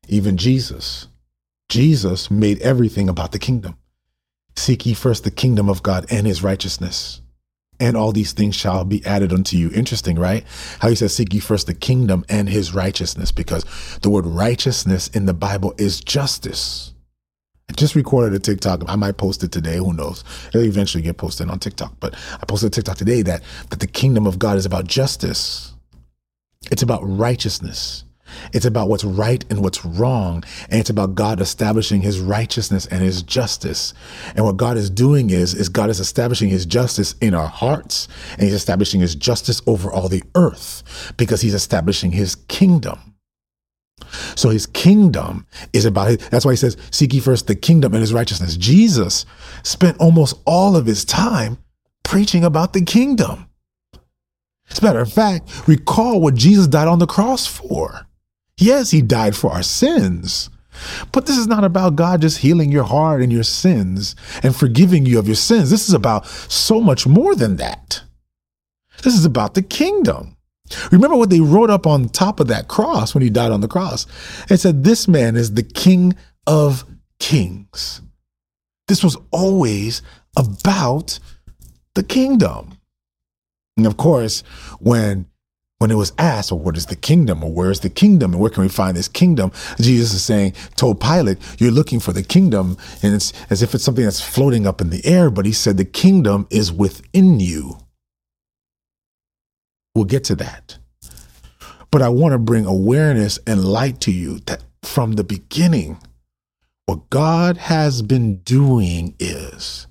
Even 0.07 0.35
Jesus, 0.37 1.07
Jesus 1.71 2.29
made 2.29 2.61
everything 2.61 3.07
about 3.07 3.31
the 3.31 3.39
kingdom. 3.39 3.77
Seek 4.57 4.85
ye 4.85 4.93
first 4.93 5.23
the 5.23 5.31
kingdom 5.31 5.69
of 5.69 5.81
God 5.81 6.05
and 6.11 6.27
his 6.27 6.43
righteousness, 6.43 7.21
and 7.79 7.95
all 7.95 8.11
these 8.11 8.33
things 8.33 8.57
shall 8.57 8.83
be 8.83 9.05
added 9.05 9.31
unto 9.31 9.55
you. 9.55 9.71
Interesting, 9.71 10.19
right? 10.19 10.43
How 10.79 10.89
he 10.89 10.95
says, 10.95 11.15
Seek 11.15 11.33
ye 11.33 11.39
first 11.39 11.67
the 11.67 11.73
kingdom 11.73 12.25
and 12.27 12.49
his 12.49 12.75
righteousness, 12.75 13.31
because 13.31 13.63
the 14.01 14.09
word 14.09 14.25
righteousness 14.25 15.07
in 15.07 15.27
the 15.27 15.33
Bible 15.33 15.73
is 15.77 16.01
justice. 16.01 16.93
I 17.69 17.73
just 17.73 17.95
recorded 17.95 18.33
a 18.33 18.39
TikTok. 18.39 18.83
I 18.89 18.97
might 18.97 19.15
post 19.15 19.41
it 19.41 19.53
today. 19.53 19.77
Who 19.77 19.93
knows? 19.93 20.25
It'll 20.49 20.63
eventually 20.63 21.03
get 21.03 21.15
posted 21.15 21.49
on 21.49 21.59
TikTok. 21.59 21.93
But 22.01 22.15
I 22.33 22.45
posted 22.45 22.67
a 22.67 22.75
TikTok 22.75 22.97
today 22.97 23.21
that, 23.21 23.43
that 23.69 23.79
the 23.79 23.87
kingdom 23.87 24.27
of 24.27 24.37
God 24.37 24.57
is 24.57 24.65
about 24.65 24.87
justice. 24.87 25.73
It's 26.69 26.83
about 26.83 26.99
righteousness. 27.03 28.03
It's 28.53 28.65
about 28.65 28.89
what's 28.89 29.03
right 29.03 29.43
and 29.49 29.61
what's 29.61 29.85
wrong. 29.85 30.43
And 30.69 30.79
it's 30.79 30.89
about 30.89 31.15
God 31.15 31.39
establishing 31.39 32.01
his 32.01 32.19
righteousness 32.19 32.85
and 32.87 33.03
his 33.03 33.23
justice. 33.23 33.93
And 34.35 34.45
what 34.45 34.57
God 34.57 34.77
is 34.77 34.89
doing 34.89 35.29
is, 35.29 35.53
is 35.53 35.69
God 35.69 35.89
is 35.89 35.99
establishing 35.99 36.49
his 36.49 36.65
justice 36.65 37.15
in 37.21 37.33
our 37.33 37.47
hearts 37.47 38.07
and 38.33 38.43
he's 38.43 38.53
establishing 38.53 39.01
his 39.01 39.15
justice 39.15 39.61
over 39.67 39.91
all 39.91 40.07
the 40.07 40.23
earth 40.35 41.13
because 41.17 41.41
he's 41.41 41.53
establishing 41.53 42.11
his 42.11 42.35
kingdom. 42.35 42.99
So 44.35 44.49
his 44.49 44.65
kingdom 44.65 45.45
is 45.73 45.85
about, 45.85 46.19
that's 46.31 46.45
why 46.45 46.53
he 46.53 46.57
says, 46.57 46.77
seek 46.89 47.13
ye 47.13 47.19
first 47.19 47.47
the 47.47 47.55
kingdom 47.55 47.93
and 47.93 48.01
his 48.01 48.13
righteousness. 48.13 48.57
Jesus 48.57 49.25
spent 49.63 49.97
almost 49.99 50.39
all 50.45 50.75
of 50.75 50.85
his 50.85 51.05
time 51.05 51.57
preaching 52.03 52.43
about 52.43 52.73
the 52.73 52.81
kingdom. 52.81 53.47
As 54.69 54.79
a 54.79 54.83
matter 54.83 55.01
of 55.01 55.11
fact, 55.11 55.67
recall 55.67 56.21
what 56.21 56.35
Jesus 56.35 56.67
died 56.67 56.87
on 56.87 56.99
the 56.99 57.07
cross 57.07 57.45
for. 57.45 58.07
Yes, 58.61 58.91
he 58.91 59.01
died 59.01 59.35
for 59.35 59.51
our 59.51 59.63
sins. 59.63 60.51
But 61.11 61.25
this 61.25 61.37
is 61.37 61.47
not 61.47 61.63
about 61.63 61.95
God 61.95 62.21
just 62.21 62.37
healing 62.37 62.71
your 62.71 62.83
heart 62.83 63.21
and 63.21 63.33
your 63.33 63.43
sins 63.43 64.15
and 64.43 64.55
forgiving 64.55 65.05
you 65.05 65.17
of 65.17 65.27
your 65.27 65.35
sins. 65.35 65.71
This 65.71 65.87
is 65.87 65.95
about 65.95 66.27
so 66.27 66.79
much 66.79 67.07
more 67.07 67.33
than 67.33 67.55
that. 67.55 68.03
This 69.03 69.17
is 69.17 69.25
about 69.25 69.55
the 69.55 69.63
kingdom. 69.63 70.37
Remember 70.91 71.17
what 71.17 71.31
they 71.31 71.39
wrote 71.39 71.71
up 71.71 71.87
on 71.87 72.07
top 72.07 72.39
of 72.39 72.47
that 72.49 72.67
cross 72.67 73.15
when 73.15 73.23
he 73.23 73.31
died 73.31 73.51
on 73.51 73.61
the 73.61 73.67
cross? 73.67 74.05
It 74.49 74.57
said, 74.57 74.83
This 74.83 75.07
man 75.07 75.35
is 75.35 75.55
the 75.55 75.63
King 75.63 76.15
of 76.45 76.85
Kings. 77.19 78.01
This 78.87 79.03
was 79.03 79.17
always 79.31 80.03
about 80.37 81.19
the 81.95 82.03
kingdom. 82.03 82.77
And 83.75 83.87
of 83.87 83.97
course, 83.97 84.43
when 84.79 85.25
when 85.81 85.89
it 85.89 85.95
was 85.95 86.13
asked, 86.19 86.51
well, 86.51 86.59
what 86.59 86.77
is 86.77 86.85
the 86.85 86.95
kingdom? 86.95 87.43
Or 87.43 87.51
where 87.51 87.71
is 87.71 87.79
the 87.79 87.89
kingdom? 87.89 88.33
And 88.33 88.39
where 88.39 88.51
can 88.51 88.61
we 88.61 88.69
find 88.69 88.95
this 88.95 89.07
kingdom? 89.07 89.51
Jesus 89.79 90.13
is 90.13 90.23
saying, 90.23 90.53
told 90.75 91.01
Pilate, 91.01 91.39
you're 91.59 91.71
looking 91.71 91.99
for 91.99 92.13
the 92.13 92.21
kingdom. 92.21 92.77
And 93.01 93.15
it's 93.15 93.33
as 93.49 93.63
if 93.63 93.73
it's 93.73 93.83
something 93.83 94.03
that's 94.03 94.21
floating 94.21 94.67
up 94.67 94.79
in 94.79 94.91
the 94.91 95.03
air. 95.03 95.31
But 95.31 95.47
he 95.47 95.51
said, 95.51 95.77
the 95.77 95.85
kingdom 95.85 96.45
is 96.51 96.71
within 96.71 97.39
you. 97.39 97.79
We'll 99.95 100.05
get 100.05 100.23
to 100.25 100.35
that. 100.35 100.77
But 101.89 102.03
I 102.03 102.09
want 102.09 102.33
to 102.33 102.37
bring 102.37 102.67
awareness 102.67 103.39
and 103.47 103.65
light 103.65 103.99
to 104.01 104.11
you 104.11 104.37
that 104.41 104.63
from 104.83 105.13
the 105.13 105.23
beginning, 105.23 105.97
what 106.85 107.09
God 107.09 107.57
has 107.57 108.03
been 108.03 108.35
doing 108.41 109.15
is, 109.19 109.87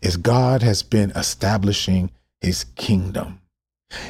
is 0.00 0.16
God 0.16 0.62
has 0.62 0.82
been 0.82 1.10
establishing 1.10 2.12
his 2.40 2.64
kingdom. 2.76 3.40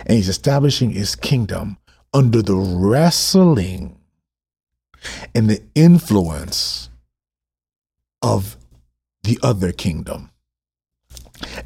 And 0.06 0.16
he's 0.16 0.28
establishing 0.28 0.90
his 0.90 1.14
kingdom 1.14 1.78
under 2.12 2.42
the 2.42 2.54
wrestling 2.54 3.98
and 5.34 5.50
the 5.50 5.62
influence 5.74 6.90
of 8.22 8.56
the 9.22 9.38
other 9.42 9.72
kingdom. 9.72 10.30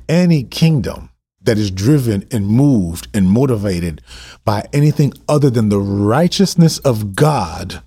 Any 0.09 0.43
kingdom 0.43 1.11
that 1.43 1.59
is 1.59 1.71
driven 1.71 2.27
and 2.33 2.47
moved 2.47 3.09
and 3.15 3.31
motivated 3.31 4.03
by 4.45 4.67
anything 4.73 5.13
other 5.29 5.51
than 5.51 5.69
the 5.69 5.79
righteousness 5.79 6.79
of 6.79 7.15
God 7.15 7.83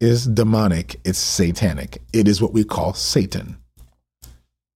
is 0.00 0.26
demonic, 0.26 1.00
it's 1.04 1.18
satanic. 1.18 2.02
It 2.12 2.28
is 2.28 2.40
what 2.40 2.52
we 2.52 2.64
call 2.64 2.92
Satan. 2.92 3.58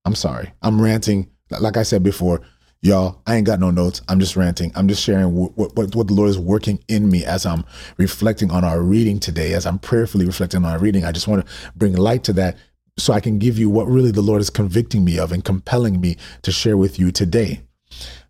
I'm 0.04 0.14
sorry. 0.14 0.52
I'm 0.62 0.80
ranting. 0.80 1.30
Like 1.58 1.76
I 1.76 1.82
said 1.82 2.02
before, 2.02 2.40
Y'all, 2.82 3.20
I 3.26 3.36
ain't 3.36 3.46
got 3.46 3.60
no 3.60 3.70
notes. 3.70 4.00
I'm 4.08 4.20
just 4.20 4.36
ranting. 4.36 4.72
I'm 4.74 4.88
just 4.88 5.02
sharing 5.02 5.34
what, 5.34 5.54
what, 5.76 5.94
what 5.94 6.06
the 6.06 6.14
Lord 6.14 6.30
is 6.30 6.38
working 6.38 6.82
in 6.88 7.10
me 7.10 7.24
as 7.26 7.44
I'm 7.44 7.64
reflecting 7.98 8.50
on 8.50 8.64
our 8.64 8.80
reading 8.80 9.20
today, 9.20 9.52
as 9.52 9.66
I'm 9.66 9.78
prayerfully 9.78 10.24
reflecting 10.24 10.64
on 10.64 10.72
our 10.72 10.78
reading. 10.78 11.04
I 11.04 11.12
just 11.12 11.28
want 11.28 11.44
to 11.44 11.52
bring 11.76 11.94
light 11.94 12.24
to 12.24 12.32
that 12.34 12.56
so 12.96 13.12
I 13.12 13.20
can 13.20 13.38
give 13.38 13.58
you 13.58 13.68
what 13.68 13.86
really 13.86 14.12
the 14.12 14.22
Lord 14.22 14.40
is 14.40 14.48
convicting 14.48 15.04
me 15.04 15.18
of 15.18 15.30
and 15.30 15.44
compelling 15.44 16.00
me 16.00 16.16
to 16.40 16.50
share 16.50 16.78
with 16.78 16.98
you 16.98 17.12
today. 17.12 17.60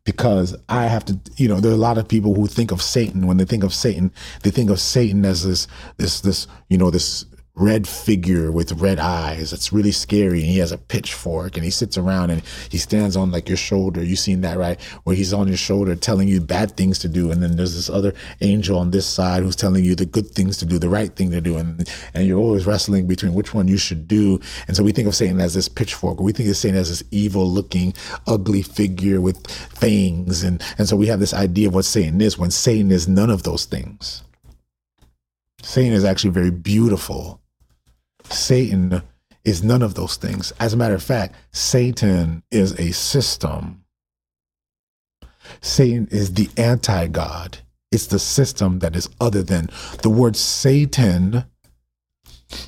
Because 0.05 0.57
I 0.69 0.87
have 0.87 1.05
to, 1.05 1.21
you 1.37 1.47
know, 1.47 1.61
there 1.61 1.71
are 1.71 1.75
a 1.75 1.79
lot 1.79 1.99
of 1.99 2.09
people 2.09 2.35
who 2.35 2.49
think 2.49 2.73
of 2.73 2.83
Satan. 2.83 3.29
When 3.29 3.37
they 3.37 3.45
think 3.45 3.63
of 3.63 3.73
Satan, 3.73 4.11
they 4.43 4.51
think 4.51 4.71
of 4.71 4.81
Satan 4.81 5.25
as 5.25 5.47
this, 5.47 5.69
this, 5.99 6.23
this, 6.23 6.49
you 6.69 6.79
know, 6.79 6.91
this 6.91 7.25
red 7.61 7.87
figure 7.87 8.51
with 8.51 8.73
red 8.81 8.99
eyes. 8.99 9.53
It's 9.53 9.73
really 9.73 9.93
scary. 9.93 10.41
And 10.41 10.49
he 10.49 10.59
has 10.59 10.73
a 10.73 10.79
pitchfork 10.79 11.57
and 11.57 11.65
he 11.65 11.71
sits 11.71 11.99
around 11.99 12.31
and 12.31 12.43
he 12.71 12.79
stands 12.79 13.17
on 13.17 13.31
like 13.31 13.49
your 13.49 13.59
shoulder. 13.59 14.03
You've 14.03 14.19
seen 14.19 14.41
that, 14.41 14.57
right? 14.57 14.81
Where 15.05 15.15
he's 15.15 15.35
on 15.35 15.47
your 15.47 15.59
shoulder 15.59 15.95
telling 15.95 16.27
you 16.27 16.41
bad 16.41 16.77
things 16.77 16.99
to 17.01 17.09
do. 17.09 17.31
And 17.31 17.43
then 17.43 17.57
there's 17.57 17.75
this 17.75 17.91
other 17.91 18.15
angel 18.41 18.79
on 18.79 18.91
this 18.91 19.07
side 19.07 19.43
who's 19.43 19.57
telling 19.57 19.85
you 19.85 19.95
the 19.95 20.07
good 20.07 20.31
things 20.31 20.57
to 20.59 20.65
do, 20.65 20.79
the 20.79 20.89
right 20.89 21.15
thing 21.15 21.31
to 21.33 21.41
do. 21.41 21.59
And, 21.59 21.89
and 22.15 22.27
you're 22.27 22.39
always 22.39 22.67
wrestling 22.67 23.07
between 23.07 23.35
which 23.35 23.53
one 23.53 23.69
you 23.69 23.77
should 23.77 24.09
do. 24.09 24.41
And 24.67 24.75
so 24.75 24.83
we 24.83 24.93
think 24.93 25.07
of 25.07 25.15
Satan 25.15 25.41
as 25.41 25.53
this 25.53 25.69
pitchfork. 25.69 26.19
We 26.19 26.33
think 26.33 26.49
of 26.49 26.57
Satan 26.57 26.79
as 26.79 26.89
this 26.89 27.03
evil 27.11 27.47
looking, 27.47 27.93
ugly 28.27 28.63
figure 28.63 29.21
with 29.21 29.47
fangs. 29.51 30.43
And, 30.43 30.63
and 30.79 30.89
so 30.89 30.97
we 30.97 31.09
have 31.09 31.21
this 31.21 31.35
idea 31.35 31.69
of 31.69 31.75
what 31.75 31.85
Satan 31.85 32.23
is 32.23 32.39
when 32.39 32.51
Satan 32.51 32.91
is 32.91 33.07
none 33.07 33.29
of 33.29 33.43
those 33.43 33.67
things. 33.67 34.23
Satan 35.63 35.93
is 35.93 36.05
actually 36.05 36.31
very 36.31 36.51
beautiful 36.51 37.40
Satan 38.33 39.03
is 39.45 39.63
none 39.65 39.83
of 39.83 39.95
those 39.95 40.17
things. 40.17 40.53
As 40.61 40.73
a 40.73 40.77
matter 40.77 40.95
of 40.95 41.03
fact, 41.03 41.35
Satan 41.53 42.43
is 42.51 42.79
a 42.79 42.93
system. 42.93 43.85
Satan 45.61 46.09
is 46.11 46.35
the 46.35 46.49
anti 46.57 47.07
God. 47.09 47.59
It's 47.93 48.07
the 48.07 48.19
system 48.19 48.79
that 48.81 48.95
is 48.95 49.09
other 49.21 49.43
than. 49.43 49.69
The 50.03 50.11
word 50.11 50.37
Satan 50.37 51.45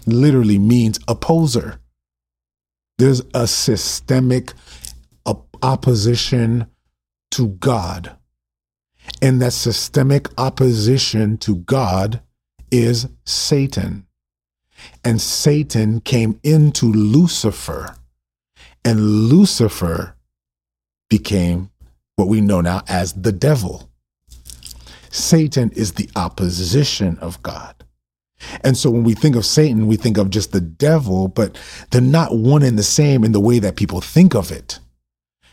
literally 0.07 0.59
means 0.59 0.99
opposer. 1.07 1.79
There's 2.99 3.23
a 3.35 3.47
systemic 3.47 4.53
op- 5.25 5.57
opposition 5.63 6.67
to 7.33 7.49
God. 7.49 8.17
And 9.21 9.41
that 9.43 9.53
systemic 9.53 10.29
opposition 10.39 11.39
to 11.39 11.57
God 11.57 12.23
is 12.71 13.09
Satan. 13.25 14.07
And 15.05 15.21
Satan 15.21 16.01
came 16.01 16.39
into 16.43 16.87
Lucifer, 16.87 17.97
and 18.85 19.29
Lucifer 19.29 20.17
became 21.09 21.71
what 22.17 22.29
we 22.29 22.41
know 22.41 22.61
now 22.61 22.83
as 22.89 23.13
the 23.13 23.33
devil. 23.33 23.91
Satan 25.11 25.71
is 25.73 25.93
the 25.93 26.09
opposition 26.17 27.19
of 27.19 27.43
God. 27.43 27.75
And 28.65 28.77
so 28.77 28.91
when 28.91 29.05
we 29.05 29.15
think 29.15 29.37
of 29.37 29.47
Satan, 29.47 29.87
we 29.87 29.97
think 29.97 30.19
of 30.19 30.31
just 30.31 30.53
the 30.53 30.61
devil, 30.61 31.29
but 31.29 31.59
they're 31.91 32.01
not 32.01 32.37
one 32.37 32.63
and 32.63 32.79
the 32.79 32.83
same 32.83 33.25
in 33.25 33.33
the 33.33 33.41
way 33.41 33.59
that 33.59 33.77
people 33.77 34.01
think 34.01 34.35
of 34.35 34.51
it. 34.51 34.79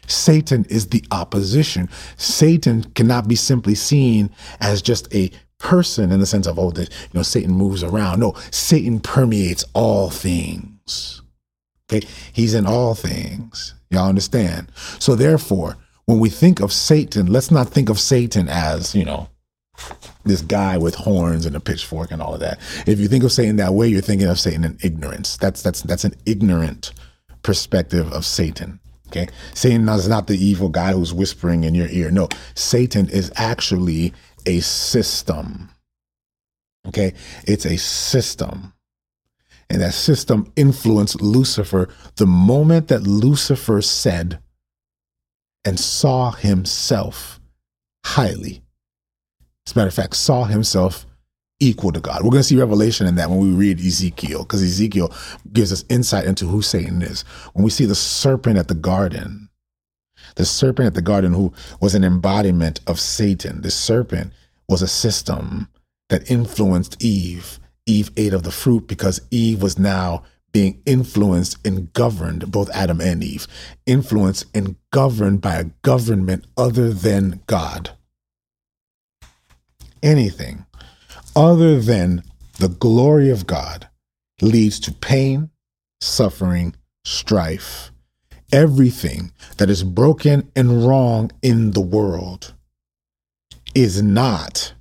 Satan 0.07 0.65
is 0.69 0.87
the 0.87 1.03
opposition. 1.11 1.87
Satan 2.17 2.83
cannot 2.95 3.27
be 3.27 3.35
simply 3.35 3.75
seen 3.75 4.31
as 4.59 4.81
just 4.81 5.13
a 5.13 5.29
person 5.59 6.11
in 6.11 6.19
the 6.19 6.25
sense 6.25 6.47
of 6.47 6.57
oh 6.57 6.71
the, 6.71 6.83
you 6.83 6.87
know 7.13 7.21
satan 7.21 7.51
moves 7.51 7.83
around. 7.83 8.19
No 8.19 8.33
satan 8.51 8.99
permeates 8.99 9.63
all 9.73 10.09
things. 10.09 11.21
Okay? 11.91 12.07
He's 12.33 12.53
in 12.53 12.65
all 12.65 12.95
things. 12.95 13.75
Y'all 13.89 14.09
understand? 14.09 14.71
So 14.99 15.15
therefore 15.15 15.77
when 16.05 16.19
we 16.19 16.29
think 16.29 16.59
of 16.59 16.73
satan 16.73 17.27
let's 17.27 17.51
not 17.51 17.69
think 17.69 17.89
of 17.89 17.99
satan 17.99 18.47
as 18.49 18.95
you 18.95 19.05
know 19.05 19.29
this 20.25 20.41
guy 20.41 20.77
with 20.77 20.95
horns 20.95 21.45
and 21.45 21.55
a 21.55 21.59
pitchfork 21.59 22.11
and 22.11 22.21
all 22.21 22.33
of 22.33 22.39
that. 22.39 22.59
If 22.87 22.99
you 22.99 23.07
think 23.07 23.23
of 23.23 23.31
satan 23.31 23.57
that 23.57 23.73
way 23.73 23.87
you're 23.87 24.01
thinking 24.01 24.27
of 24.27 24.39
satan 24.39 24.63
in 24.63 24.77
ignorance. 24.81 25.37
That's 25.37 25.61
that's 25.61 25.81
that's 25.81 26.05
an 26.05 26.15
ignorant 26.25 26.93
perspective 27.43 28.11
of 28.11 28.25
satan. 28.25 28.79
Okay. 29.09 29.27
Satan 29.55 29.89
is 29.89 30.07
not 30.07 30.27
the 30.27 30.37
evil 30.37 30.69
guy 30.69 30.93
who's 30.93 31.13
whispering 31.13 31.63
in 31.63 31.73
your 31.73 31.87
ear. 31.87 32.11
No, 32.11 32.29
Satan 32.53 33.09
is 33.09 33.31
actually 33.35 34.13
a 34.49 34.59
system. 34.61 35.69
Okay, 36.87 37.13
it's 37.45 37.65
a 37.65 37.77
system. 37.77 38.73
And 39.69 39.81
that 39.81 39.93
system 39.93 40.51
influenced 40.55 41.21
Lucifer 41.21 41.89
the 42.15 42.25
moment 42.25 42.87
that 42.87 43.03
Lucifer 43.03 43.81
said 43.81 44.39
and 45.63 45.79
saw 45.79 46.31
himself 46.31 47.39
highly. 48.03 48.63
As 49.67 49.73
a 49.73 49.77
matter 49.77 49.89
of 49.89 49.93
fact, 49.93 50.15
saw 50.15 50.45
himself 50.45 51.05
equal 51.59 51.91
to 51.91 51.99
God. 51.99 52.23
We're 52.23 52.31
going 52.31 52.41
to 52.41 52.47
see 52.47 52.55
revelation 52.55 53.05
in 53.05 53.15
that 53.15 53.29
when 53.29 53.39
we 53.39 53.49
read 53.49 53.79
Ezekiel, 53.79 54.39
because 54.39 54.63
Ezekiel 54.63 55.13
gives 55.53 55.71
us 55.71 55.85
insight 55.89 56.25
into 56.25 56.47
who 56.47 56.63
Satan 56.63 57.03
is. 57.03 57.21
When 57.53 57.63
we 57.63 57.69
see 57.69 57.85
the 57.85 57.93
serpent 57.93 58.57
at 58.57 58.69
the 58.69 58.73
garden, 58.73 59.48
the 60.35 60.45
serpent 60.45 60.87
at 60.87 60.93
the 60.93 61.01
garden, 61.01 61.33
who 61.33 61.53
was 61.81 61.95
an 61.95 62.03
embodiment 62.03 62.79
of 62.87 62.99
Satan, 62.99 63.61
the 63.61 63.71
serpent 63.71 64.33
was 64.67 64.81
a 64.81 64.87
system 64.87 65.67
that 66.09 66.29
influenced 66.29 67.01
Eve. 67.03 67.59
Eve 67.85 68.11
ate 68.17 68.33
of 68.33 68.43
the 68.43 68.51
fruit 68.51 68.87
because 68.87 69.21
Eve 69.31 69.61
was 69.61 69.79
now 69.79 70.23
being 70.51 70.81
influenced 70.85 71.57
and 71.65 71.91
governed, 71.93 72.51
both 72.51 72.69
Adam 72.71 73.01
and 73.01 73.23
Eve, 73.23 73.47
influenced 73.85 74.45
and 74.53 74.75
governed 74.91 75.41
by 75.41 75.55
a 75.55 75.65
government 75.81 76.45
other 76.57 76.91
than 76.91 77.41
God. 77.47 77.91
Anything 80.01 80.65
other 81.35 81.79
than 81.79 82.23
the 82.59 82.69
glory 82.69 83.29
of 83.29 83.47
God 83.47 83.87
leads 84.41 84.79
to 84.81 84.91
pain, 84.91 85.49
suffering, 86.01 86.75
strife, 87.05 87.91
everything 88.51 89.31
that 89.57 89.69
is 89.69 89.83
broken 89.83 90.51
and 90.55 90.85
wrong 90.85 91.31
in 91.41 91.71
the 91.71 91.81
world 91.81 92.53
is 93.75 94.01
not, 94.01 94.73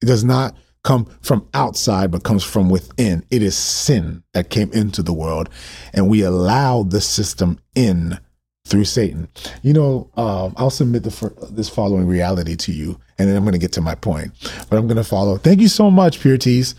it 0.00 0.06
does 0.06 0.24
not 0.24 0.56
come 0.82 1.06
from 1.20 1.48
outside, 1.54 2.10
but 2.10 2.24
comes 2.24 2.42
from 2.44 2.68
within. 2.68 3.24
It 3.30 3.42
is 3.42 3.56
sin 3.56 4.22
that 4.34 4.50
came 4.50 4.72
into 4.72 5.02
the 5.02 5.12
world, 5.12 5.48
and 5.92 6.08
we 6.08 6.22
allowed 6.22 6.90
the 6.90 7.00
system 7.00 7.58
in 7.74 8.18
through 8.64 8.84
Satan. 8.84 9.28
You 9.62 9.72
know, 9.72 10.10
um, 10.16 10.54
I'll 10.56 10.70
submit 10.70 11.02
the, 11.02 11.48
this 11.50 11.68
following 11.68 12.06
reality 12.06 12.56
to 12.56 12.72
you, 12.72 12.98
and 13.18 13.28
then 13.28 13.36
I'm 13.36 13.44
going 13.44 13.52
to 13.52 13.58
get 13.58 13.72
to 13.72 13.80
my 13.80 13.94
point. 13.94 14.32
But 14.68 14.76
I'm 14.78 14.86
going 14.86 14.96
to 14.96 15.04
follow. 15.04 15.36
Thank 15.36 15.60
you 15.60 15.68
so 15.68 15.90
much, 15.90 16.20
Pure 16.20 16.38
Tees. 16.38 16.74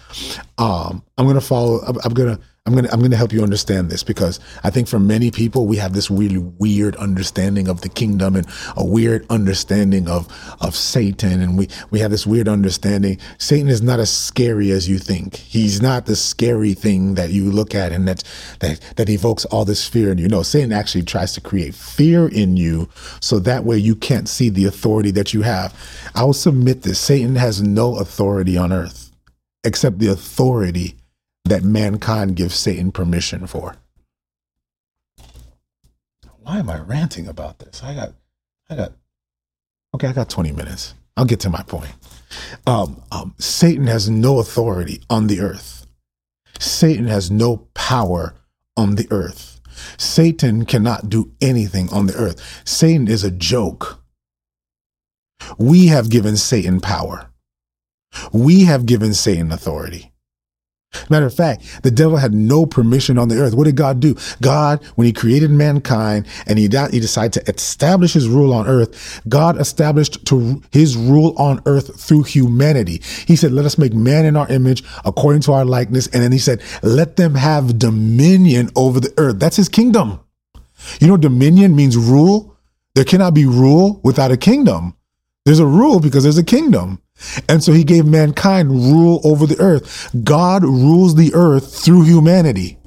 Um, 0.58 1.04
I'm 1.18 1.26
going 1.26 1.36
to 1.36 1.42
follow. 1.42 1.80
I'm, 1.80 1.98
I'm 2.04 2.14
going 2.14 2.36
to 2.36 2.44
I'm 2.66 2.76
gonna 2.76 2.88
I'm 2.94 3.02
gonna 3.02 3.18
help 3.18 3.34
you 3.34 3.44
understand 3.44 3.90
this 3.90 4.04
because 4.04 4.40
I 4.64 4.70
think 4.70 4.88
for 4.88 4.98
many 4.98 5.32
people 5.32 5.68
we 5.68 5.76
have 5.76 5.92
this 5.92 6.10
really 6.10 6.38
weird 6.38 6.96
understanding 6.96 7.68
of 7.68 7.82
the 7.82 7.90
kingdom 7.90 8.38
and 8.38 8.48
a 8.78 8.86
weird 8.86 9.26
understanding 9.30 10.08
of 10.08 10.30
of 10.62 10.74
Satan 10.74 11.42
and 11.42 11.58
we 11.58 11.68
we 11.92 12.00
have 12.00 12.10
this 12.10 12.26
weird 12.26 12.48
understanding. 12.48 13.20
Satan 13.38 13.68
is 13.68 13.82
not 13.82 14.00
as 14.00 14.14
scary 14.14 14.72
as 14.72 14.88
you 14.88 14.98
think. 14.98 15.36
He's 15.36 15.82
not 15.82 16.06
the 16.06 16.16
scary 16.16 16.74
thing 16.74 17.16
that 17.16 17.32
you 17.32 17.52
look 17.52 17.76
at 17.76 17.92
and 17.92 18.08
that 18.08 18.24
that 18.60 18.80
that 18.96 19.10
evokes 19.10 19.44
all 19.44 19.66
this 19.66 19.86
fear 19.86 20.14
in 20.14 20.18
you. 20.18 20.30
No, 20.30 20.42
Satan 20.42 20.72
actually 20.72 21.04
tries 21.04 21.34
to 21.34 21.42
create 21.42 21.76
fear 21.76 22.30
in 22.30 22.56
you 22.56 22.88
so 23.20 23.40
that 23.40 23.66
way 23.66 23.76
you 23.76 23.94
can't 23.94 24.30
see 24.30 24.48
the 24.48 24.64
authority 24.64 25.12
that 25.12 25.34
you 25.34 25.42
have. 25.42 25.78
I 26.16 26.24
will 26.24 26.32
submit 26.32 26.84
this. 26.84 26.98
Satan 26.98 27.36
has 27.36 27.62
no 27.62 27.98
authority 27.98 28.56
on 28.56 28.72
earth 28.72 29.12
except 29.66 30.00
the 30.00 30.08
authority 30.08 30.96
that 31.46 31.64
mankind 31.64 32.36
gives 32.36 32.56
Satan 32.56 32.92
permission 32.92 33.48
for. 33.48 33.76
Why 36.42 36.60
am 36.60 36.70
I 36.70 36.80
ranting 36.80 37.28
about 37.28 37.60
this? 37.60 37.84
I 37.84 37.94
got, 37.94 38.14
I 38.70 38.76
got, 38.76 38.94
okay, 39.96 40.08
I 40.08 40.14
got 40.14 40.30
20 40.30 40.52
minutes. 40.52 40.94
I'll 41.16 41.26
get 41.26 41.40
to 41.42 41.50
my 41.50 41.64
point. 41.64 41.94
Um, 42.66 43.02
um, 43.12 43.36
Satan 43.38 43.88
has 43.88 44.10
no 44.10 44.40
authority 44.40 45.02
on 45.10 45.28
the 45.28 45.40
earth. 45.40 45.86
Satan 46.60 47.08
has 47.08 47.30
no 47.30 47.68
power 47.74 48.36
on 48.76 48.96
the 48.96 49.08
earth. 49.12 49.62
Satan 49.98 50.66
cannot 50.66 51.10
do 51.10 51.32
anything 51.42 51.92
on 51.92 52.08
the 52.08 52.16
earth. 52.16 52.62
Satan 52.66 53.08
is 53.08 53.24
a 53.24 53.32
joke. 53.32 54.02
We 55.58 55.88
have 55.88 56.10
given 56.10 56.38
Satan 56.38 56.80
power. 56.80 57.30
We 58.32 58.64
have 58.64 58.86
given 58.86 59.14
Satan 59.14 59.52
authority. 59.52 60.13
Matter 61.10 61.26
of 61.26 61.34
fact, 61.34 61.82
the 61.84 61.92
devil 61.92 62.18
had 62.18 62.34
no 62.34 62.66
permission 62.66 63.18
on 63.18 63.28
the 63.28 63.38
earth. 63.38 63.54
What 63.54 63.66
did 63.66 63.76
God 63.76 64.00
do? 64.00 64.16
God, 64.42 64.84
when 64.96 65.06
he 65.06 65.14
created 65.14 65.52
mankind 65.52 66.28
and 66.46 66.58
he, 66.58 66.66
he 66.66 67.00
decided 67.00 67.34
to 67.34 67.54
establish 67.54 68.14
his 68.14 68.28
rule 68.28 68.54
on 68.54 68.68
earth, 68.68 69.22
God 69.28 69.60
established 69.60 70.26
to 70.28 70.62
his 70.72 70.96
rule 70.96 71.36
on 71.38 71.62
earth 71.66 72.00
through 72.00 72.24
humanity. 72.24 73.02
He 73.26 73.36
said, 73.36 73.52
let 73.52 73.66
us 73.66 73.78
make 73.78 73.94
man 73.94 74.26
in 74.26 74.36
our 74.36 74.50
image 74.50 74.84
according 75.06 75.42
to 75.44 75.54
our 75.54 75.66
likeness. 75.66 76.08
And 76.08 76.24
then 76.24 76.32
he 76.32 76.38
said, 76.38 76.62
let 76.82 77.16
them 77.16 77.36
have 77.36 77.80
dominion 77.80 78.70
over 78.76 79.00
the 79.00 79.14
earth. 79.18 79.40
That's 79.40 79.58
his 79.58 79.70
kingdom. 79.70 80.20
You 81.00 81.08
know, 81.08 81.18
dominion 81.18 81.76
means 81.76 81.98
rule. 81.98 82.56
There 82.96 83.06
cannot 83.06 83.34
be 83.34 83.46
rule 83.46 84.00
without 84.04 84.32
a 84.32 84.38
kingdom. 84.38 84.96
There's 85.46 85.60
a 85.60 85.66
rule 85.66 86.00
because 86.00 86.24
there's 86.24 86.38
a 86.38 86.44
kingdom. 86.44 87.02
And 87.50 87.64
so 87.64 87.72
he 87.72 87.84
gave 87.84 88.06
mankind 88.06 88.72
rule 88.72 89.22
over 89.24 89.46
the 89.46 89.60
earth. 89.60 90.10
God 90.24 90.64
rules 90.64 91.16
the 91.16 91.34
earth 91.34 91.84
through 91.84 92.04
humanity. 92.04 92.78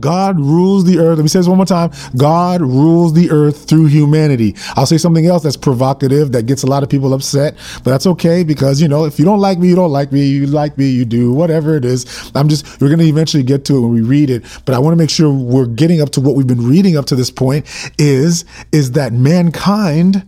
God 0.00 0.38
rules 0.38 0.84
the 0.84 0.98
earth. 0.98 1.18
Let 1.18 1.22
me 1.22 1.28
say 1.28 1.38
this 1.38 1.48
one 1.48 1.56
more 1.56 1.66
time. 1.66 1.90
God 2.16 2.60
rules 2.60 3.14
the 3.14 3.30
earth 3.30 3.68
through 3.68 3.86
humanity. 3.86 4.54
I'll 4.76 4.86
say 4.86 4.98
something 4.98 5.26
else 5.26 5.42
that's 5.42 5.56
provocative 5.56 6.32
that 6.32 6.46
gets 6.46 6.62
a 6.62 6.66
lot 6.66 6.82
of 6.82 6.88
people 6.88 7.14
upset, 7.14 7.56
but 7.84 7.90
that's 7.90 8.06
okay 8.06 8.42
because, 8.44 8.80
you 8.80 8.88
know, 8.88 9.04
if 9.04 9.18
you 9.18 9.24
don't 9.24 9.40
like 9.40 9.58
me, 9.58 9.68
you 9.68 9.76
don't 9.76 9.92
like 9.92 10.12
me. 10.12 10.26
You 10.26 10.46
like 10.46 10.78
me, 10.78 10.88
you 10.88 11.04
do, 11.04 11.32
whatever 11.32 11.76
it 11.76 11.84
is. 11.84 12.30
I'm 12.34 12.48
just, 12.48 12.80
we're 12.80 12.88
going 12.88 13.00
to 13.00 13.06
eventually 13.06 13.42
get 13.42 13.64
to 13.66 13.76
it 13.76 13.80
when 13.80 13.92
we 13.92 14.02
read 14.02 14.30
it, 14.30 14.44
but 14.64 14.74
I 14.74 14.78
want 14.78 14.92
to 14.92 14.98
make 14.98 15.10
sure 15.10 15.32
we're 15.32 15.66
getting 15.66 16.00
up 16.00 16.10
to 16.10 16.20
what 16.20 16.34
we've 16.34 16.46
been 16.46 16.66
reading 16.66 16.96
up 16.96 17.06
to 17.06 17.16
this 17.16 17.30
point 17.30 17.66
is, 17.98 18.44
is 18.72 18.92
that 18.92 19.12
mankind 19.12 20.26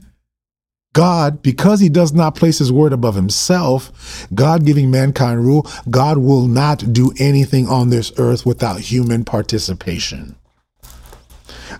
God, 0.92 1.40
because 1.42 1.78
he 1.78 1.88
does 1.88 2.12
not 2.12 2.34
place 2.34 2.58
his 2.58 2.72
word 2.72 2.92
above 2.92 3.14
himself, 3.14 4.26
God 4.34 4.66
giving 4.66 4.90
mankind 4.90 5.44
rule, 5.44 5.70
God 5.88 6.18
will 6.18 6.46
not 6.48 6.92
do 6.92 7.12
anything 7.18 7.68
on 7.68 7.90
this 7.90 8.12
earth 8.18 8.44
without 8.44 8.80
human 8.80 9.24
participation. 9.24 10.34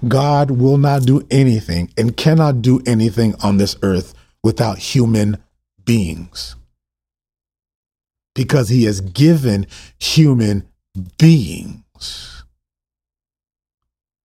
God 0.07 0.53
will 0.53 0.79
not 0.79 1.03
do 1.03 1.27
anything 1.31 1.93
and 1.97 2.17
cannot 2.17 2.63
do 2.63 2.81
anything 2.87 3.35
on 3.43 3.57
this 3.57 3.77
earth 3.83 4.15
without 4.45 4.79
human 4.79 5.39
beings. 5.85 6.55
Because 8.35 8.69
he 8.69 8.85
has 8.85 9.01
given 9.01 9.67
human 9.99 10.69
beings 11.19 12.30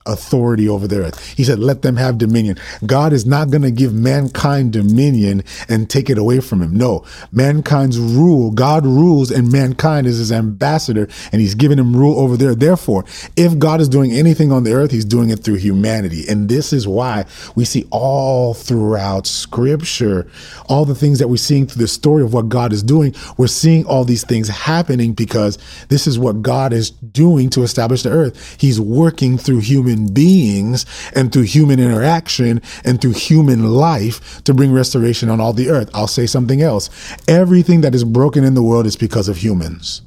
authority 0.05 0.69
over 0.69 0.87
the 0.87 1.05
earth. 1.05 1.35
He 1.35 1.43
said, 1.43 1.59
let 1.59 1.81
them 1.81 1.95
have 1.97 2.17
dominion. 2.17 2.57
God 2.85 3.13
is 3.13 3.25
not 3.25 3.49
going 3.49 3.63
to 3.63 3.71
give 3.71 3.93
mankind 3.93 4.73
dominion 4.73 5.43
and 5.67 5.89
take 5.89 6.09
it 6.09 6.17
away 6.17 6.39
from 6.39 6.61
him. 6.61 6.75
No, 6.75 7.05
mankind's 7.31 7.97
rule, 7.97 8.51
God 8.51 8.85
rules 8.85 9.31
and 9.31 9.51
mankind 9.51 10.07
is 10.07 10.17
his 10.17 10.31
ambassador 10.31 11.07
and 11.31 11.41
he's 11.41 11.55
given 11.55 11.79
him 11.79 11.95
rule 11.95 12.19
over 12.19 12.37
there. 12.37 12.55
Therefore, 12.55 13.05
if 13.35 13.57
God 13.57 13.81
is 13.81 13.89
doing 13.89 14.11
anything 14.11 14.51
on 14.51 14.63
the 14.63 14.73
earth, 14.73 14.91
he's 14.91 15.05
doing 15.05 15.29
it 15.29 15.39
through 15.43 15.55
humanity. 15.55 16.25
And 16.27 16.49
this 16.49 16.71
is 16.73 16.87
why 16.87 17.25
we 17.55 17.65
see 17.65 17.85
all 17.91 18.53
throughout 18.53 19.27
scripture, 19.27 20.29
all 20.67 20.85
the 20.85 20.95
things 20.95 21.19
that 21.19 21.27
we're 21.27 21.37
seeing 21.37 21.67
through 21.67 21.81
the 21.81 21.87
story 21.87 22.23
of 22.23 22.33
what 22.33 22.49
God 22.49 22.73
is 22.73 22.83
doing, 22.83 23.15
we're 23.37 23.47
seeing 23.47 23.85
all 23.85 24.03
these 24.03 24.23
things 24.23 24.47
happening 24.49 25.13
because 25.13 25.57
this 25.89 26.07
is 26.07 26.19
what 26.19 26.41
God 26.41 26.73
is 26.73 26.91
doing 26.91 27.49
to 27.51 27.63
establish 27.63 28.03
the 28.03 28.11
earth. 28.11 28.57
He's 28.59 28.79
working 28.79 29.37
through 29.37 29.59
human 29.59 29.94
human 29.95 30.13
beings 30.13 30.85
and 31.15 31.31
through 31.31 31.43
human 31.43 31.79
interaction 31.79 32.61
and 32.83 33.01
through 33.01 33.13
human 33.13 33.65
life 33.65 34.43
to 34.43 34.53
bring 34.53 34.71
restoration 34.71 35.29
on 35.29 35.39
all 35.39 35.53
the 35.53 35.69
earth. 35.69 35.89
I'll 35.93 36.07
say 36.07 36.25
something 36.25 36.61
else. 36.61 36.89
Everything 37.27 37.81
that 37.81 37.95
is 37.95 38.03
broken 38.03 38.43
in 38.43 38.53
the 38.53 38.63
world 38.63 38.85
is 38.85 38.95
because 38.95 39.29
of 39.29 39.37
humans. 39.37 40.01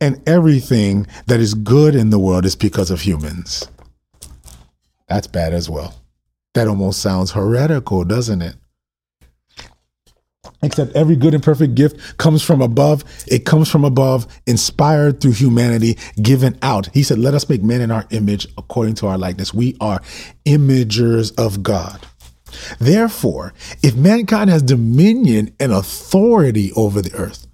And 0.00 0.22
everything 0.28 1.06
that 1.26 1.40
is 1.40 1.54
good 1.54 1.94
in 1.94 2.10
the 2.10 2.18
world 2.18 2.44
is 2.44 2.54
because 2.54 2.90
of 2.90 3.00
humans. 3.00 3.66
That's 5.08 5.26
bad 5.26 5.52
as 5.52 5.68
well. 5.68 5.94
That 6.54 6.68
almost 6.68 7.00
sounds 7.00 7.32
heretical, 7.32 8.04
doesn't 8.04 8.42
it? 8.42 8.54
Except 10.62 10.94
every 10.94 11.16
good 11.16 11.34
and 11.34 11.42
perfect 11.42 11.74
gift 11.74 12.18
comes 12.18 12.42
from 12.42 12.60
above. 12.60 13.04
It 13.26 13.44
comes 13.44 13.70
from 13.70 13.84
above, 13.84 14.26
inspired 14.46 15.20
through 15.20 15.32
humanity, 15.32 15.98
given 16.20 16.58
out. 16.62 16.88
He 16.92 17.02
said, 17.02 17.18
Let 17.18 17.34
us 17.34 17.48
make 17.48 17.62
man 17.62 17.80
in 17.80 17.90
our 17.90 18.06
image 18.10 18.46
according 18.56 18.94
to 18.96 19.06
our 19.06 19.18
likeness. 19.18 19.54
We 19.54 19.76
are 19.80 20.00
imagers 20.46 21.32
of 21.38 21.62
God. 21.62 22.06
Therefore, 22.78 23.52
if 23.82 23.94
mankind 23.94 24.50
has 24.50 24.62
dominion 24.62 25.54
and 25.60 25.72
authority 25.72 26.72
over 26.72 27.02
the 27.02 27.14
earth, 27.14 27.46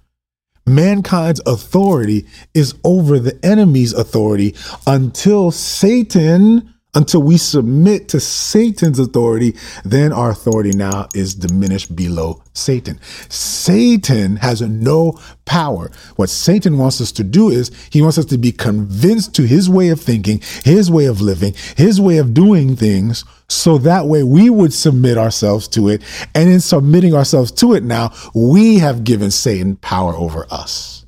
mankind's 0.65 1.41
authority 1.45 2.25
is 2.53 2.73
over 2.83 3.19
the 3.19 3.37
enemy's 3.45 3.93
authority 3.93 4.55
until 4.87 5.51
Satan 5.51 6.74
until 6.95 7.21
we 7.21 7.37
submit 7.37 8.07
to 8.09 8.19
Satan's 8.19 8.99
authority, 8.99 9.55
then 9.83 10.13
our 10.13 10.31
authority 10.31 10.71
now 10.71 11.07
is 11.13 11.35
diminished 11.35 11.95
below 11.95 12.41
Satan. 12.53 12.99
Satan 13.29 14.37
has 14.37 14.61
no 14.61 15.19
power. 15.43 15.91
What 16.15 16.29
Satan 16.29 16.77
wants 16.77 17.01
us 17.01 17.11
to 17.13 17.23
do 17.23 17.49
is 17.49 17.69
he 17.91 18.01
wants 18.01 18.17
us 18.17 18.25
to 18.25 18.37
be 18.37 18.51
convinced 18.51 19.35
to 19.35 19.43
his 19.43 19.69
way 19.69 19.89
of 19.89 19.99
thinking, 19.99 20.41
his 20.63 20.89
way 20.89 21.05
of 21.05 21.21
living, 21.21 21.53
his 21.75 21.99
way 21.99 22.17
of 22.17 22.33
doing 22.33 22.75
things, 22.75 23.25
so 23.47 23.77
that 23.79 24.07
way 24.07 24.23
we 24.23 24.49
would 24.49 24.73
submit 24.73 25.17
ourselves 25.17 25.67
to 25.67 25.89
it. 25.89 26.01
And 26.33 26.49
in 26.49 26.61
submitting 26.61 27.13
ourselves 27.13 27.51
to 27.53 27.73
it 27.73 27.83
now, 27.83 28.13
we 28.33 28.79
have 28.79 29.03
given 29.03 29.31
Satan 29.31 29.75
power 29.75 30.15
over 30.15 30.47
us. 30.49 31.05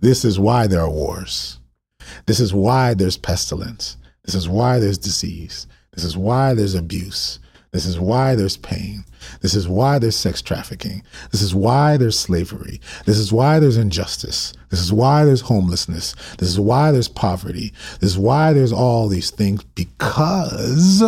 This 0.00 0.24
is 0.24 0.38
why 0.38 0.66
there 0.66 0.80
are 0.80 0.90
wars. 0.90 1.60
This 2.26 2.40
is 2.40 2.52
why 2.52 2.94
there's 2.94 3.16
pestilence. 3.16 3.96
This 4.24 4.34
is 4.34 4.48
why 4.48 4.78
there's 4.78 4.98
disease. 4.98 5.66
This 5.92 6.04
is 6.04 6.16
why 6.16 6.54
there's 6.54 6.74
abuse. 6.74 7.38
This 7.72 7.86
is 7.86 7.98
why 7.98 8.34
there's 8.34 8.58
pain. 8.58 9.04
This 9.40 9.54
is 9.54 9.66
why 9.66 9.98
there's 9.98 10.16
sex 10.16 10.42
trafficking. 10.42 11.02
This 11.30 11.40
is 11.40 11.54
why 11.54 11.96
there's 11.96 12.18
slavery. 12.18 12.80
This 13.06 13.18
is 13.18 13.32
why 13.32 13.58
there's 13.58 13.78
injustice. 13.78 14.52
This 14.68 14.80
is 14.80 14.92
why 14.92 15.24
there's 15.24 15.40
homelessness. 15.40 16.14
This 16.36 16.48
is 16.48 16.60
why 16.60 16.92
there's 16.92 17.08
poverty. 17.08 17.72
This 18.00 18.10
is 18.10 18.18
why 18.18 18.52
there's 18.52 18.72
all 18.72 19.08
these 19.08 19.30
things 19.30 19.64
because 19.64 21.02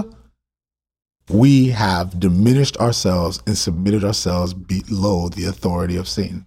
we 1.29 1.69
have 1.69 2.19
diminished 2.19 2.79
ourselves 2.79 3.43
and 3.47 3.59
submitted 3.59 4.03
ourselves 4.03 4.55
below 4.55 5.29
the 5.29 5.45
authority 5.45 5.97
of 5.97 6.09
Satan. 6.09 6.47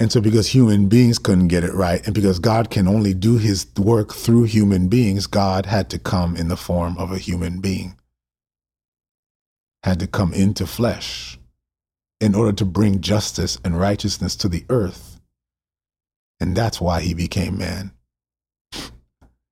And 0.00 0.10
so, 0.10 0.22
because 0.22 0.48
human 0.48 0.88
beings 0.88 1.18
couldn't 1.18 1.48
get 1.48 1.62
it 1.62 1.74
right, 1.74 2.02
and 2.06 2.14
because 2.14 2.38
God 2.38 2.70
can 2.70 2.88
only 2.88 3.12
do 3.12 3.36
his 3.36 3.66
work 3.78 4.14
through 4.14 4.44
human 4.44 4.88
beings, 4.88 5.26
God 5.26 5.66
had 5.66 5.90
to 5.90 5.98
come 5.98 6.36
in 6.36 6.48
the 6.48 6.56
form 6.56 6.96
of 6.96 7.12
a 7.12 7.18
human 7.18 7.60
being, 7.60 7.98
had 9.82 10.00
to 10.00 10.06
come 10.06 10.32
into 10.32 10.66
flesh 10.66 11.38
in 12.18 12.34
order 12.34 12.52
to 12.52 12.64
bring 12.64 13.02
justice 13.02 13.58
and 13.62 13.78
righteousness 13.78 14.36
to 14.36 14.48
the 14.48 14.64
earth. 14.70 15.20
And 16.40 16.56
that's 16.56 16.80
why 16.80 17.02
he 17.02 17.12
became 17.12 17.58
man. 17.58 17.92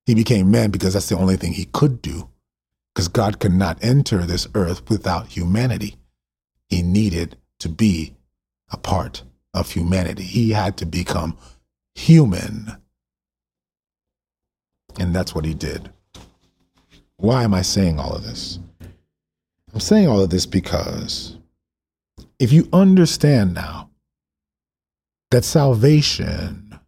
He 0.07 0.14
became 0.14 0.51
man 0.51 0.70
because 0.70 0.94
that's 0.94 1.11
the 1.11 1.18
only 1.18 1.36
thing 1.36 1.53
he 1.53 1.66
could 1.66 2.01
do, 2.01 2.30
because 2.94 3.09
God 3.09 3.38
could 3.38 3.53
not 3.53 3.84
enter 3.84 4.24
this 4.24 4.49
earth 4.55 4.88
without 4.88 5.26
humanity. 5.26 5.96
He 6.70 6.80
needed 6.80 7.36
to 7.59 7.68
be 7.68 8.14
a 8.70 8.78
part 8.78 9.24
of 9.59 9.70
humanity. 9.70 10.22
He 10.22 10.50
had 10.50 10.76
to 10.78 10.86
become 10.86 11.36
human. 11.94 12.76
And 14.98 15.14
that's 15.14 15.34
what 15.34 15.44
he 15.44 15.54
did. 15.54 15.90
Why 17.16 17.42
am 17.42 17.54
I 17.54 17.62
saying 17.62 17.98
all 17.98 18.14
of 18.14 18.22
this? 18.24 18.59
I'm 19.72 19.80
saying 19.80 20.09
all 20.09 20.20
of 20.20 20.30
this 20.30 20.46
because 20.46 21.36
if 22.38 22.52
you 22.52 22.68
understand 22.72 23.54
now 23.54 23.90
that 25.30 25.44
salvation, 25.44 26.78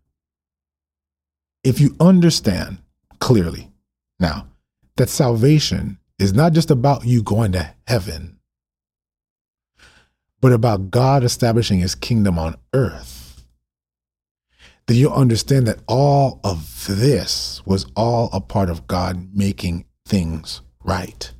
if 1.62 1.80
you 1.80 1.94
understand 2.00 2.78
clearly 3.18 3.70
now 4.18 4.46
that 4.96 5.08
salvation 5.08 5.98
is 6.18 6.32
not 6.32 6.52
just 6.52 6.70
about 6.70 7.04
you 7.04 7.22
going 7.22 7.52
to 7.52 7.74
heaven, 7.86 8.39
but 10.40 10.52
about 10.52 10.90
God 10.90 11.22
establishing 11.22 11.80
his 11.80 11.94
kingdom 11.94 12.38
on 12.38 12.56
earth, 12.72 13.46
then 14.86 14.96
you'll 14.96 15.12
understand 15.12 15.66
that 15.66 15.80
all 15.86 16.40
of 16.42 16.86
this 16.88 17.62
was 17.64 17.86
all 17.94 18.30
a 18.32 18.40
part 18.40 18.70
of 18.70 18.86
God 18.86 19.30
making 19.34 19.84
things 20.06 20.62
right. 20.82 21.32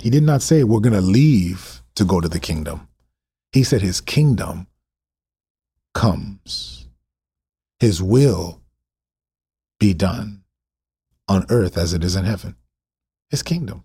He 0.00 0.10
did 0.10 0.22
not 0.22 0.42
say 0.42 0.64
we're 0.64 0.80
going 0.80 0.92
to 0.94 1.00
leave 1.00 1.82
to 1.94 2.04
go 2.04 2.20
to 2.20 2.28
the 2.28 2.40
kingdom. 2.40 2.88
He 3.52 3.62
said 3.62 3.80
his 3.80 4.00
kingdom 4.00 4.66
comes, 5.94 6.88
his 7.78 8.02
will 8.02 8.60
be 9.78 9.94
done 9.94 10.42
on 11.28 11.46
earth 11.48 11.78
as 11.78 11.92
it 11.92 12.02
is 12.02 12.16
in 12.16 12.24
heaven. 12.24 12.56
His 13.30 13.42
kingdom. 13.42 13.84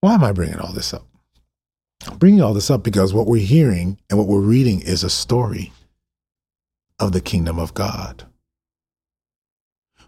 Why 0.00 0.14
am 0.14 0.24
I 0.24 0.32
bringing 0.32 0.58
all 0.58 0.72
this 0.72 0.92
up? 0.92 1.06
I'm 2.06 2.18
bringing 2.18 2.42
all 2.42 2.54
this 2.54 2.70
up 2.70 2.82
because 2.82 3.14
what 3.14 3.26
we're 3.26 3.44
hearing 3.44 3.98
and 4.10 4.18
what 4.18 4.28
we're 4.28 4.40
reading 4.40 4.80
is 4.80 5.02
a 5.02 5.10
story 5.10 5.72
of 6.98 7.12
the 7.12 7.20
kingdom 7.20 7.58
of 7.58 7.74
God. 7.74 8.24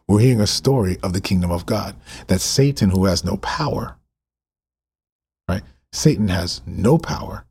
We're 0.09 0.21
hearing 0.21 0.41
a 0.41 0.47
story 0.47 0.99
of 1.03 1.13
the 1.13 1.21
kingdom 1.21 1.51
of 1.51 1.67
God 1.67 1.97
that 2.29 2.41
Satan, 2.41 2.91
who 2.91 3.07
has 3.07 3.25
no 3.25 3.39
power, 3.39 3.97
right? 5.49 5.63
Satan 5.93 6.29
has 6.29 6.63
no 6.67 6.99
power. 6.99 7.45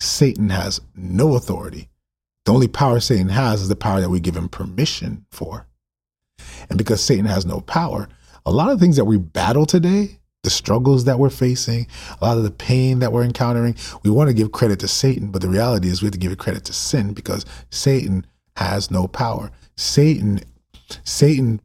Satan 0.00 0.50
has 0.50 0.80
no 0.94 1.34
authority. 1.34 1.88
The 2.44 2.52
only 2.52 2.68
power 2.68 3.00
Satan 3.00 3.30
has 3.30 3.62
is 3.62 3.68
the 3.68 3.76
power 3.76 4.00
that 4.00 4.10
we 4.10 4.20
give 4.20 4.36
him 4.36 4.48
permission 4.48 5.26
for. 5.32 5.66
And 6.68 6.78
because 6.78 7.02
Satan 7.02 7.24
has 7.26 7.44
no 7.44 7.60
power, 7.60 8.08
a 8.44 8.52
lot 8.52 8.70
of 8.70 8.78
things 8.78 8.96
that 8.96 9.04
we 9.04 9.18
battle 9.18 9.66
today, 9.66 10.20
the 10.46 10.50
struggles 10.50 11.06
that 11.06 11.18
we're 11.18 11.28
facing, 11.28 11.88
a 12.20 12.24
lot 12.24 12.38
of 12.38 12.44
the 12.44 12.52
pain 12.52 13.00
that 13.00 13.12
we're 13.12 13.24
encountering, 13.24 13.74
we 14.04 14.10
want 14.10 14.28
to 14.28 14.34
give 14.34 14.52
credit 14.52 14.78
to 14.78 14.86
Satan, 14.86 15.32
but 15.32 15.42
the 15.42 15.48
reality 15.48 15.88
is 15.88 16.00
we 16.00 16.06
have 16.06 16.12
to 16.12 16.20
give 16.20 16.30
it 16.30 16.38
credit 16.38 16.64
to 16.66 16.72
sin 16.72 17.14
because 17.14 17.44
Satan 17.68 18.24
has 18.54 18.88
no 18.88 19.08
power. 19.08 19.50
Satan, 19.74 20.38
Satan, 21.02 21.60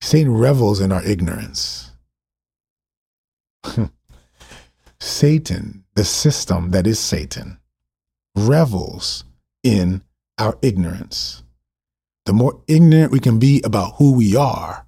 Satan 0.00 0.32
revels 0.32 0.80
in 0.80 0.92
our 0.92 1.04
ignorance. 1.04 1.90
Satan, 5.00 5.82
the 5.96 6.04
system 6.04 6.70
that 6.70 6.86
is 6.86 7.00
Satan, 7.00 7.58
revels 8.36 9.24
in 9.64 10.04
our 10.38 10.56
ignorance. 10.62 11.42
The 12.26 12.32
more 12.32 12.62
ignorant 12.68 13.10
we 13.10 13.18
can 13.18 13.40
be 13.40 13.60
about 13.64 13.94
who 13.96 14.12
we 14.12 14.36
are, 14.36 14.86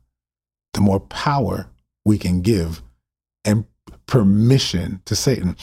the 0.73 0.81
more 0.81 1.01
power 1.01 1.69
we 2.05 2.19
can 2.19 2.41
give 2.43 2.83
and 3.45 3.65
permission 4.07 5.01
to 5.05 5.17
Satan. 5.17 5.57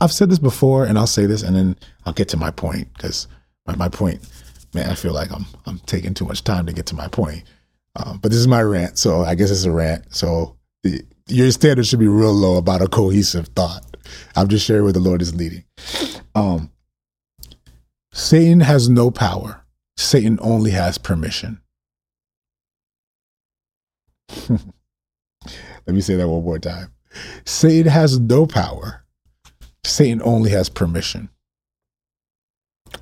I've 0.00 0.12
said 0.12 0.30
this 0.30 0.38
before 0.38 0.84
and 0.84 0.98
I'll 0.98 1.06
say 1.06 1.26
this 1.26 1.42
and 1.42 1.54
then 1.56 1.76
I'll 2.06 2.12
get 2.12 2.28
to 2.30 2.36
my 2.36 2.50
point 2.50 2.92
because 2.94 3.28
my, 3.66 3.76
my 3.76 3.88
point, 3.88 4.20
man, 4.74 4.88
I 4.90 4.94
feel 4.94 5.12
like 5.12 5.30
I'm, 5.32 5.46
I'm 5.66 5.78
taking 5.80 6.14
too 6.14 6.24
much 6.24 6.44
time 6.44 6.66
to 6.66 6.72
get 6.72 6.86
to 6.86 6.94
my 6.94 7.08
point. 7.08 7.44
Um, 7.96 8.18
but 8.18 8.30
this 8.30 8.40
is 8.40 8.48
my 8.48 8.62
rant. 8.62 8.98
So 8.98 9.22
I 9.22 9.34
guess 9.34 9.50
it's 9.50 9.64
a 9.64 9.70
rant. 9.70 10.14
So 10.14 10.56
the, 10.82 11.04
your 11.28 11.50
standard 11.50 11.86
should 11.86 11.98
be 12.00 12.08
real 12.08 12.32
low 12.32 12.56
about 12.56 12.82
a 12.82 12.88
cohesive 12.88 13.48
thought. 13.48 13.84
I'm 14.34 14.48
just 14.48 14.66
sharing 14.66 14.84
where 14.84 14.92
the 14.92 15.00
Lord 15.00 15.22
is 15.22 15.34
leading. 15.34 15.64
Um, 16.34 16.70
Satan 18.12 18.60
has 18.60 18.88
no 18.88 19.10
power. 19.10 19.64
Satan 19.96 20.38
only 20.42 20.70
has 20.70 20.98
permission. 20.98 21.60
Let 25.86 25.94
me 25.94 26.00
say 26.00 26.14
that 26.14 26.28
one 26.28 26.44
more 26.44 26.58
time. 26.58 26.92
Satan 27.44 27.90
has 27.90 28.18
no 28.18 28.46
power. 28.46 29.04
Satan 29.84 30.22
only 30.24 30.50
has 30.50 30.68
permission. 30.68 31.28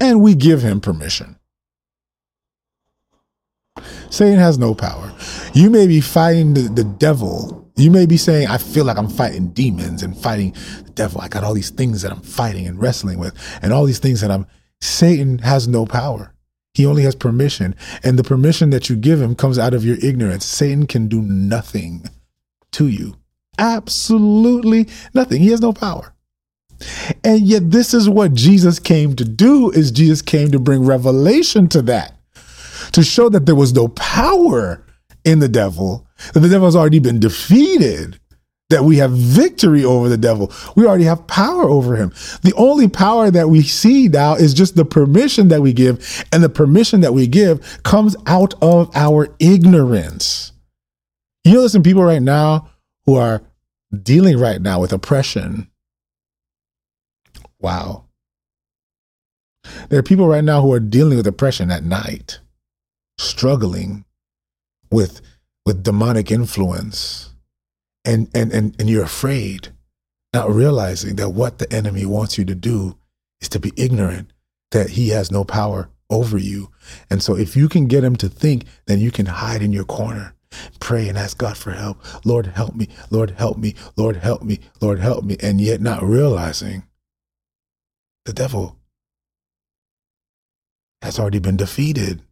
And 0.01 0.22
we 0.22 0.34
give 0.34 0.62
him 0.62 0.80
permission. 0.80 1.38
Satan 4.09 4.38
has 4.38 4.59
no 4.59 4.74
power. 4.74 5.12
You 5.53 5.70
may 5.70 5.86
be 5.86 6.01
fighting 6.01 6.55
the, 6.55 6.62
the 6.62 6.84
devil 6.84 7.61
you 7.80 7.91
may 7.91 8.05
be 8.05 8.16
saying, 8.18 8.49
I 8.49 8.59
feel 8.59 8.84
like 8.84 8.99
I'm 8.99 9.09
fighting 9.09 9.49
demons 9.49 10.03
and 10.03 10.16
fighting 10.16 10.55
the 10.84 10.91
devil. 10.91 11.20
I 11.20 11.28
got 11.28 11.45
all 11.45 11.55
these 11.55 11.70
things 11.70 12.03
that 12.03 12.12
I'm 12.12 12.20
fighting 12.20 12.66
and 12.66 12.80
wrestling 12.80 13.18
with, 13.18 13.34
and 13.62 13.72
all 13.72 13.86
these 13.86 13.99
things 13.99 14.20
that 14.20 14.30
I'm. 14.30 14.47
Satan 14.82 15.38
has 15.38 15.66
no 15.66 15.86
power. 15.86 16.34
He 16.74 16.86
only 16.86 17.03
has 17.03 17.14
permission. 17.14 17.74
And 18.03 18.18
the 18.18 18.24
permission 18.24 18.70
that 18.70 18.88
you 18.88 18.97
give 18.97 19.20
him 19.20 19.34
comes 19.34 19.59
out 19.59 19.74
of 19.74 19.84
your 19.84 19.97
ignorance. 20.03 20.45
Satan 20.45 20.86
can 20.86 21.09
do 21.09 21.22
nothing 21.22 22.05
to 22.72 22.88
you. 22.88 23.16
Absolutely 23.58 24.88
nothing. 25.14 25.42
He 25.42 25.48
has 25.48 25.60
no 25.60 25.72
power. 25.72 26.14
And 27.24 27.40
yet 27.42 27.70
this 27.70 27.92
is 27.92 28.08
what 28.08 28.32
Jesus 28.32 28.78
came 28.78 29.14
to 29.16 29.24
do 29.24 29.70
is 29.70 29.90
Jesus 29.90 30.22
came 30.22 30.50
to 30.50 30.58
bring 30.58 30.84
revelation 30.84 31.68
to 31.68 31.82
that. 31.82 32.16
To 32.92 33.02
show 33.02 33.28
that 33.28 33.46
there 33.46 33.54
was 33.54 33.74
no 33.74 33.88
power 33.88 34.84
in 35.24 35.38
the 35.40 35.48
devil, 35.48 36.06
that 36.32 36.40
the 36.40 36.48
devil 36.48 36.66
has 36.66 36.74
already 36.74 36.98
been 36.98 37.20
defeated, 37.20 38.18
that 38.70 38.84
we 38.84 38.96
have 38.96 39.12
victory 39.12 39.84
over 39.84 40.08
the 40.08 40.16
devil. 40.16 40.50
We 40.76 40.86
already 40.86 41.04
have 41.04 41.26
power 41.26 41.64
over 41.64 41.96
him. 41.96 42.12
The 42.42 42.54
only 42.56 42.88
power 42.88 43.30
that 43.30 43.50
we 43.50 43.62
see 43.62 44.08
now 44.08 44.34
is 44.34 44.54
just 44.54 44.76
the 44.76 44.84
permission 44.84 45.48
that 45.48 45.60
we 45.60 45.72
give, 45.72 46.24
and 46.32 46.42
the 46.42 46.48
permission 46.48 47.00
that 47.02 47.12
we 47.12 47.26
give 47.26 47.82
comes 47.82 48.16
out 48.26 48.54
of 48.62 48.90
our 48.96 49.28
ignorance. 49.38 50.49
You 51.45 51.55
know, 51.55 51.61
there's 51.61 51.72
some 51.72 51.82
people 51.82 52.03
right 52.03 52.22
now 52.22 52.70
who 53.07 53.16
are 53.16 53.43
dealing 54.03 54.38
right 54.38 54.61
now 54.61 54.80
with 54.80 54.93
oppression. 54.93 55.70
Wow. 57.61 58.05
There 59.88 59.99
are 59.99 60.05
people 60.05 60.26
right 60.26 60.45
now 60.45 60.62
who 60.62 60.72
are 60.72 60.80
dealing 60.80 61.16
with 61.16 61.26
oppression 61.26 61.70
at 61.70 61.84
night, 61.84 62.41
struggling 63.18 64.05
with 64.91 65.20
with 65.66 65.82
demonic 65.82 66.30
influence 66.30 67.30
and 68.05 68.28
and 68.34 68.53
and, 68.53 68.74
and 68.78 68.88
you're 68.88 69.05
afraid 69.05 69.68
not 70.32 70.51
realizing 70.51 71.16
that 71.16 71.30
what 71.30 71.59
the 71.59 71.72
enemy 71.72 72.07
wants 72.07 72.38
you 72.38 72.45
to 72.45 72.55
do 72.55 72.97
is 73.41 73.49
to 73.49 73.61
be 73.61 73.72
ignorant 73.76 74.32
that 74.70 74.91
he 74.91 75.09
has 75.11 75.30
no 75.30 75.45
power 75.45 75.91
over 76.09 76.38
you 76.38 76.70
and 77.09 77.22
so 77.22 77.36
if 77.36 77.57
you 77.57 77.68
can 77.68 77.86
get 77.86 78.03
him 78.03 78.16
to 78.16 78.28
think 78.28 78.64
then 78.86 78.99
you 78.99 79.11
can 79.11 79.26
hide 79.26 79.62
in 79.62 79.72
your 79.72 79.84
corner 79.84 80.34
pray 80.80 81.09
and 81.09 81.16
ask 81.16 81.38
god 81.38 81.57
for 81.57 81.72
help. 81.72 81.98
Lord 82.24 82.46
help 82.46 82.74
me. 82.74 82.88
Lord 83.11 83.30
help 83.32 83.59
me. 83.59 83.74
Lord 83.96 84.16
help 84.16 84.42
me. 84.42 84.61
Lord 84.80 84.98
help 84.98 85.24
me. 85.24 85.36
And 85.40 85.61
yet 85.61 85.80
not 85.80 86.03
realizing 86.03 86.84
the 88.24 88.32
devil 88.32 88.76
has 91.03 91.18
already 91.18 91.38
been 91.38 91.57
defeated. 91.57 92.22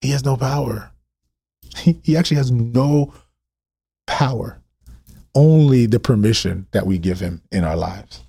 He 0.00 0.10
has 0.10 0.24
no 0.24 0.36
power. 0.36 0.92
He, 1.76 2.00
he 2.02 2.16
actually 2.16 2.36
has 2.36 2.50
no 2.50 3.12
power, 4.06 4.58
only 5.34 5.86
the 5.86 6.00
permission 6.00 6.66
that 6.72 6.86
we 6.86 6.98
give 6.98 7.20
him 7.20 7.42
in 7.50 7.64
our 7.64 7.76
lives. 7.76 8.22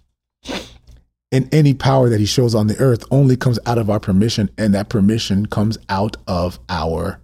And 1.32 1.54
any 1.54 1.76
power 1.76 2.10
that 2.10 2.20
he 2.20 2.26
shows 2.26 2.56
on 2.56 2.68
the 2.68 2.78
earth 2.80 3.04
only 3.12 3.38
comes 3.38 3.60
out 3.66 3.78
of 3.78 3.90
our 3.90 4.00
permission, 4.00 4.50
and 4.58 4.74
that 4.74 4.90
permission 4.90 5.46
comes 5.46 5.78
out 5.88 6.18
of 6.28 6.60
our 6.70 7.22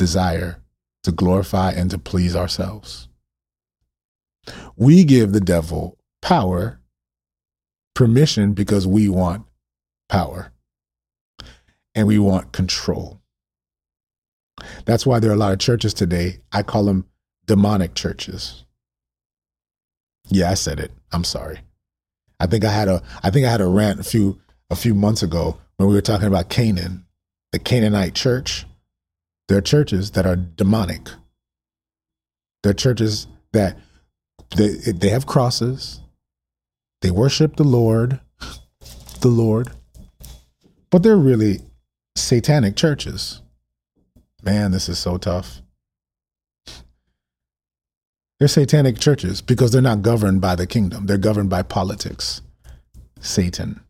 desire 0.00 0.56
to 1.02 1.12
glorify 1.12 1.72
and 1.72 1.90
to 1.90 1.98
please 1.98 2.34
ourselves. 2.34 3.06
We 4.76 5.04
give 5.04 5.32
the 5.32 5.40
devil 5.40 5.98
power, 6.22 6.80
permission, 7.94 8.54
because 8.54 8.86
we 8.86 9.10
want 9.10 9.44
power 10.08 10.52
and 11.94 12.08
we 12.08 12.18
want 12.18 12.52
control. 12.52 13.20
That's 14.86 15.04
why 15.04 15.18
there 15.18 15.30
are 15.30 15.34
a 15.34 15.44
lot 15.44 15.52
of 15.52 15.58
churches 15.58 15.92
today. 15.92 16.38
I 16.50 16.62
call 16.62 16.84
them 16.84 17.04
demonic 17.46 17.94
churches. 17.94 18.64
Yeah, 20.28 20.50
I 20.50 20.54
said 20.54 20.80
it. 20.80 20.92
I'm 21.12 21.24
sorry. 21.24 21.60
I 22.38 22.46
think 22.46 22.64
I 22.64 22.72
had 22.72 22.88
a 22.88 23.02
I 23.22 23.28
think 23.28 23.46
I 23.46 23.50
had 23.50 23.60
a 23.60 23.66
rant 23.66 24.00
a 24.00 24.04
few 24.04 24.40
a 24.70 24.76
few 24.76 24.94
months 24.94 25.22
ago 25.22 25.58
when 25.76 25.90
we 25.90 25.94
were 25.94 26.00
talking 26.00 26.28
about 26.28 26.48
Canaan, 26.48 27.04
the 27.52 27.58
Canaanite 27.58 28.14
church. 28.14 28.64
There 29.50 29.58
are 29.58 29.62
churches 29.62 30.12
that 30.12 30.26
are 30.26 30.36
demonic. 30.36 31.08
There 32.62 32.70
are 32.70 32.72
churches 32.72 33.26
that 33.52 33.76
they 34.54 34.68
they 34.68 35.08
have 35.08 35.26
crosses. 35.26 36.02
They 37.02 37.10
worship 37.10 37.56
the 37.56 37.64
Lord, 37.64 38.20
the 39.22 39.28
Lord, 39.28 39.72
but 40.90 41.02
they're 41.02 41.16
really 41.16 41.62
satanic 42.14 42.76
churches. 42.76 43.42
Man, 44.44 44.70
this 44.70 44.88
is 44.88 45.00
so 45.00 45.18
tough. 45.18 45.62
They're 48.38 48.46
satanic 48.46 49.00
churches 49.00 49.42
because 49.42 49.72
they're 49.72 49.82
not 49.82 50.02
governed 50.02 50.40
by 50.40 50.54
the 50.54 50.68
kingdom. 50.68 51.06
They're 51.06 51.18
governed 51.18 51.50
by 51.50 51.62
politics, 51.62 52.40
Satan. 53.18 53.80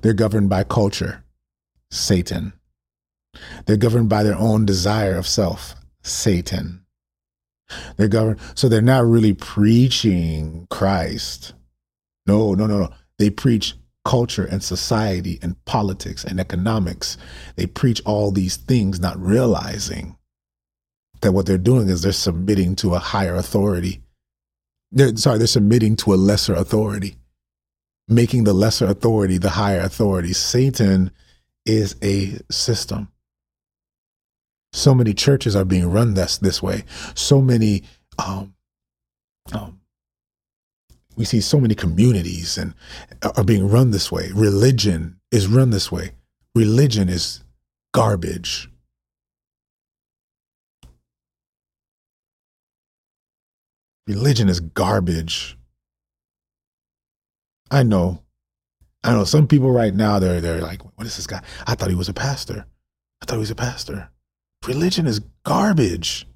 They're 0.00 0.14
governed 0.14 0.48
by 0.48 0.64
culture, 0.64 1.22
Satan. 1.92 2.54
They're 3.66 3.76
governed 3.76 4.08
by 4.08 4.22
their 4.22 4.36
own 4.36 4.64
desire 4.64 5.16
of 5.16 5.26
self, 5.26 5.74
Satan. 6.02 6.84
They're 7.96 8.08
governed, 8.08 8.40
so 8.54 8.68
they're 8.68 8.82
not 8.82 9.06
really 9.06 9.32
preaching 9.32 10.66
Christ. 10.70 11.54
No, 12.26 12.54
no, 12.54 12.66
no, 12.66 12.80
no. 12.80 12.90
They 13.18 13.30
preach 13.30 13.74
culture 14.04 14.44
and 14.44 14.62
society 14.62 15.38
and 15.42 15.62
politics 15.64 16.24
and 16.24 16.38
economics. 16.38 17.16
They 17.56 17.66
preach 17.66 18.02
all 18.04 18.30
these 18.30 18.56
things, 18.56 19.00
not 19.00 19.18
realizing 19.18 20.16
that 21.22 21.32
what 21.32 21.46
they're 21.46 21.58
doing 21.58 21.88
is 21.88 22.02
they're 22.02 22.12
submitting 22.12 22.76
to 22.76 22.94
a 22.94 22.98
higher 22.98 23.34
authority. 23.34 24.02
They're, 24.92 25.16
sorry, 25.16 25.38
they're 25.38 25.46
submitting 25.46 25.96
to 25.96 26.14
a 26.14 26.16
lesser 26.16 26.54
authority, 26.54 27.16
making 28.08 28.44
the 28.44 28.52
lesser 28.52 28.86
authority 28.86 29.38
the 29.38 29.50
higher 29.50 29.80
authority. 29.80 30.34
Satan 30.34 31.10
is 31.64 31.96
a 32.02 32.38
system. 32.50 33.08
So 34.74 34.92
many 34.92 35.14
churches 35.14 35.54
are 35.54 35.64
being 35.64 35.88
run 35.88 36.14
this 36.14 36.36
this 36.36 36.60
way. 36.60 36.82
So 37.14 37.40
many 37.40 37.84
um, 38.18 38.54
um, 39.52 39.80
we 41.14 41.24
see 41.24 41.40
so 41.40 41.60
many 41.60 41.76
communities 41.76 42.58
and 42.58 42.74
are 43.36 43.44
being 43.44 43.68
run 43.68 43.92
this 43.92 44.10
way. 44.10 44.30
Religion 44.34 45.20
is 45.30 45.46
run 45.46 45.70
this 45.70 45.92
way. 45.92 46.10
Religion 46.56 47.08
is 47.08 47.44
garbage. 47.92 48.68
Religion 54.08 54.48
is 54.48 54.58
garbage. 54.58 55.56
I 57.70 57.84
know. 57.84 58.22
I 59.04 59.12
know 59.12 59.22
some 59.22 59.46
people 59.46 59.70
right 59.70 59.94
now 59.94 60.18
they're 60.18 60.40
they're 60.40 60.60
like, 60.60 60.82
what 60.96 61.06
is 61.06 61.14
this 61.14 61.28
guy? 61.28 61.42
I 61.64 61.76
thought 61.76 61.90
he 61.90 61.94
was 61.94 62.08
a 62.08 62.12
pastor. 62.12 62.66
I 63.22 63.24
thought 63.24 63.36
he 63.36 63.40
was 63.40 63.52
a 63.52 63.54
pastor. 63.54 64.10
Religion 64.66 65.06
is 65.06 65.20
garbage. 65.44 66.26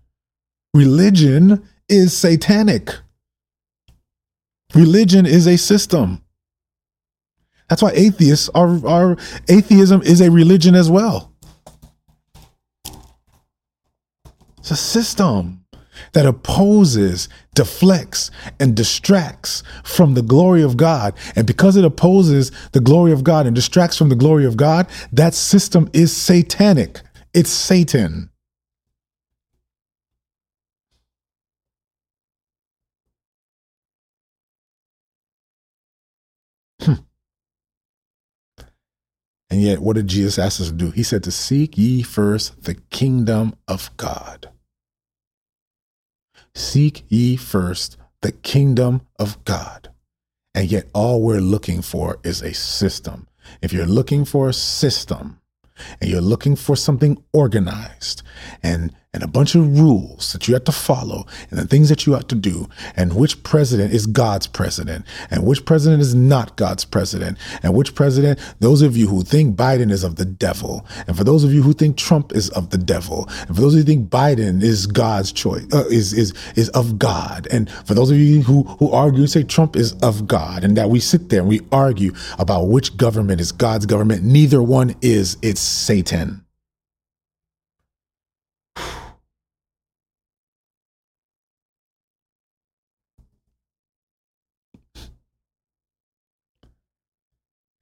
Religion 0.75 1.67
is 1.89 2.17
satanic. 2.17 2.95
Religion 4.75 5.25
is 5.25 5.47
a 5.47 5.57
system. 5.57 6.23
That's 7.69 7.83
why 7.83 7.93
atheists 7.95 8.49
are, 8.55 8.87
are 8.87 9.17
atheism 9.49 10.03
is 10.03 10.21
a 10.21 10.31
religion 10.31 10.75
as 10.75 10.91
well. 10.91 11.33
It's 14.59 14.71
a 14.71 14.77
system 14.77 15.65
that 16.13 16.27
opposes, 16.27 17.29
deflects, 17.55 18.31
and 18.61 18.77
distracts 18.77 19.63
from 19.83 20.15
the 20.15 20.23
glory 20.23 20.63
of 20.63 20.77
God. 20.77 21.15
And 21.35 21.47
because 21.47 21.77
it 21.77 21.85
opposes 21.85 22.51
the 22.73 22.81
glory 22.81 23.13
of 23.13 23.25
God 23.25 23.47
and 23.47 23.55
distracts 23.55 23.97
from 23.97 24.09
the 24.09 24.17
glory 24.17 24.45
of 24.45 24.57
God, 24.57 24.87
that 25.13 25.35
system 25.35 25.89
is 25.93 26.15
satanic. 26.15 27.01
It's 27.35 27.51
Satan. 27.51 28.31
Hmm. 36.81 36.95
And 39.51 39.63
yet, 39.63 39.81
what 39.81 39.97
did 39.97 40.09
Jesus 40.09 40.39
ask 40.39 40.61
us 40.61 40.69
to 40.69 40.73
do? 40.73 40.91
He 40.91 41.03
said 41.03 41.23
to 41.25 41.31
seek 41.31 41.77
ye 41.77 42.03
first 42.03 42.65
the 42.65 42.75
kingdom 42.91 43.55
of 43.67 43.95
God. 43.97 44.51
Seek 46.55 47.05
ye 47.09 47.37
first 47.37 47.97
the 48.23 48.33
kingdom 48.33 49.03
of 49.19 49.45
God. 49.45 49.91
And 50.55 50.71
yet, 50.71 50.89
all 50.95 51.23
we're 51.23 51.41
looking 51.41 51.83
for 51.83 52.19
is 52.25 52.43
a 52.43 52.55
system. 52.55 53.29
If 53.63 53.73
you're 53.73 53.87
looking 53.87 54.25
for 54.25 54.49
a 54.49 54.55
system 54.55 55.41
and 56.01 56.11
you're 56.11 56.21
looking 56.21 56.57
for 56.57 56.77
something 56.77 57.23
organized. 57.33 58.23
And 58.63 58.95
and 59.15 59.23
a 59.23 59.27
bunch 59.27 59.55
of 59.55 59.81
rules 59.81 60.35
that 60.35 60.47
you 60.47 60.53
have 60.53 60.65
to 60.65 60.73
follow 60.73 61.25
and 61.51 61.59
the 61.59 61.67
things 61.67 61.89
that 61.89 62.05
you 62.05 62.13
have 62.13 62.27
to 62.27 62.35
do 62.35 62.69
and 62.95 63.17
which 63.17 63.43
president 63.43 63.91
is 63.91 64.07
God's 64.07 64.47
president 64.47 65.07
and 65.31 65.47
which 65.47 65.65
president 65.65 66.03
is 66.03 66.15
not 66.15 66.57
God's 66.57 66.85
president 66.85 67.39
and 67.63 67.75
which 67.75 67.95
president 67.95 68.39
those 68.61 68.83
of 68.83 68.99
you 68.99 69.09
who 69.09 69.23
think 69.23 69.57
Biden 69.57 69.91
is 69.91 70.05
of 70.05 70.17
the 70.17 70.27
devil 70.27 70.85
and 71.07 71.17
for 71.17 71.25
those 71.25 71.43
of 71.43 71.55
you 71.55 71.63
who 71.63 71.73
think 71.73 71.97
Trump 71.97 72.33
is 72.33 72.51
of 72.51 72.69
the 72.69 72.77
devil 72.77 73.27
and 73.47 73.57
for 73.57 73.63
those 73.63 73.73
of 73.75 73.79
you 73.79 73.85
who 73.85 74.01
think 74.01 74.11
Biden 74.11 74.63
is 74.63 74.87
God's 74.87 75.33
choice 75.33 75.67
uh, 75.73 75.87
is 75.87 76.13
is 76.13 76.35
is 76.55 76.69
of 76.71 76.99
God 76.99 77.49
and 77.51 77.71
for 77.87 77.95
those 77.95 78.11
of 78.11 78.19
you 78.19 78.43
who 78.43 78.65
who 78.65 78.91
argue 78.93 79.21
and 79.21 79.31
say 79.31 79.43
Trump 79.43 79.75
is 79.75 79.95
of 80.03 80.29
God 80.29 80.65
and 80.65 80.77
that 80.77 80.91
we 80.91 81.01
sit 81.01 81.31
there 81.31 81.41
and 81.41 81.49
we 81.49 81.63
argue 81.73 82.13
about 82.39 82.65
which 82.65 82.95
government 82.99 83.41
is 83.41 83.53
God's 83.53 83.87
government 83.87 84.23
neither 84.23 84.63
one 84.63 84.95
is 85.01 85.39
it's 85.41 85.63
Satan 85.63 86.45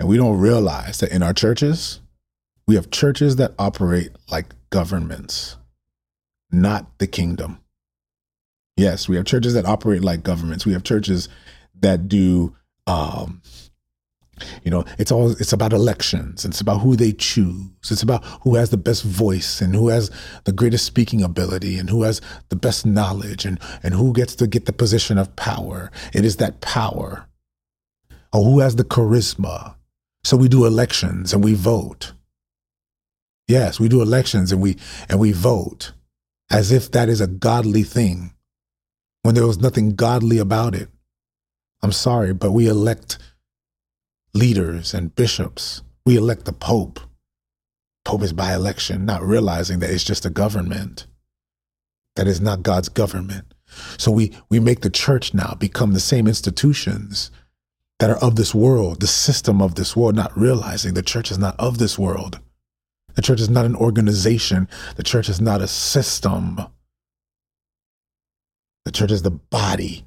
And 0.06 0.10
we 0.12 0.18
don't 0.18 0.38
realize 0.38 0.98
that 0.98 1.10
in 1.10 1.24
our 1.24 1.32
churches, 1.32 2.00
we 2.68 2.76
have 2.76 2.92
churches 2.92 3.34
that 3.36 3.54
operate 3.58 4.10
like 4.30 4.54
governments, 4.70 5.56
not 6.48 6.96
the 7.00 7.08
kingdom. 7.08 7.58
Yes, 8.76 9.08
we 9.08 9.16
have 9.16 9.24
churches 9.24 9.54
that 9.54 9.66
operate 9.66 10.04
like 10.04 10.22
governments. 10.22 10.64
We 10.64 10.74
have 10.74 10.84
churches 10.84 11.28
that 11.80 12.06
do 12.06 12.54
um, 12.86 13.42
you 14.62 14.70
know 14.70 14.84
it's 14.96 15.10
all 15.10 15.32
it's 15.32 15.52
about 15.52 15.72
elections. 15.72 16.44
It's 16.44 16.60
about 16.60 16.82
who 16.82 16.94
they 16.94 17.10
choose. 17.10 17.90
It's 17.90 18.04
about 18.04 18.24
who 18.42 18.54
has 18.54 18.70
the 18.70 18.76
best 18.76 19.02
voice 19.02 19.60
and 19.60 19.74
who 19.74 19.88
has 19.88 20.08
the 20.44 20.52
greatest 20.52 20.86
speaking 20.86 21.20
ability 21.20 21.78
and 21.80 21.90
who 21.90 22.04
has 22.04 22.20
the 22.50 22.54
best 22.54 22.86
knowledge 22.86 23.44
and 23.44 23.58
and 23.82 23.92
who 23.92 24.12
gets 24.12 24.36
to 24.36 24.46
get 24.46 24.66
the 24.66 24.72
position 24.72 25.18
of 25.18 25.34
power. 25.34 25.90
It 26.12 26.24
is 26.24 26.36
that 26.36 26.60
power. 26.60 27.26
Or 28.32 28.44
who 28.44 28.60
has 28.60 28.76
the 28.76 28.84
charisma 28.84 29.76
so 30.26 30.36
we 30.36 30.48
do 30.48 30.66
elections 30.66 31.32
and 31.32 31.44
we 31.44 31.54
vote. 31.54 32.12
Yes, 33.46 33.78
we 33.78 33.88
do 33.88 34.02
elections 34.02 34.50
and 34.50 34.60
we 34.60 34.76
and 35.08 35.20
we 35.20 35.30
vote 35.30 35.92
as 36.50 36.72
if 36.72 36.90
that 36.90 37.08
is 37.08 37.20
a 37.20 37.28
godly 37.28 37.84
thing 37.84 38.32
when 39.22 39.36
there 39.36 39.46
was 39.46 39.60
nothing 39.60 39.94
godly 39.94 40.38
about 40.38 40.74
it. 40.74 40.88
I'm 41.80 41.92
sorry, 41.92 42.34
but 42.34 42.50
we 42.50 42.66
elect 42.66 43.18
leaders 44.34 44.92
and 44.94 45.14
bishops. 45.14 45.82
We 46.04 46.16
elect 46.16 46.44
the 46.44 46.52
Pope. 46.52 46.98
Pope 48.04 48.22
is 48.22 48.32
by 48.32 48.52
election, 48.52 49.04
not 49.04 49.22
realizing 49.22 49.78
that 49.78 49.90
it's 49.90 50.02
just 50.02 50.26
a 50.26 50.30
government. 50.30 51.06
That 52.16 52.26
is 52.26 52.40
not 52.40 52.64
God's 52.64 52.88
government. 52.88 53.54
So 53.96 54.10
we, 54.10 54.32
we 54.48 54.58
make 54.58 54.80
the 54.80 54.90
church 54.90 55.34
now 55.34 55.54
become 55.56 55.92
the 55.92 56.00
same 56.00 56.26
institutions 56.26 57.30
that 57.98 58.10
are 58.10 58.18
of 58.18 58.36
this 58.36 58.54
world, 58.54 59.00
the 59.00 59.06
system 59.06 59.62
of 59.62 59.74
this 59.74 59.96
world, 59.96 60.14
not 60.14 60.36
realizing 60.36 60.94
the 60.94 61.02
church 61.02 61.30
is 61.30 61.38
not 61.38 61.58
of 61.58 61.78
this 61.78 61.98
world. 61.98 62.40
The 63.14 63.22
church 63.22 63.40
is 63.40 63.48
not 63.48 63.64
an 63.64 63.74
organization. 63.74 64.68
The 64.96 65.02
church 65.02 65.28
is 65.28 65.40
not 65.40 65.62
a 65.62 65.68
system. 65.68 66.60
The 68.84 68.92
church 68.92 69.10
is 69.10 69.22
the 69.22 69.30
body. 69.30 70.04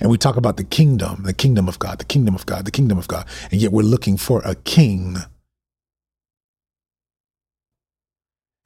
And 0.00 0.10
we 0.10 0.18
talk 0.18 0.36
about 0.36 0.56
the 0.56 0.64
kingdom, 0.64 1.22
the 1.22 1.32
kingdom 1.32 1.68
of 1.68 1.78
God, 1.78 1.98
the 1.98 2.04
kingdom 2.04 2.34
of 2.34 2.46
God, 2.46 2.64
the 2.64 2.70
kingdom 2.70 2.98
of 2.98 3.08
God. 3.08 3.26
And 3.50 3.60
yet 3.60 3.72
we're 3.72 3.82
looking 3.82 4.16
for 4.16 4.42
a 4.44 4.54
king. 4.54 5.18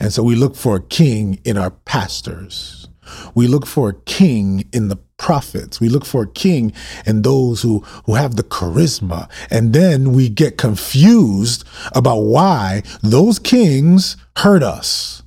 And 0.01 0.13
so 0.13 0.23
we 0.23 0.35
look 0.35 0.57
for 0.57 0.77
a 0.77 0.83
king 0.83 1.41
in 1.45 1.59
our 1.59 1.71
pastors. 1.71 2.89
We 3.35 3.47
look 3.47 3.67
for 3.67 3.89
a 3.91 3.95
king 3.95 4.69
in 4.73 4.89
the 4.89 4.97
prophets. 5.17 5.81
We 5.81 5.89
look 5.89 6.05
for 6.05 6.23
a 6.23 6.29
king 6.29 6.73
in 7.07 7.23
those 7.23 7.63
who, 7.63 7.81
who 8.05 8.15
have 8.15 8.37
the 8.37 8.43
charisma. 8.43 9.29
And 9.51 9.73
then 9.73 10.13
we 10.13 10.29
get 10.29 10.59
confused 10.59 11.65
about 11.93 12.21
why 12.21 12.83
those 13.03 13.39
kings 13.39 14.17
hurt 14.37 14.63
us. 14.63 15.23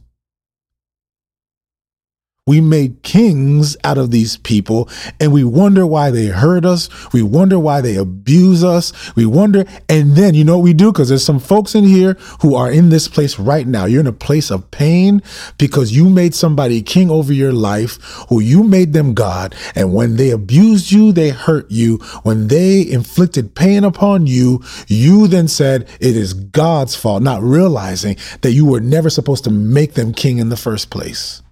We 2.49 2.61
made 2.61 3.03
kings 3.03 3.77
out 3.83 3.99
of 3.99 4.09
these 4.09 4.37
people 4.37 4.89
and 5.19 5.31
we 5.31 5.43
wonder 5.43 5.85
why 5.85 6.09
they 6.09 6.25
hurt 6.25 6.65
us. 6.65 6.89
We 7.13 7.21
wonder 7.21 7.59
why 7.59 7.81
they 7.81 7.95
abuse 7.95 8.63
us. 8.63 8.91
We 9.15 9.27
wonder. 9.27 9.65
And 9.87 10.15
then 10.15 10.33
you 10.33 10.43
know 10.43 10.57
what 10.57 10.63
we 10.63 10.73
do? 10.73 10.91
Because 10.91 11.09
there's 11.09 11.23
some 11.23 11.37
folks 11.37 11.75
in 11.75 11.83
here 11.83 12.13
who 12.41 12.55
are 12.55 12.71
in 12.71 12.89
this 12.89 13.07
place 13.07 13.37
right 13.37 13.67
now. 13.67 13.85
You're 13.85 13.99
in 13.99 14.07
a 14.07 14.11
place 14.11 14.49
of 14.49 14.71
pain 14.71 15.21
because 15.59 15.91
you 15.91 16.09
made 16.09 16.33
somebody 16.33 16.81
king 16.81 17.11
over 17.11 17.31
your 17.31 17.53
life 17.53 18.01
who 18.29 18.39
you 18.39 18.63
made 18.63 18.93
them 18.93 19.13
God. 19.13 19.53
And 19.75 19.93
when 19.93 20.15
they 20.15 20.31
abused 20.31 20.91
you, 20.91 21.11
they 21.11 21.29
hurt 21.29 21.69
you. 21.69 21.97
When 22.23 22.47
they 22.47 22.81
inflicted 22.89 23.53
pain 23.53 23.83
upon 23.83 24.25
you, 24.25 24.63
you 24.87 25.27
then 25.27 25.47
said 25.47 25.87
it 25.99 26.17
is 26.17 26.33
God's 26.33 26.95
fault, 26.95 27.21
not 27.21 27.43
realizing 27.43 28.17
that 28.41 28.53
you 28.53 28.65
were 28.65 28.79
never 28.81 29.11
supposed 29.11 29.43
to 29.43 29.51
make 29.51 29.93
them 29.93 30.13
king 30.13 30.39
in 30.39 30.49
the 30.49 30.57
first 30.57 30.89
place. 30.89 31.43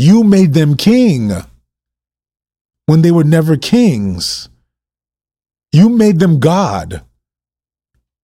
You 0.00 0.22
made 0.22 0.54
them 0.54 0.76
king 0.76 1.32
when 2.86 3.02
they 3.02 3.10
were 3.10 3.24
never 3.24 3.56
kings. 3.56 4.48
You 5.72 5.88
made 5.88 6.20
them 6.20 6.38
God 6.38 7.02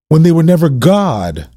when 0.08 0.22
they 0.22 0.30
were 0.30 0.44
never 0.44 0.68
God. 0.68 1.48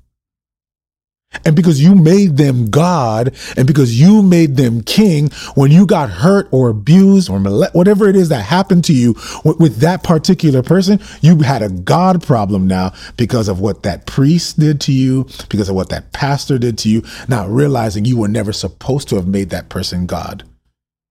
And 1.46 1.56
because 1.56 1.82
you 1.82 1.94
made 1.94 2.38
them 2.38 2.70
God 2.70 3.36
and 3.58 3.68
because 3.68 4.00
you 4.00 4.22
made 4.22 4.56
them 4.56 4.82
king, 4.82 5.30
when 5.56 5.72
you 5.72 5.86
got 5.86 6.10
hurt 6.10 6.48
or 6.52 6.70
abused 6.70 7.30
or 7.30 7.40
whatever 7.40 8.08
it 8.10 8.16
is 8.16 8.30
that 8.30 8.44
happened 8.44 8.84
to 8.86 8.94
you 8.94 9.14
with, 9.44 9.60
with, 9.60 9.78
that 9.78 10.04
particular 10.04 10.64
person, 10.64 11.00
you 11.22 11.40
had 11.40 11.62
a 11.62 11.70
God 11.70 12.24
problem 12.24 12.68
now 12.68 12.94
because 13.18 13.48
of 13.48 13.60
what 13.60 13.84
that 13.84 14.06
priest 14.06 14.60
did 14.60 14.82
to 14.82 14.92
you, 14.92 15.28
because 15.50 15.70
of 15.70 15.76
what 15.76 15.90
that 15.90 16.12
pastor 16.14 16.58
did 16.58 16.78
to 16.80 16.90
you, 16.90 17.04
not 17.28 17.50
realizing 17.50 18.06
you 18.06 18.18
were 18.18 18.28
never 18.28 18.54
supposed 18.54 19.08
to 19.10 19.16
have 19.16 19.28
made 19.28 19.50
that 19.50 19.70
person 19.70 20.06
God. 20.06 20.44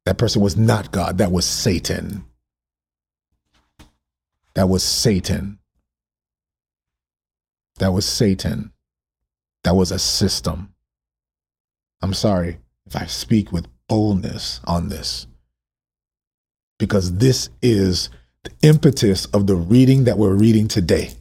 That 0.06 0.18
person 0.18 0.42
was 0.42 0.56
not 0.56 0.92
God, 0.92 1.18
that 1.18 1.32
was 1.32 1.44
Satan. 1.44 2.24
That 4.54 4.68
was 4.68 4.82
Satan. 4.82 5.58
That 7.78 7.92
was 7.92 8.06
Satan. 8.06 8.72
That 9.66 9.74
was 9.74 9.90
a 9.90 9.98
system. 9.98 10.72
I'm 12.00 12.14
sorry 12.14 12.58
if 12.86 12.94
I 12.94 13.06
speak 13.06 13.50
with 13.50 13.66
boldness 13.88 14.60
on 14.62 14.90
this, 14.90 15.26
because 16.78 17.16
this 17.16 17.48
is 17.60 18.08
the 18.44 18.52
impetus 18.62 19.26
of 19.26 19.48
the 19.48 19.56
reading 19.56 20.04
that 20.04 20.18
we're 20.18 20.36
reading 20.36 20.68
today. 20.68 21.14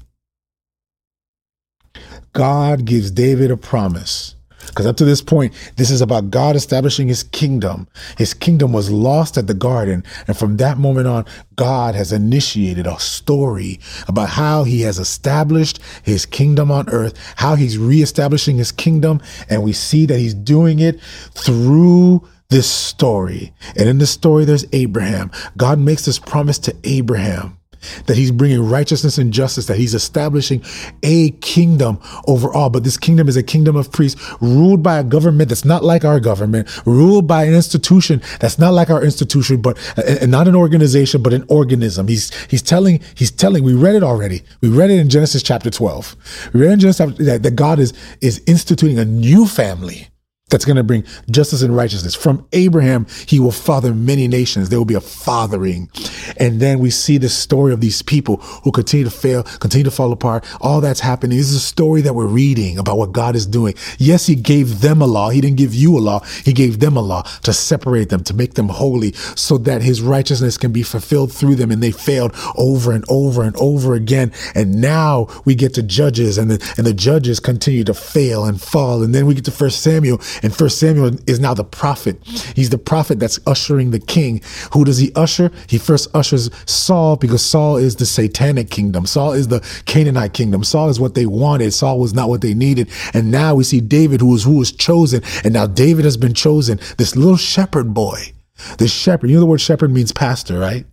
God 2.34 2.86
gives 2.86 3.10
David 3.10 3.50
a 3.50 3.58
promise. 3.58 4.36
Because 4.76 4.88
up 4.88 4.98
to 4.98 5.06
this 5.06 5.22
point, 5.22 5.54
this 5.78 5.90
is 5.90 6.02
about 6.02 6.30
God 6.30 6.58
establishing 6.58 7.08
his 7.08 7.24
kingdom. 7.24 7.88
His 8.18 8.34
kingdom 8.34 8.74
was 8.74 8.92
lost 8.92 9.38
at 9.38 9.48
the 9.48 9.54
garden. 9.54 10.04
And 10.28 10.38
from 10.38 10.58
that 10.58 10.78
moment 10.78 11.08
on, 11.08 11.24
God 11.56 11.96
has 11.96 12.12
initiated 12.12 12.86
a 12.86 13.00
story 13.00 13.80
about 14.10 14.28
how 14.28 14.66
he 14.66 14.82
has 14.82 15.00
established 15.00 15.80
his 16.04 16.26
kingdom 16.26 16.72
on 16.72 16.90
earth, 16.90 17.18
how 17.38 17.56
he's 17.56 17.78
reestablishing 17.78 18.58
his 18.58 18.74
kingdom. 18.74 19.22
And 19.50 19.64
we 19.64 19.72
see 19.72 20.06
that 20.08 20.20
he's 20.20 20.34
doing 20.34 20.80
it 20.80 21.00
through 21.32 22.28
this 22.50 22.70
story. 22.70 23.54
And 23.78 23.88
in 23.88 24.00
this 24.00 24.12
story, 24.12 24.44
there's 24.44 24.66
Abraham. 24.74 25.32
God 25.56 25.80
makes 25.80 26.04
this 26.04 26.20
promise 26.20 26.60
to 26.60 26.76
Abraham 26.84 27.58
that 28.06 28.18
he's 28.18 28.32
bringing 28.32 28.68
righteousness 28.68 29.18
and 29.18 29.32
justice, 29.32 29.66
that 29.68 29.78
he's 29.78 29.94
establishing 29.94 30.64
a 31.04 31.32
kingdom 31.42 32.00
overall. 32.28 32.70
But 32.70 32.84
this 32.84 32.98
kingdom 32.98 33.28
is 33.28 33.38
a 33.38 33.44
kingdom 33.44 33.76
of 33.76 33.92
priests 33.92 34.20
ruled 34.42 34.84
by 34.84 35.00
a 35.00 35.04
government 35.04 35.50
that's 35.50 35.66
not 35.66 35.84
like 35.84 36.06
our 36.06 36.20
government, 36.20 36.70
ruled 36.86 37.28
by 37.28 37.46
an 37.46 37.54
institution 37.54 38.22
that's 38.40 38.60
not 38.60 38.74
like 38.74 38.90
our 38.90 39.04
institution, 39.04 39.62
but 39.62 39.78
and 39.98 40.32
not 40.32 40.48
an 40.48 40.56
organization, 40.56 41.22
but 41.22 41.34
an 41.34 41.46
organism. 41.50 42.08
He's 42.08 42.34
he's 42.46 42.62
telling 42.62 43.02
he's 43.16 43.32
telling. 43.32 43.64
We 43.64 43.74
read 43.74 43.96
it 43.96 44.04
already. 44.04 44.44
We 44.62 44.70
read 44.70 44.90
it 44.90 45.00
in 45.00 45.10
Genesis 45.10 45.44
chapter 45.44 45.70
twelve. 45.70 46.16
We 46.54 46.62
read 46.62 46.72
in 46.72 46.80
Genesis 46.80 47.18
that, 47.18 47.44
that 47.44 47.56
God 47.56 47.80
is 47.80 47.94
is 48.22 48.42
instituting 48.48 49.00
a 49.00 49.06
new 49.06 49.46
family 49.46 50.08
that's 50.50 50.64
going 50.64 50.78
to 50.78 50.84
bring 50.84 51.04
justice 51.32 51.64
and 51.64 51.76
righteousness. 51.76 52.14
From 52.14 52.48
Abraham, 52.54 53.08
he 53.26 53.40
will 53.40 53.52
father 53.52 53.96
many 53.96 54.28
nations. 54.28 54.70
There 54.70 54.78
will 54.78 54.86
be 54.86 54.94
a 54.94 55.02
fathering. 55.02 55.90
And 56.38 56.60
then 56.60 56.78
we 56.78 56.92
see 56.92 57.18
the 57.18 57.30
story 57.30 57.74
of 57.74 57.82
these 57.82 58.04
people 58.04 58.38
who 58.38 58.72
continue 58.72 59.06
to 59.06 59.12
fail, 59.12 59.42
continue 59.42 59.86
to 59.86 59.92
fall 59.92 60.12
apart. 60.12 60.46
All 60.62 60.82
that's 60.82 61.00
happening. 61.00 61.40
This 61.40 61.50
is 61.50 61.56
a 61.56 61.60
story 61.60 62.02
that 62.02 62.14
we're 62.14 62.28
reading 62.28 62.78
about 62.78 63.00
what 63.00 63.12
God 63.12 63.36
is 63.36 63.48
doing. 63.48 63.74
Yes, 63.98 64.28
he 64.28 64.36
gave 64.36 64.82
them 64.82 65.02
a 65.02 65.08
law. 65.08 65.30
He 65.30 65.42
didn't 65.42 65.58
give 65.58 65.74
you 65.74 65.98
a 65.98 66.00
law. 66.00 66.20
He 66.20 66.54
gave 66.54 66.80
them 66.80 66.96
a 66.96 67.02
law 67.02 67.24
to 67.42 67.52
separate 67.52 68.10
them, 68.10 68.24
to 68.26 68.36
make 68.36 68.54
them 68.54 68.70
holy 68.70 69.14
so 69.14 69.58
that 69.58 69.82
his 69.82 70.00
righteousness 70.00 70.60
can 70.60 70.72
be 70.72 70.84
fulfilled 70.84 71.34
through 71.34 71.56
them. 71.56 71.72
And 71.72 71.82
they 71.82 71.92
failed 71.92 72.36
over 72.56 72.92
and 72.92 73.04
over 73.10 73.42
and 73.42 73.56
over 73.56 73.96
again. 73.96 74.32
And 74.54 74.80
now 74.80 75.28
we 75.44 75.56
get 75.56 75.74
to 75.74 75.82
judges 75.82 76.38
and 76.38 76.52
the, 76.52 76.74
and 76.78 76.86
the 76.86 76.94
judges 76.94 77.40
continue 77.40 77.84
to 77.86 77.96
fail 77.96 78.46
and 78.46 78.62
fall. 78.62 79.02
And 79.02 79.16
then 79.16 79.26
we 79.26 79.34
get 79.34 79.46
to 79.46 79.52
first 79.52 79.82
Samuel 79.82 80.22
and 80.44 80.56
First 80.56 80.80
Samuel 80.80 81.12
is 81.28 81.40
now 81.40 81.54
the 81.54 81.64
prophet. 81.64 82.20
He's 82.56 82.70
the 82.70 82.78
prophet 82.78 83.20
that's 83.20 83.40
ushering 83.46 83.92
the 83.92 84.00
king. 84.00 84.42
Who 84.74 84.86
does 84.86 84.98
he 84.98 85.12
usher? 85.16 85.52
He 85.68 85.78
first 85.78 86.14
ushers 86.16 86.50
Saul 86.66 87.16
because 87.16 87.44
Saul 87.44 87.78
is 87.78 87.96
the 87.96 88.06
satanic 88.06 88.70
kingdom. 88.70 89.06
Saul 89.06 89.34
is 89.34 89.48
the 89.48 89.62
Canaanite 89.86 90.34
kingdom. 90.34 90.64
Saul 90.64 90.90
is 90.90 91.00
what 91.00 91.16
they 91.16 91.26
wanted. 91.26 91.74
Saul 91.74 92.00
was 92.00 92.14
not 92.14 92.30
what 92.30 92.42
they 92.42 92.54
needed. 92.54 92.90
And 93.14 93.32
now 93.32 93.56
we 93.56 93.64
see 93.64 93.82
David, 93.82 94.22
who 94.22 94.28
was 94.28 94.44
who 94.44 94.58
was 94.58 94.72
chosen. 94.72 95.22
And 95.44 95.54
now 95.54 95.68
David 95.68 96.06
has 96.06 96.18
been 96.18 96.34
chosen. 96.34 96.80
This 96.98 97.16
little 97.16 97.38
shepherd 97.38 97.94
boy. 97.94 98.34
This 98.78 98.94
shepherd. 98.94 99.30
You 99.30 99.36
know 99.36 99.42
the 99.42 99.46
word 99.48 99.62
shepherd 99.62 99.92
means 99.92 100.12
pastor, 100.12 100.60
right? 100.60 100.86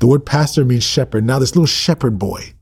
The 0.00 0.06
word 0.06 0.26
pastor 0.26 0.64
means 0.64 0.84
shepherd. 0.84 1.24
Now 1.24 1.38
this 1.38 1.54
little 1.54 1.66
shepherd 1.66 2.18
boy 2.18 2.54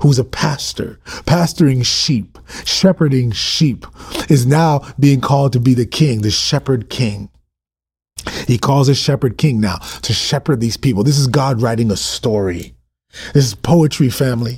who's 0.00 0.18
a 0.18 0.24
pastor, 0.24 0.98
pastoring 1.24 1.84
sheep, 1.84 2.38
shepherding 2.64 3.32
sheep, 3.32 3.86
is 4.28 4.46
now 4.46 4.80
being 4.98 5.20
called 5.20 5.52
to 5.52 5.60
be 5.60 5.74
the 5.74 5.86
king, 5.86 6.22
the 6.22 6.30
shepherd 6.30 6.90
king. 6.90 7.30
He 8.46 8.58
calls 8.58 8.88
a 8.88 8.94
shepherd 8.94 9.38
king 9.38 9.60
now 9.60 9.76
to 10.02 10.12
shepherd 10.12 10.60
these 10.60 10.76
people. 10.76 11.04
This 11.04 11.18
is 11.18 11.26
God 11.26 11.60
writing 11.60 11.90
a 11.90 11.96
story. 11.96 12.74
This 13.32 13.46
is 13.46 13.54
poetry, 13.54 14.10
family. 14.10 14.56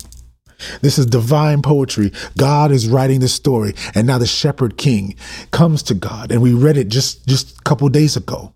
This 0.81 0.99
is 0.99 1.07
divine 1.07 1.61
poetry. 1.61 2.13
God 2.39 2.73
is 2.73 2.89
writing 2.89 3.21
the 3.21 3.29
story, 3.29 3.75
and 3.95 4.07
now 4.07 4.19
the 4.19 4.27
shepherd 4.27 4.79
king 4.79 5.15
comes 5.51 5.83
to 5.85 5.95
God, 5.95 6.33
and 6.33 6.41
we 6.41 6.55
read 6.55 6.79
it 6.79 6.89
just 6.89 7.27
just 7.27 7.59
a 7.59 7.63
couple 7.63 7.89
days 7.91 8.17
ago 8.17 8.55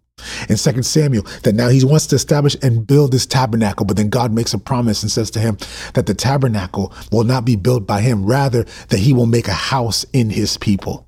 in 0.48 0.56
Second 0.56 0.84
Samuel 0.84 1.24
that 1.42 1.54
now 1.54 1.68
he 1.68 1.84
wants 1.84 2.06
to 2.08 2.16
establish 2.16 2.56
and 2.62 2.86
build 2.86 3.12
this 3.12 3.26
tabernacle, 3.26 3.86
but 3.86 3.96
then 3.96 4.08
God 4.08 4.32
makes 4.32 4.54
a 4.54 4.58
promise 4.58 5.02
and 5.02 5.10
says 5.10 5.30
to 5.32 5.40
him 5.40 5.58
that 5.94 6.06
the 6.06 6.14
tabernacle 6.14 6.92
will 7.10 7.24
not 7.24 7.44
be 7.44 7.56
built 7.56 7.86
by 7.86 8.00
him, 8.00 8.24
rather 8.24 8.64
that 8.88 8.98
he 8.98 9.12
will 9.12 9.26
make 9.26 9.48
a 9.48 9.52
house 9.52 10.04
in 10.12 10.30
his 10.30 10.56
people. 10.56 11.06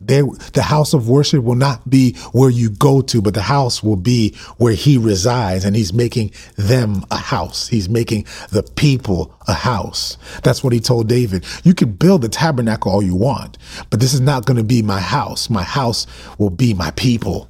There, 0.00 0.24
the 0.52 0.62
house 0.62 0.94
of 0.94 1.08
worship 1.08 1.44
will 1.44 1.54
not 1.54 1.88
be 1.88 2.14
where 2.32 2.50
you 2.50 2.70
go 2.70 3.02
to, 3.02 3.22
but 3.22 3.34
the 3.34 3.42
house 3.42 3.82
will 3.82 3.96
be 3.96 4.34
where 4.56 4.74
he 4.74 4.98
resides, 4.98 5.64
and 5.64 5.76
he's 5.76 5.92
making 5.92 6.32
them 6.56 7.04
a 7.10 7.16
house. 7.16 7.68
He's 7.68 7.88
making 7.88 8.26
the 8.50 8.64
people 8.64 9.32
a 9.46 9.54
house. 9.54 10.16
That's 10.42 10.64
what 10.64 10.72
he 10.72 10.80
told 10.80 11.08
David. 11.08 11.44
You 11.62 11.74
can 11.74 11.92
build 11.92 12.22
the 12.22 12.28
tabernacle 12.28 12.90
all 12.90 13.02
you 13.02 13.14
want, 13.14 13.58
but 13.90 14.00
this 14.00 14.12
is 14.12 14.20
not 14.20 14.44
going 14.44 14.56
to 14.56 14.64
be 14.64 14.82
my 14.82 15.00
house. 15.00 15.48
My 15.48 15.62
house 15.62 16.06
will 16.38 16.50
be 16.50 16.74
my 16.74 16.90
people. 16.92 17.48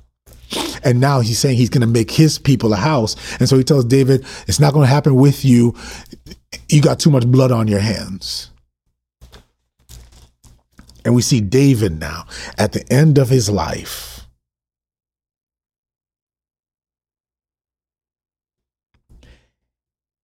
And 0.83 1.01
now 1.01 1.21
he's 1.21 1.39
saying 1.39 1.57
he's 1.57 1.71
going 1.71 1.83
to 1.83 1.87
make 1.87 2.11
his 2.11 2.39
people 2.39 2.73
a 2.73 2.77
house. 2.77 3.17
And 3.39 3.49
so 3.49 3.57
he 3.57 3.65
tells 3.65 3.85
David, 3.85 4.25
it's 4.47 4.61
not 4.61 4.73
going 4.73 4.87
to 4.87 4.93
happen 4.93 5.15
with 5.15 5.45
you. 5.45 5.75
You 6.69 6.81
got 6.83 6.99
too 6.99 7.11
much 7.11 7.27
blood 7.27 7.53
on 7.53 7.69
your 7.69 7.81
hands. 7.81 8.51
And 11.05 11.15
we 11.15 11.23
see 11.23 11.41
David 11.41 11.99
now 11.99 12.27
at 12.59 12.73
the 12.73 12.91
end 12.93 13.19
of 13.19 13.29
his 13.29 13.49
life. 13.49 14.27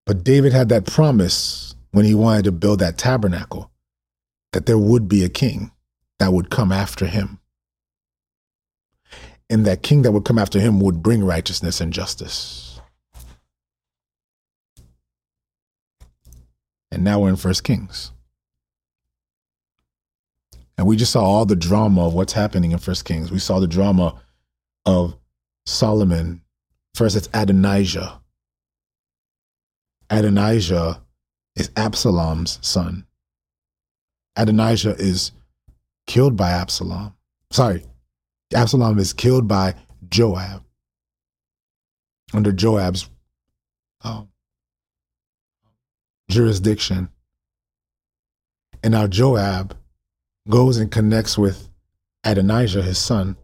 But 0.05 0.23
David 0.23 0.53
had 0.53 0.69
that 0.69 0.87
promise 0.87 1.75
when 1.91 2.05
he 2.05 2.15
wanted 2.15 2.45
to 2.45 2.53
build 2.53 2.79
that 2.79 2.97
tabernacle 2.97 3.71
that 4.53 4.67
there 4.67 4.79
would 4.79 5.09
be 5.09 5.25
a 5.25 5.29
king 5.29 5.73
that 6.19 6.33
would 6.33 6.51
come 6.51 6.71
after 6.71 7.07
him 7.07 7.41
and 9.49 9.65
that 9.67 9.83
king 9.83 10.03
that 10.03 10.13
would 10.13 10.25
come 10.25 10.39
after 10.39 10.59
him 10.61 10.81
would 10.81 11.03
bring 11.03 11.25
righteousness 11.25 11.81
and 11.81 11.93
justice. 11.93 12.81
And 16.91 17.05
now 17.05 17.21
we're 17.21 17.31
in 17.31 17.37
First 17.37 17.65
Kings. 17.65 18.13
And 20.79 20.87
we 20.87 20.97
just 20.97 21.13
saw 21.13 21.25
all 21.25 21.47
the 21.47 21.57
drama 21.57 22.07
of 22.07 22.15
what's 22.15 22.33
happening 22.33 22.73
in 22.73 22.79
First 22.79 23.05
Kings. 23.05 23.31
We 23.31 23.39
saw 23.39 23.61
the 23.61 23.67
drama 23.67 24.21
of 24.85 25.17
Solomon. 25.65 26.43
First, 26.95 27.17
it's 27.17 27.29
Adonijah. 27.33 28.21
Adonijah 30.11 31.03
is 31.57 31.71
Absalom's 31.77 32.59
son. 32.63 33.07
Adonijah 34.37 34.95
is 34.99 35.33
killed 36.07 36.37
by 36.37 36.51
Absalom. 36.51 37.15
Sorry, 37.51 37.85
Absalom 38.55 38.99
is 38.99 39.13
killed 39.13 39.49
by 39.49 39.75
Joab 40.09 40.63
under 42.33 42.53
Joab's 42.53 43.09
uh, 44.05 44.23
jurisdiction. 46.31 47.09
And 48.83 48.93
now 48.93 49.07
Joab 49.07 49.77
goes 50.49 50.77
and 50.77 50.91
connects 50.91 51.37
with 51.37 51.69
Adonijah, 52.25 52.83
his 52.83 52.99
son, 52.99 53.37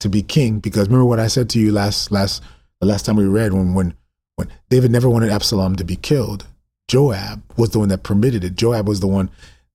to 0.00 0.08
be 0.08 0.22
king. 0.22 0.58
Because 0.58 0.88
remember 0.88 1.04
what 1.04 1.20
I 1.20 1.28
said 1.28 1.48
to 1.50 1.60
you 1.60 1.72
last 1.72 2.10
last 2.10 2.42
the 2.80 2.86
last 2.86 3.06
time 3.06 3.16
we 3.16 3.26
read 3.26 3.52
when 3.52 3.74
when 3.74 3.94
when 4.34 4.48
David 4.70 4.90
never 4.90 5.08
wanted 5.08 5.30
Absalom 5.30 5.76
to 5.76 5.84
be 5.84 5.96
killed. 5.96 6.46
Joab 6.88 7.42
was 7.56 7.70
the 7.70 7.78
one 7.78 7.88
that 7.88 8.02
permitted 8.02 8.44
it. 8.44 8.54
Joab 8.54 8.88
was 8.88 9.00
the 9.00 9.06
one 9.06 9.30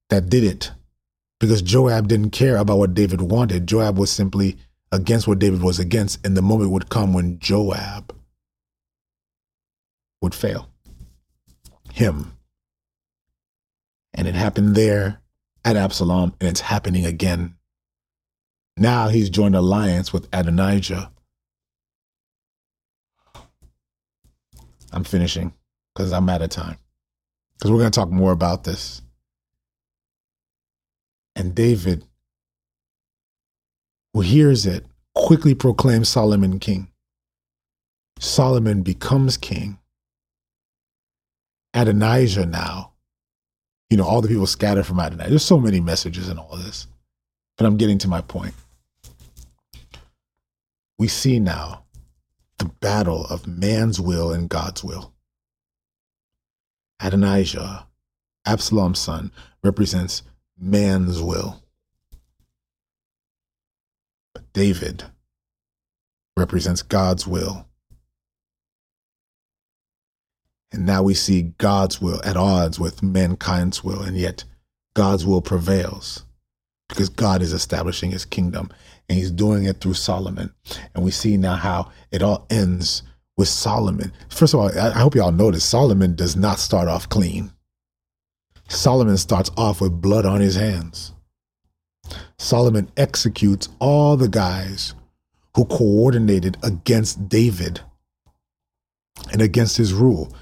that 0.09 0.29
did 0.29 0.43
it 0.43 0.71
because 1.41 1.63
Joab 1.63 2.07
didn't 2.07 2.29
care 2.29 2.57
about 2.57 2.77
what 2.77 2.93
David 2.93 3.19
wanted. 3.19 3.65
Joab 3.65 3.97
was 3.97 4.11
simply 4.11 4.57
against 4.91 5.27
what 5.27 5.39
David 5.39 5.63
was 5.63 5.79
against, 5.79 6.23
and 6.23 6.37
the 6.37 6.41
moment 6.43 6.69
would 6.69 6.87
come 6.87 7.13
when 7.13 7.39
Joab 7.39 8.15
would 10.21 10.35
fail 10.35 10.69
him. 11.91 12.37
And 14.13 14.27
it 14.27 14.35
happened 14.35 14.75
there 14.75 15.19
at 15.65 15.75
Absalom, 15.75 16.35
and 16.39 16.47
it's 16.47 16.61
happening 16.61 17.07
again. 17.07 17.55
Now 18.77 19.07
he's 19.07 19.31
joined 19.31 19.55
alliance 19.55 20.13
with 20.13 20.27
Adonijah. 20.31 21.11
I'm 24.91 25.03
finishing 25.03 25.53
because 25.95 26.13
I'm 26.13 26.29
out 26.29 26.43
of 26.43 26.51
time. 26.51 26.77
Because 27.57 27.71
we're 27.71 27.79
going 27.79 27.91
to 27.91 27.99
talk 27.99 28.11
more 28.11 28.31
about 28.31 28.63
this. 28.63 29.01
And 31.35 31.55
David, 31.55 32.05
who 34.13 34.21
hears 34.21 34.65
it, 34.65 34.85
quickly 35.15 35.55
proclaims 35.55 36.09
Solomon 36.09 36.59
king. 36.59 36.89
Solomon 38.19 38.83
becomes 38.83 39.37
king. 39.37 39.79
Adonijah 41.73 42.45
now, 42.45 42.91
you 43.89 43.97
know, 43.97 44.03
all 44.03 44.21
the 44.21 44.27
people 44.27 44.45
scattered 44.45 44.85
from 44.85 44.99
Adonijah. 44.99 45.29
There's 45.29 45.45
so 45.45 45.59
many 45.59 45.79
messages 45.79 46.29
in 46.29 46.37
all 46.37 46.57
this, 46.57 46.87
but 47.57 47.65
I'm 47.65 47.77
getting 47.77 47.97
to 47.99 48.07
my 48.07 48.21
point. 48.21 48.53
We 50.99 51.07
see 51.07 51.39
now 51.39 51.85
the 52.59 52.65
battle 52.65 53.25
of 53.25 53.47
man's 53.47 53.99
will 53.99 54.31
and 54.31 54.47
God's 54.49 54.83
will. 54.83 55.13
Adonijah, 56.99 57.87
Absalom's 58.45 58.99
son, 58.99 59.31
represents 59.63 60.21
man's 60.61 61.21
will. 61.21 61.61
But 64.33 64.51
David 64.53 65.03
represents 66.37 66.81
God's 66.81 67.27
will. 67.27 67.67
And 70.71 70.85
now 70.85 71.03
we 71.03 71.13
see 71.13 71.53
God's 71.57 71.99
will 72.01 72.21
at 72.23 72.37
odds 72.37 72.79
with 72.79 73.03
mankind's 73.03 73.83
will, 73.83 74.01
and 74.01 74.15
yet 74.15 74.45
God's 74.93 75.25
will 75.25 75.41
prevails 75.41 76.25
because 76.87 77.09
God 77.09 77.41
is 77.41 77.53
establishing 77.53 78.11
his 78.11 78.25
kingdom 78.25 78.69
and 79.09 79.17
he's 79.17 79.31
doing 79.31 79.65
it 79.65 79.77
through 79.77 79.93
Solomon. 79.93 80.53
And 80.93 81.03
we 81.03 81.11
see 81.11 81.37
now 81.37 81.55
how 81.55 81.91
it 82.11 82.21
all 82.21 82.45
ends 82.49 83.03
with 83.37 83.47
Solomon. 83.47 84.13
First 84.29 84.53
of 84.53 84.59
all, 84.59 84.77
I 84.77 84.91
hope 84.91 85.15
y'all 85.15 85.31
notice 85.31 85.63
Solomon 85.63 86.15
does 86.15 86.35
not 86.35 86.59
start 86.59 86.87
off 86.87 87.09
clean. 87.09 87.51
Solomon 88.71 89.17
starts 89.17 89.51
off 89.57 89.81
with 89.81 90.01
blood 90.01 90.25
on 90.25 90.39
his 90.39 90.55
hands. 90.55 91.13
Solomon 92.39 92.89
executes 92.97 93.69
all 93.79 94.17
the 94.17 94.29
guys 94.29 94.95
who 95.55 95.65
coordinated 95.65 96.57
against 96.63 97.27
David 97.27 97.81
and 99.31 99.41
against 99.41 99.77
his 99.77 99.93
rule. 99.93 100.33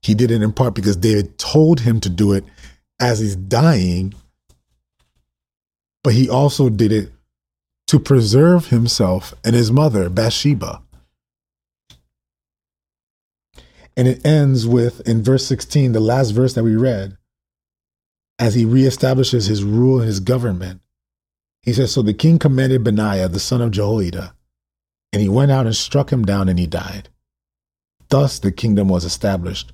He 0.00 0.14
did 0.14 0.30
it 0.30 0.42
in 0.42 0.52
part 0.52 0.74
because 0.74 0.96
David 0.96 1.38
told 1.38 1.80
him 1.80 2.00
to 2.00 2.08
do 2.08 2.32
it 2.32 2.44
as 3.00 3.18
he's 3.18 3.36
dying, 3.36 4.14
but 6.04 6.14
he 6.14 6.28
also 6.28 6.68
did 6.68 6.92
it 6.92 7.12
to 7.88 7.98
preserve 7.98 8.68
himself 8.68 9.34
and 9.44 9.54
his 9.54 9.72
mother, 9.72 10.08
Bathsheba. 10.08 10.82
And 13.96 14.08
it 14.08 14.24
ends 14.24 14.66
with, 14.66 15.06
in 15.06 15.22
verse 15.22 15.44
16, 15.46 15.92
the 15.92 16.00
last 16.00 16.30
verse 16.30 16.54
that 16.54 16.64
we 16.64 16.76
read, 16.76 17.18
as 18.38 18.54
he 18.54 18.64
reestablishes 18.64 19.48
his 19.48 19.64
rule 19.64 19.98
and 19.98 20.06
his 20.06 20.20
government. 20.20 20.80
He 21.62 21.72
says, 21.72 21.92
So 21.92 22.02
the 22.02 22.14
king 22.14 22.38
commanded 22.38 22.82
Benaiah, 22.82 23.28
the 23.28 23.38
son 23.38 23.60
of 23.60 23.70
Jehoiada, 23.70 24.34
and 25.12 25.22
he 25.22 25.28
went 25.28 25.50
out 25.50 25.66
and 25.66 25.76
struck 25.76 26.12
him 26.12 26.24
down 26.24 26.48
and 26.48 26.58
he 26.58 26.66
died. 26.66 27.08
Thus 28.08 28.38
the 28.38 28.52
kingdom 28.52 28.88
was 28.88 29.04
established 29.04 29.72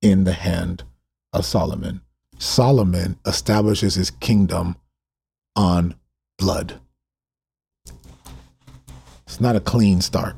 in 0.00 0.24
the 0.24 0.32
hand 0.32 0.84
of 1.32 1.44
Solomon. 1.44 2.00
Solomon 2.38 3.18
establishes 3.26 3.94
his 3.94 4.10
kingdom 4.10 4.76
on 5.56 5.94
blood. 6.38 6.80
It's 9.26 9.40
not 9.40 9.56
a 9.56 9.60
clean 9.60 10.00
start. 10.00 10.36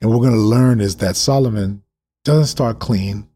And 0.00 0.10
what 0.10 0.20
we're 0.20 0.28
going 0.28 0.38
to 0.38 0.40
learn 0.40 0.80
is 0.80 0.96
that 0.96 1.16
Solomon 1.16 1.82
doesn't 2.24 2.46
start 2.46 2.78
clean. 2.78 3.28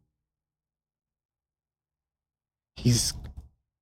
He's 2.78 3.12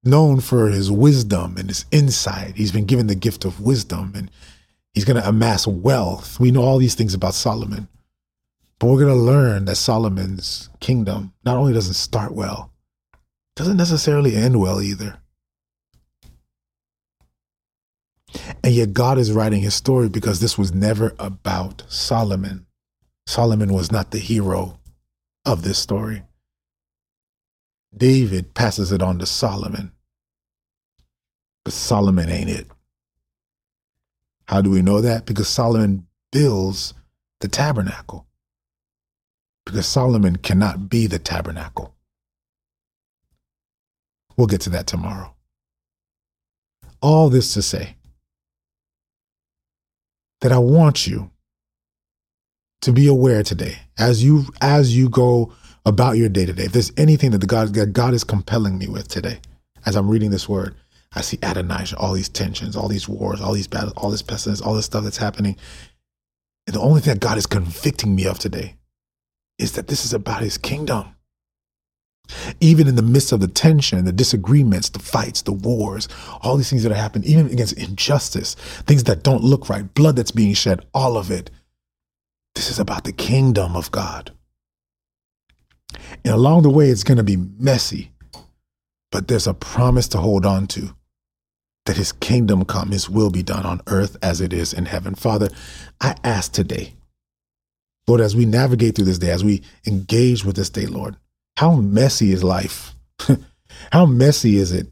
known 0.03 0.41
for 0.41 0.69
his 0.69 0.91
wisdom 0.91 1.57
and 1.59 1.69
his 1.69 1.85
insight. 1.91 2.57
He's 2.57 2.73
been 2.73 2.87
given 2.87 3.09
the 3.09 3.15
gift 3.15 3.45
of 3.45 3.61
wisdom 3.61 4.13
and 4.15 4.31
he's 4.95 5.05
going 5.05 5.21
to 5.21 5.29
amass 5.29 5.67
wealth. 5.67 6.41
We 6.41 6.51
know 6.51 6.63
all 6.63 6.79
these 6.79 6.95
things 6.95 7.13
about 7.13 7.35
Solomon. 7.35 7.89
But 8.79 8.89
we're 8.89 9.05
going 9.05 9.17
to 9.17 9.23
learn 9.23 9.65
that 9.67 9.77
Solomon's 9.77 10.69
kingdom 10.81 11.33
not 11.45 11.57
only 11.57 11.73
doesn't 11.73 11.95
start 11.95 12.33
well, 12.33 12.73
doesn't 13.55 13.77
necessarily 13.77 14.37
end 14.37 14.61
well 14.61 14.81
either. 14.83 15.19
And 18.63 18.75
yet 18.75 18.93
God 18.93 19.19
is 19.19 19.33
writing 19.33 19.63
his 19.63 19.75
story 19.75 20.09
because 20.09 20.41
this 20.41 20.59
was 20.59 20.75
never 20.75 21.15
about 21.19 21.85
Solomon. 21.89 22.67
Solomon 23.27 23.73
was 23.73 23.91
not 23.91 24.11
the 24.11 24.19
hero 24.19 24.79
of 25.45 25.63
this 25.63 25.79
story. 25.79 26.23
David 27.97 28.55
passes 28.55 28.93
it 28.93 29.03
on 29.03 29.19
to 29.19 29.27
Solomon. 29.27 29.93
But 31.65 31.73
Solomon 31.73 32.29
ain't 32.29 32.51
it. 32.51 32.67
How 34.47 34.61
do 34.61 34.71
we 34.71 34.83
know 34.83 35.01
that? 35.01 35.27
Because 35.27 35.49
Solomon 35.49 36.07
builds 36.31 36.95
the 37.41 37.49
tabernacle 37.49 38.27
because 39.67 39.87
Solomon 39.87 40.37
cannot 40.37 40.89
be 40.89 41.07
the 41.07 41.19
tabernacle. 41.19 41.93
We'll 44.37 44.47
get 44.47 44.63
to 44.63 44.71
that 44.71 44.87
tomorrow. 44.87 45.35
All 47.03 47.29
this 47.29 47.53
to 47.55 47.63
say 47.63 47.97
that 50.41 50.53
I 50.53 50.59
want 50.59 51.07
you 51.07 51.31
to 52.83 52.93
be 52.93 53.09
aware 53.09 53.43
today 53.43 53.79
as 53.99 54.23
you 54.23 54.47
as 54.61 54.97
you 54.97 55.09
go 55.09 55.53
about 55.87 56.19
your 56.19 56.29
day 56.29 56.45
today. 56.45 56.65
If 56.65 56.73
there's 56.73 56.93
anything 56.99 57.31
that 57.31 57.39
the 57.39 57.47
God 57.47 57.73
that 57.75 57.95
God 57.95 58.13
is 58.13 58.25
compelling 58.25 58.77
me 58.77 58.89
with 58.89 59.09
today, 59.09 59.39
as 59.87 59.97
I'm 59.97 60.11
reading 60.11 60.31
this 60.31 60.49
word, 60.49 60.75
I 61.15 61.23
see 61.23 61.39
Adonijah, 61.43 61.97
all 61.97 62.13
these 62.13 62.29
tensions, 62.29 62.77
all 62.77 62.89
these 62.89 63.09
wars, 63.09 63.41
all 63.41 63.53
these 63.55 63.69
battles, 63.69 63.95
all 63.97 64.11
this 64.11 64.23
pestilence, 64.23 64.61
all 64.61 64.75
this 64.75 64.87
stuff 64.87 65.05
that's 65.05 65.17
happening. 65.17 65.57
And 66.67 66.75
the 66.75 66.81
only 66.81 67.01
thing 67.01 67.15
that 67.15 67.21
God 67.21 67.39
is 67.39 67.47
convicting 67.47 68.15
me 68.15 68.27
of 68.27 68.39
today 68.39 68.77
is 69.59 69.73
that 69.73 69.87
this 69.87 70.05
is 70.05 70.13
about 70.13 70.43
his 70.43 70.59
kingdom. 70.59 71.15
Even 72.61 72.89
in 72.89 72.97
the 72.97 73.03
midst 73.03 73.31
of 73.31 73.41
the 73.41 73.47
tension, 73.47 74.05
the 74.05 74.13
disagreements, 74.13 74.89
the 74.89 74.99
fights, 74.99 75.43
the 75.43 75.53
wars, 75.53 76.09
all 76.43 76.57
these 76.57 76.69
things 76.69 76.83
that 76.83 76.91
are 76.91 76.97
happening, 76.97 77.29
even 77.31 77.47
against 77.47 77.79
injustice, 77.79 78.57
things 78.87 79.05
that 79.05 79.23
don't 79.23 79.45
look 79.45 79.69
right, 79.69 79.95
blood 79.95 80.17
that's 80.17 80.33
being 80.33 80.53
shed, 80.53 80.85
all 80.93 81.17
of 81.17 81.31
it. 81.31 81.51
This 82.57 82.69
is 82.69 82.81
about 82.81 83.05
the 83.05 83.13
kingdom 83.13 83.77
of 83.77 83.93
God. 83.93 84.33
And 86.27 86.35
along 86.35 86.63
the 86.63 86.71
way, 86.71 86.91
it's 86.91 87.05
going 87.05 87.19
to 87.19 87.25
be 87.25 87.37
messy, 87.37 88.11
but 89.11 89.29
there's 89.29 89.47
a 89.47 89.55
promise 89.55 90.09
to 90.09 90.19
hold 90.19 90.45
on 90.45 90.67
to 90.69 90.95
that 91.87 91.97
his 91.97 92.13
kingdom 92.13 92.65
come, 92.65 92.91
his 92.91 93.09
will 93.09 93.31
be 93.31 93.45
done 93.45 93.65
on 93.65 93.81
earth 93.87 94.17
as 94.21 94.41
it 94.41 94.53
is 94.53 94.75
in 94.75 94.87
heaven. 94.87 95.15
Father, 95.15 95.49
I 96.01 96.17
ask 96.25 96.53
today 96.53 96.97
Lord, 98.07 98.21
as 98.21 98.37
we 98.37 98.45
navigate 98.45 98.95
through 98.95 99.07
this 99.07 99.19
day, 99.19 99.31
as 99.31 99.43
we 99.43 99.63
engage 99.87 100.45
with 100.45 100.57
this 100.57 100.71
day, 100.71 100.87
Lord, 100.87 101.17
how 101.57 101.75
messy 101.75 102.33
is 102.33 102.45
life? 102.45 102.95
how 103.93 104.07
messy 104.07 104.57
is 104.57 104.73
it 104.73 104.89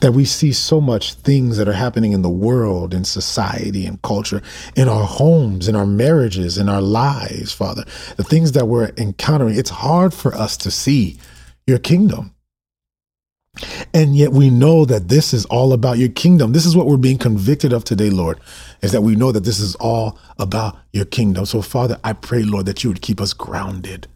that 0.00 0.12
we 0.12 0.24
see 0.24 0.52
so 0.52 0.80
much 0.80 1.14
things 1.14 1.56
that 1.56 1.68
are 1.68 1.72
happening 1.72 2.12
in 2.12 2.22
the 2.22 2.30
world, 2.30 2.94
in 2.94 3.04
society 3.04 3.86
and 3.86 4.00
culture, 4.02 4.42
in 4.74 4.88
our 4.88 5.04
homes, 5.04 5.68
in 5.68 5.76
our 5.76 5.86
marriages, 5.86 6.58
in 6.58 6.68
our 6.68 6.80
lives, 6.82 7.52
Father, 7.52 7.84
the 8.16 8.24
things 8.24 8.52
that 8.52 8.66
we're 8.66 8.92
encountering. 8.96 9.56
It's 9.56 9.70
hard 9.70 10.14
for 10.14 10.34
us 10.34 10.56
to 10.58 10.70
see 10.70 11.18
your 11.66 11.78
kingdom. 11.78 12.34
And 13.92 14.16
yet 14.16 14.32
we 14.32 14.48
know 14.48 14.84
that 14.84 15.08
this 15.08 15.34
is 15.34 15.44
all 15.46 15.72
about 15.72 15.98
your 15.98 16.08
kingdom. 16.08 16.52
This 16.52 16.64
is 16.64 16.76
what 16.76 16.86
we're 16.86 16.96
being 16.96 17.18
convicted 17.18 17.72
of 17.72 17.84
today, 17.84 18.08
Lord, 18.08 18.38
is 18.80 18.92
that 18.92 19.02
we 19.02 19.16
know 19.16 19.32
that 19.32 19.44
this 19.44 19.58
is 19.58 19.74
all 19.76 20.18
about 20.38 20.78
your 20.92 21.04
kingdom. 21.04 21.44
So, 21.46 21.60
Father, 21.60 21.98
I 22.04 22.12
pray, 22.12 22.42
Lord, 22.42 22.66
that 22.66 22.84
you 22.84 22.90
would 22.90 23.02
keep 23.02 23.20
us 23.20 23.32
grounded. 23.32 24.06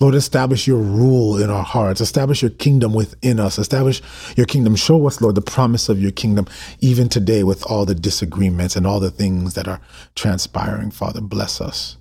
Lord, 0.00 0.14
establish 0.14 0.66
your 0.66 0.78
rule 0.78 1.40
in 1.40 1.50
our 1.50 1.62
hearts. 1.62 2.00
Establish 2.00 2.42
your 2.42 2.50
kingdom 2.50 2.92
within 2.92 3.40
us. 3.40 3.58
Establish 3.58 4.02
your 4.36 4.46
kingdom. 4.46 4.76
Show 4.76 5.06
us, 5.06 5.20
Lord, 5.20 5.34
the 5.34 5.42
promise 5.42 5.88
of 5.88 6.00
your 6.00 6.12
kingdom, 6.12 6.46
even 6.80 7.08
today 7.08 7.44
with 7.44 7.64
all 7.66 7.84
the 7.84 7.94
disagreements 7.94 8.76
and 8.76 8.86
all 8.86 9.00
the 9.00 9.10
things 9.10 9.54
that 9.54 9.68
are 9.68 9.80
transpiring. 10.14 10.90
Father, 10.90 11.20
bless 11.20 11.60
us. 11.60 11.96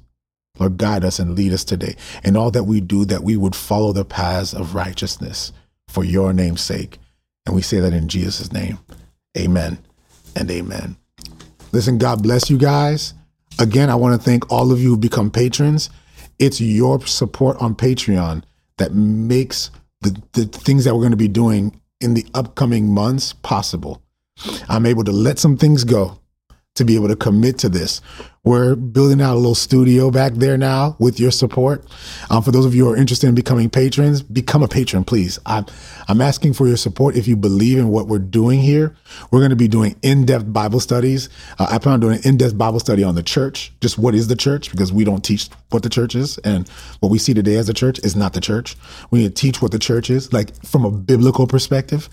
Lord, 0.59 0.77
guide 0.77 1.03
us 1.03 1.19
and 1.19 1.35
lead 1.35 1.51
us 1.51 1.63
today. 1.63 1.95
In 2.23 2.37
all 2.37 2.51
that 2.51 2.63
we 2.63 2.81
do, 2.81 3.05
that 3.05 3.23
we 3.23 3.35
would 3.37 3.55
follow 3.55 3.91
the 3.91 4.05
paths 4.05 4.53
of 4.53 4.75
righteousness 4.75 5.51
for 5.87 6.03
your 6.03 6.33
name's 6.33 6.61
sake. 6.61 6.97
And 7.45 7.55
we 7.55 7.61
say 7.61 7.79
that 7.79 7.93
in 7.93 8.07
Jesus' 8.07 8.51
name. 8.51 8.79
Amen 9.37 9.77
and 10.35 10.49
amen. 10.49 10.95
Listen, 11.71 11.97
God 11.97 12.23
bless 12.23 12.49
you 12.49 12.57
guys. 12.57 13.13
Again, 13.59 13.89
I 13.89 13.95
want 13.95 14.19
to 14.19 14.23
thank 14.23 14.51
all 14.51 14.71
of 14.71 14.79
you 14.79 14.91
who 14.91 14.97
become 14.97 15.29
patrons. 15.29 15.89
It's 16.39 16.59
your 16.59 17.01
support 17.05 17.57
on 17.61 17.75
Patreon 17.75 18.43
that 18.77 18.93
makes 18.93 19.71
the, 20.01 20.21
the 20.33 20.45
things 20.45 20.83
that 20.83 20.93
we're 20.93 21.01
going 21.01 21.11
to 21.11 21.17
be 21.17 21.27
doing 21.27 21.79
in 22.01 22.13
the 22.13 22.25
upcoming 22.33 22.93
months 22.93 23.33
possible. 23.33 24.01
I'm 24.67 24.85
able 24.85 25.03
to 25.05 25.11
let 25.11 25.39
some 25.39 25.57
things 25.57 25.83
go 25.83 26.19
to 26.75 26.83
be 26.83 26.95
able 26.95 27.07
to 27.07 27.15
commit 27.15 27.57
to 27.59 27.69
this. 27.69 28.01
We're 28.43 28.75
building 28.75 29.21
out 29.21 29.33
a 29.33 29.37
little 29.37 29.55
studio 29.55 30.11
back 30.11 30.33
there 30.33 30.55
now 30.55 30.95
with 30.99 31.19
your 31.19 31.31
support. 31.31 31.83
Um, 32.29 32.43
for 32.43 32.51
those 32.51 32.65
of 32.65 32.75
you 32.75 32.85
who 32.85 32.91
are 32.91 32.95
interested 32.95 33.27
in 33.27 33.33
becoming 33.33 33.71
patrons, 33.71 34.21
become 34.21 34.61
a 34.61 34.67
patron, 34.67 35.03
please. 35.03 35.39
I'm, 35.47 35.65
I'm 36.07 36.21
asking 36.21 36.53
for 36.53 36.67
your 36.67 36.77
support 36.77 37.15
if 37.15 37.27
you 37.27 37.35
believe 37.35 37.79
in 37.79 37.87
what 37.89 38.07
we're 38.07 38.19
doing 38.19 38.59
here. 38.59 38.95
We're 39.31 39.39
going 39.39 39.49
to 39.49 39.55
be 39.55 39.67
doing 39.67 39.95
in-depth 40.03 40.53
Bible 40.53 40.79
studies. 40.79 41.29
Uh, 41.57 41.65
I 41.71 41.79
plan 41.79 41.93
on 41.93 41.99
doing 42.01 42.17
an 42.17 42.21
in-depth 42.23 42.55
Bible 42.55 42.79
study 42.79 43.03
on 43.03 43.15
the 43.15 43.23
church, 43.23 43.73
just 43.81 43.97
what 43.97 44.13
is 44.13 44.27
the 44.27 44.35
church, 44.35 44.69
because 44.69 44.93
we 44.93 45.05
don't 45.05 45.23
teach 45.23 45.49
what 45.71 45.81
the 45.81 45.89
church 45.89 46.13
is. 46.13 46.37
And 46.39 46.69
what 46.99 47.09
we 47.09 47.17
see 47.17 47.33
today 47.33 47.55
as 47.55 47.65
the 47.65 47.73
church 47.73 47.97
is 47.99 48.15
not 48.15 48.33
the 48.33 48.41
church. 48.41 48.75
We 49.09 49.23
need 49.23 49.35
to 49.35 49.41
teach 49.41 49.59
what 49.59 49.71
the 49.71 49.79
church 49.79 50.11
is, 50.11 50.31
like 50.33 50.53
from 50.63 50.85
a 50.85 50.91
biblical 50.91 51.47
perspective. 51.47 52.09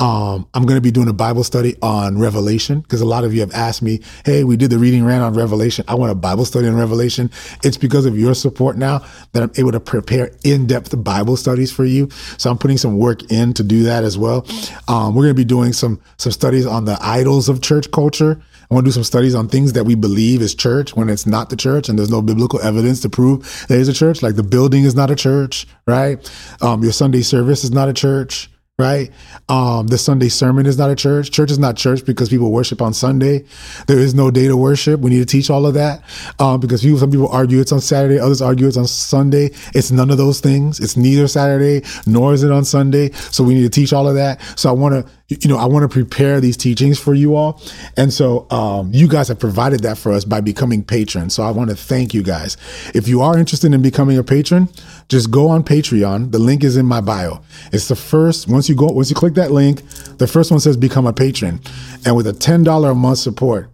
Um, 0.00 0.48
I'm 0.54 0.64
going 0.64 0.78
to 0.78 0.80
be 0.80 0.90
doing 0.90 1.08
a 1.08 1.12
Bible 1.12 1.44
study 1.44 1.76
on 1.82 2.18
Revelation 2.18 2.80
because 2.80 3.02
a 3.02 3.06
lot 3.06 3.24
of 3.24 3.34
you 3.34 3.40
have 3.40 3.52
asked 3.52 3.82
me, 3.82 4.00
hey, 4.24 4.42
we 4.42 4.56
did 4.56 4.70
the 4.70 4.78
reading 4.78 5.04
rant 5.04 5.22
on 5.22 5.34
Revelation 5.34 5.50
Revelation. 5.50 5.84
I 5.88 5.94
want 5.94 6.12
a 6.12 6.14
Bible 6.14 6.44
study 6.44 6.68
on 6.68 6.76
Revelation. 6.76 7.30
It's 7.64 7.76
because 7.76 8.06
of 8.06 8.18
your 8.18 8.34
support 8.34 8.76
now 8.76 9.04
that 9.32 9.42
I'm 9.42 9.50
able 9.56 9.72
to 9.72 9.80
prepare 9.80 10.30
in-depth 10.44 11.02
Bible 11.02 11.36
studies 11.36 11.72
for 11.72 11.84
you. 11.84 12.08
So 12.38 12.50
I'm 12.50 12.58
putting 12.58 12.78
some 12.78 12.98
work 12.98 13.30
in 13.30 13.52
to 13.54 13.62
do 13.62 13.82
that 13.84 14.04
as 14.04 14.16
well. 14.16 14.46
Um, 14.88 15.14
we're 15.14 15.24
going 15.24 15.34
to 15.34 15.40
be 15.40 15.44
doing 15.44 15.72
some 15.72 16.00
some 16.18 16.32
studies 16.32 16.66
on 16.66 16.84
the 16.84 16.98
idols 17.00 17.48
of 17.48 17.60
church 17.60 17.90
culture. 17.90 18.40
I 18.70 18.74
want 18.74 18.84
to 18.84 18.88
do 18.88 18.92
some 18.92 19.04
studies 19.04 19.34
on 19.34 19.48
things 19.48 19.72
that 19.72 19.84
we 19.84 19.96
believe 19.96 20.40
is 20.40 20.54
church 20.54 20.94
when 20.94 21.08
it's 21.08 21.26
not 21.26 21.50
the 21.50 21.56
church 21.56 21.88
and 21.88 21.98
there's 21.98 22.10
no 22.10 22.22
biblical 22.22 22.60
evidence 22.60 23.00
to 23.00 23.08
prove 23.08 23.66
there 23.68 23.80
is 23.80 23.88
a 23.88 23.92
church. 23.92 24.22
Like 24.22 24.36
the 24.36 24.44
building 24.44 24.84
is 24.84 24.94
not 24.94 25.10
a 25.10 25.16
church, 25.16 25.66
right? 25.86 26.18
Um, 26.60 26.82
your 26.82 26.92
Sunday 26.92 27.22
service 27.22 27.64
is 27.64 27.72
not 27.72 27.88
a 27.88 27.92
church 27.92 28.49
right? 28.80 29.12
Um, 29.48 29.86
the 29.86 29.98
Sunday 29.98 30.28
sermon 30.28 30.66
is 30.66 30.78
not 30.78 30.90
a 30.90 30.96
church. 30.96 31.30
Church 31.30 31.50
is 31.50 31.58
not 31.58 31.76
church 31.76 32.04
because 32.04 32.28
people 32.28 32.50
worship 32.50 32.80
on 32.80 32.94
Sunday. 32.94 33.44
There 33.86 33.98
is 33.98 34.14
no 34.14 34.30
day 34.30 34.48
to 34.48 34.56
worship. 34.56 35.00
We 35.00 35.10
need 35.10 35.18
to 35.18 35.26
teach 35.26 35.50
all 35.50 35.66
of 35.66 35.74
that 35.74 36.02
um, 36.38 36.60
because 36.60 36.82
people, 36.82 36.98
some 36.98 37.10
people 37.10 37.28
argue 37.28 37.60
it's 37.60 37.72
on 37.72 37.80
Saturday, 37.80 38.18
others 38.18 38.40
argue 38.40 38.66
it's 38.66 38.76
on 38.76 38.86
Sunday. 38.86 39.50
It's 39.74 39.90
none 39.90 40.10
of 40.10 40.16
those 40.16 40.40
things. 40.40 40.80
It's 40.80 40.96
neither 40.96 41.28
Saturday 41.28 41.82
nor 42.06 42.32
is 42.32 42.42
it 42.42 42.50
on 42.50 42.64
Sunday. 42.64 43.10
So 43.12 43.44
we 43.44 43.54
need 43.54 43.62
to 43.62 43.70
teach 43.70 43.92
all 43.92 44.08
of 44.08 44.14
that. 44.14 44.40
So 44.58 44.70
I 44.70 44.72
want 44.72 44.94
to 44.94 45.12
you 45.30 45.48
know, 45.48 45.56
I 45.56 45.66
want 45.66 45.84
to 45.84 45.88
prepare 45.88 46.40
these 46.40 46.56
teachings 46.56 46.98
for 46.98 47.14
you 47.14 47.36
all. 47.36 47.62
And 47.96 48.12
so 48.12 48.50
um, 48.50 48.90
you 48.92 49.06
guys 49.06 49.28
have 49.28 49.38
provided 49.38 49.80
that 49.84 49.96
for 49.96 50.12
us 50.12 50.24
by 50.24 50.40
becoming 50.40 50.82
patrons. 50.82 51.34
So 51.34 51.44
I 51.44 51.52
want 51.52 51.70
to 51.70 51.76
thank 51.76 52.12
you 52.12 52.22
guys. 52.24 52.56
If 52.94 53.06
you 53.06 53.22
are 53.22 53.38
interested 53.38 53.72
in 53.72 53.80
becoming 53.80 54.18
a 54.18 54.24
patron, 54.24 54.68
just 55.08 55.30
go 55.30 55.48
on 55.48 55.62
Patreon. 55.62 56.32
The 56.32 56.40
link 56.40 56.64
is 56.64 56.76
in 56.76 56.84
my 56.84 57.00
bio. 57.00 57.42
It's 57.72 57.86
the 57.86 57.94
first, 57.94 58.48
once 58.48 58.68
you 58.68 58.74
go, 58.74 58.86
once 58.86 59.08
you 59.08 59.16
click 59.16 59.34
that 59.34 59.52
link, 59.52 59.82
the 60.18 60.26
first 60.26 60.50
one 60.50 60.58
says 60.58 60.76
become 60.76 61.06
a 61.06 61.12
patron. 61.12 61.60
And 62.04 62.16
with 62.16 62.26
a 62.26 62.32
$10 62.32 62.90
a 62.90 62.94
month 62.94 63.18
support, 63.18 63.70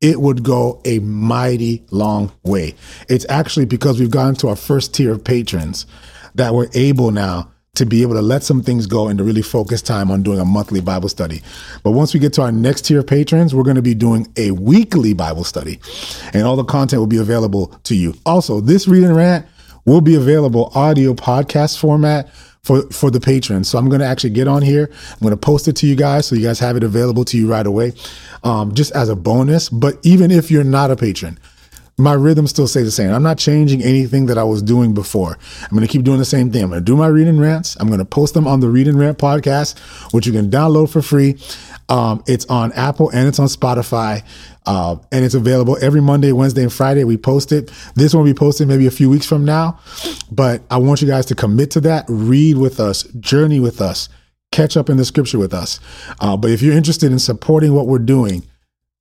it 0.00 0.20
would 0.20 0.42
go 0.42 0.82
a 0.84 0.98
mighty 0.98 1.84
long 1.90 2.32
way. 2.42 2.74
It's 3.08 3.24
actually 3.28 3.66
because 3.66 4.00
we've 4.00 4.10
gotten 4.10 4.34
to 4.36 4.48
our 4.48 4.56
first 4.56 4.92
tier 4.92 5.12
of 5.12 5.24
patrons 5.24 5.86
that 6.34 6.52
we're 6.52 6.68
able 6.74 7.12
now 7.12 7.52
to 7.76 7.86
be 7.86 8.02
able 8.02 8.14
to 8.14 8.22
let 8.22 8.42
some 8.42 8.62
things 8.62 8.86
go 8.86 9.08
and 9.08 9.18
to 9.18 9.24
really 9.24 9.42
focus 9.42 9.82
time 9.82 10.10
on 10.10 10.22
doing 10.22 10.40
a 10.40 10.44
monthly 10.44 10.80
Bible 10.80 11.08
study. 11.08 11.42
But 11.82 11.92
once 11.92 12.12
we 12.12 12.20
get 12.20 12.32
to 12.34 12.42
our 12.42 12.52
next 12.52 12.82
tier 12.82 13.00
of 13.00 13.06
patrons, 13.06 13.54
we're 13.54 13.62
going 13.62 13.76
to 13.76 13.82
be 13.82 13.94
doing 13.94 14.26
a 14.36 14.50
weekly 14.50 15.14
Bible 15.14 15.44
study 15.44 15.80
and 16.32 16.42
all 16.42 16.56
the 16.56 16.64
content 16.64 17.00
will 17.00 17.06
be 17.06 17.18
available 17.18 17.68
to 17.84 17.94
you. 17.94 18.14
Also, 18.24 18.60
this 18.60 18.88
read 18.88 19.04
and 19.04 19.16
rant 19.16 19.46
will 19.84 20.00
be 20.00 20.14
available 20.14 20.72
audio 20.74 21.14
podcast 21.14 21.78
format 21.78 22.28
for, 22.62 22.82
for 22.90 23.10
the 23.10 23.20
patrons. 23.20 23.68
So 23.68 23.78
I'm 23.78 23.88
going 23.88 24.00
to 24.00 24.06
actually 24.06 24.30
get 24.30 24.48
on 24.48 24.60
here. 24.60 24.90
I'm 25.12 25.20
going 25.20 25.30
to 25.30 25.36
post 25.36 25.68
it 25.68 25.76
to 25.76 25.86
you 25.86 25.94
guys 25.94 26.26
so 26.26 26.34
you 26.34 26.42
guys 26.42 26.58
have 26.58 26.76
it 26.76 26.82
available 26.82 27.24
to 27.26 27.38
you 27.38 27.48
right 27.48 27.66
away, 27.66 27.92
um, 28.42 28.74
just 28.74 28.90
as 28.96 29.08
a 29.08 29.14
bonus. 29.14 29.68
But 29.68 29.98
even 30.02 30.32
if 30.32 30.50
you're 30.50 30.64
not 30.64 30.90
a 30.90 30.96
patron, 30.96 31.38
my 31.98 32.12
rhythm 32.12 32.46
still 32.46 32.68
stays 32.68 32.84
the 32.84 32.90
same. 32.90 33.10
I'm 33.10 33.22
not 33.22 33.38
changing 33.38 33.82
anything 33.82 34.26
that 34.26 34.36
I 34.36 34.44
was 34.44 34.62
doing 34.62 34.92
before. 34.92 35.38
I'm 35.62 35.70
going 35.70 35.86
to 35.86 35.90
keep 35.90 36.02
doing 36.02 36.18
the 36.18 36.26
same 36.26 36.52
thing. 36.52 36.62
I'm 36.62 36.70
going 36.70 36.80
to 36.80 36.84
do 36.84 36.96
my 36.96 37.06
read 37.06 37.26
and 37.26 37.40
rants. 37.40 37.76
I'm 37.80 37.86
going 37.86 38.00
to 38.00 38.04
post 38.04 38.34
them 38.34 38.46
on 38.46 38.60
the 38.60 38.68
Read 38.68 38.86
and 38.86 38.98
Rant 38.98 39.18
podcast, 39.18 39.78
which 40.12 40.26
you 40.26 40.32
can 40.32 40.50
download 40.50 40.90
for 40.90 41.00
free. 41.00 41.38
Um, 41.88 42.22
it's 42.26 42.44
on 42.46 42.72
Apple 42.72 43.10
and 43.10 43.28
it's 43.28 43.38
on 43.38 43.46
Spotify. 43.46 44.22
Uh, 44.66 44.96
and 45.12 45.24
it's 45.24 45.34
available 45.34 45.78
every 45.80 46.00
Monday, 46.00 46.32
Wednesday, 46.32 46.62
and 46.62 46.72
Friday. 46.72 47.04
We 47.04 47.16
post 47.16 47.52
it. 47.52 47.70
This 47.94 48.12
one 48.12 48.24
will 48.24 48.30
be 48.30 48.36
posted 48.36 48.68
maybe 48.68 48.86
a 48.86 48.90
few 48.90 49.08
weeks 49.08 49.26
from 49.26 49.44
now. 49.44 49.78
But 50.30 50.62
I 50.70 50.78
want 50.78 51.00
you 51.00 51.08
guys 51.08 51.24
to 51.26 51.34
commit 51.34 51.70
to 51.72 51.80
that. 51.82 52.04
Read 52.08 52.58
with 52.58 52.80
us, 52.80 53.04
journey 53.20 53.60
with 53.60 53.80
us, 53.80 54.08
catch 54.52 54.76
up 54.76 54.90
in 54.90 54.96
the 54.96 55.04
scripture 55.04 55.38
with 55.38 55.54
us. 55.54 55.78
Uh, 56.20 56.36
but 56.36 56.50
if 56.50 56.60
you're 56.62 56.76
interested 56.76 57.12
in 57.12 57.20
supporting 57.20 57.74
what 57.74 57.86
we're 57.86 58.00
doing, 58.00 58.42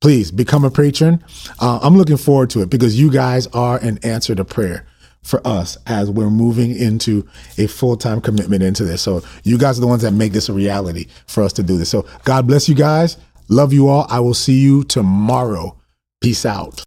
please 0.02 0.32
become 0.32 0.64
a 0.64 0.72
patron. 0.72 1.24
Uh, 1.60 1.80
I'm 1.82 1.98
looking 1.98 2.18
forward 2.18 2.50
to 2.52 2.62
it 2.62 2.70
because 2.70 3.00
you 3.00 3.12
guys 3.12 3.48
are 3.48 3.78
an 3.80 4.00
answer 4.04 4.36
to 4.36 4.46
prayer 4.46 4.86
for 5.24 5.46
us 5.46 5.78
as 5.88 6.10
we're 6.12 6.30
moving 6.30 6.76
into 6.76 7.28
a 7.58 7.68
full 7.68 7.98
time 7.98 8.22
commitment 8.22 8.62
into 8.62 8.84
this. 8.86 9.02
So, 9.02 9.24
you 9.44 9.58
guys 9.58 9.78
are 9.78 9.82
the 9.82 9.88
ones 9.88 10.04
that 10.04 10.12
make 10.12 10.34
this 10.34 10.50
a 10.50 10.54
reality 10.54 11.08
for 11.28 11.44
us 11.44 11.54
to 11.54 11.64
do 11.64 11.78
this. 11.78 11.90
So, 11.90 12.06
God 12.24 12.48
bless 12.48 12.70
you 12.70 12.76
guys. 12.76 13.18
Love 13.50 13.74
you 13.74 13.88
all. 13.88 14.06
I 14.10 14.20
will 14.20 14.34
see 14.34 14.60
you 14.60 14.84
tomorrow. 14.84 15.78
Peace 16.22 16.46
out. 16.46 16.84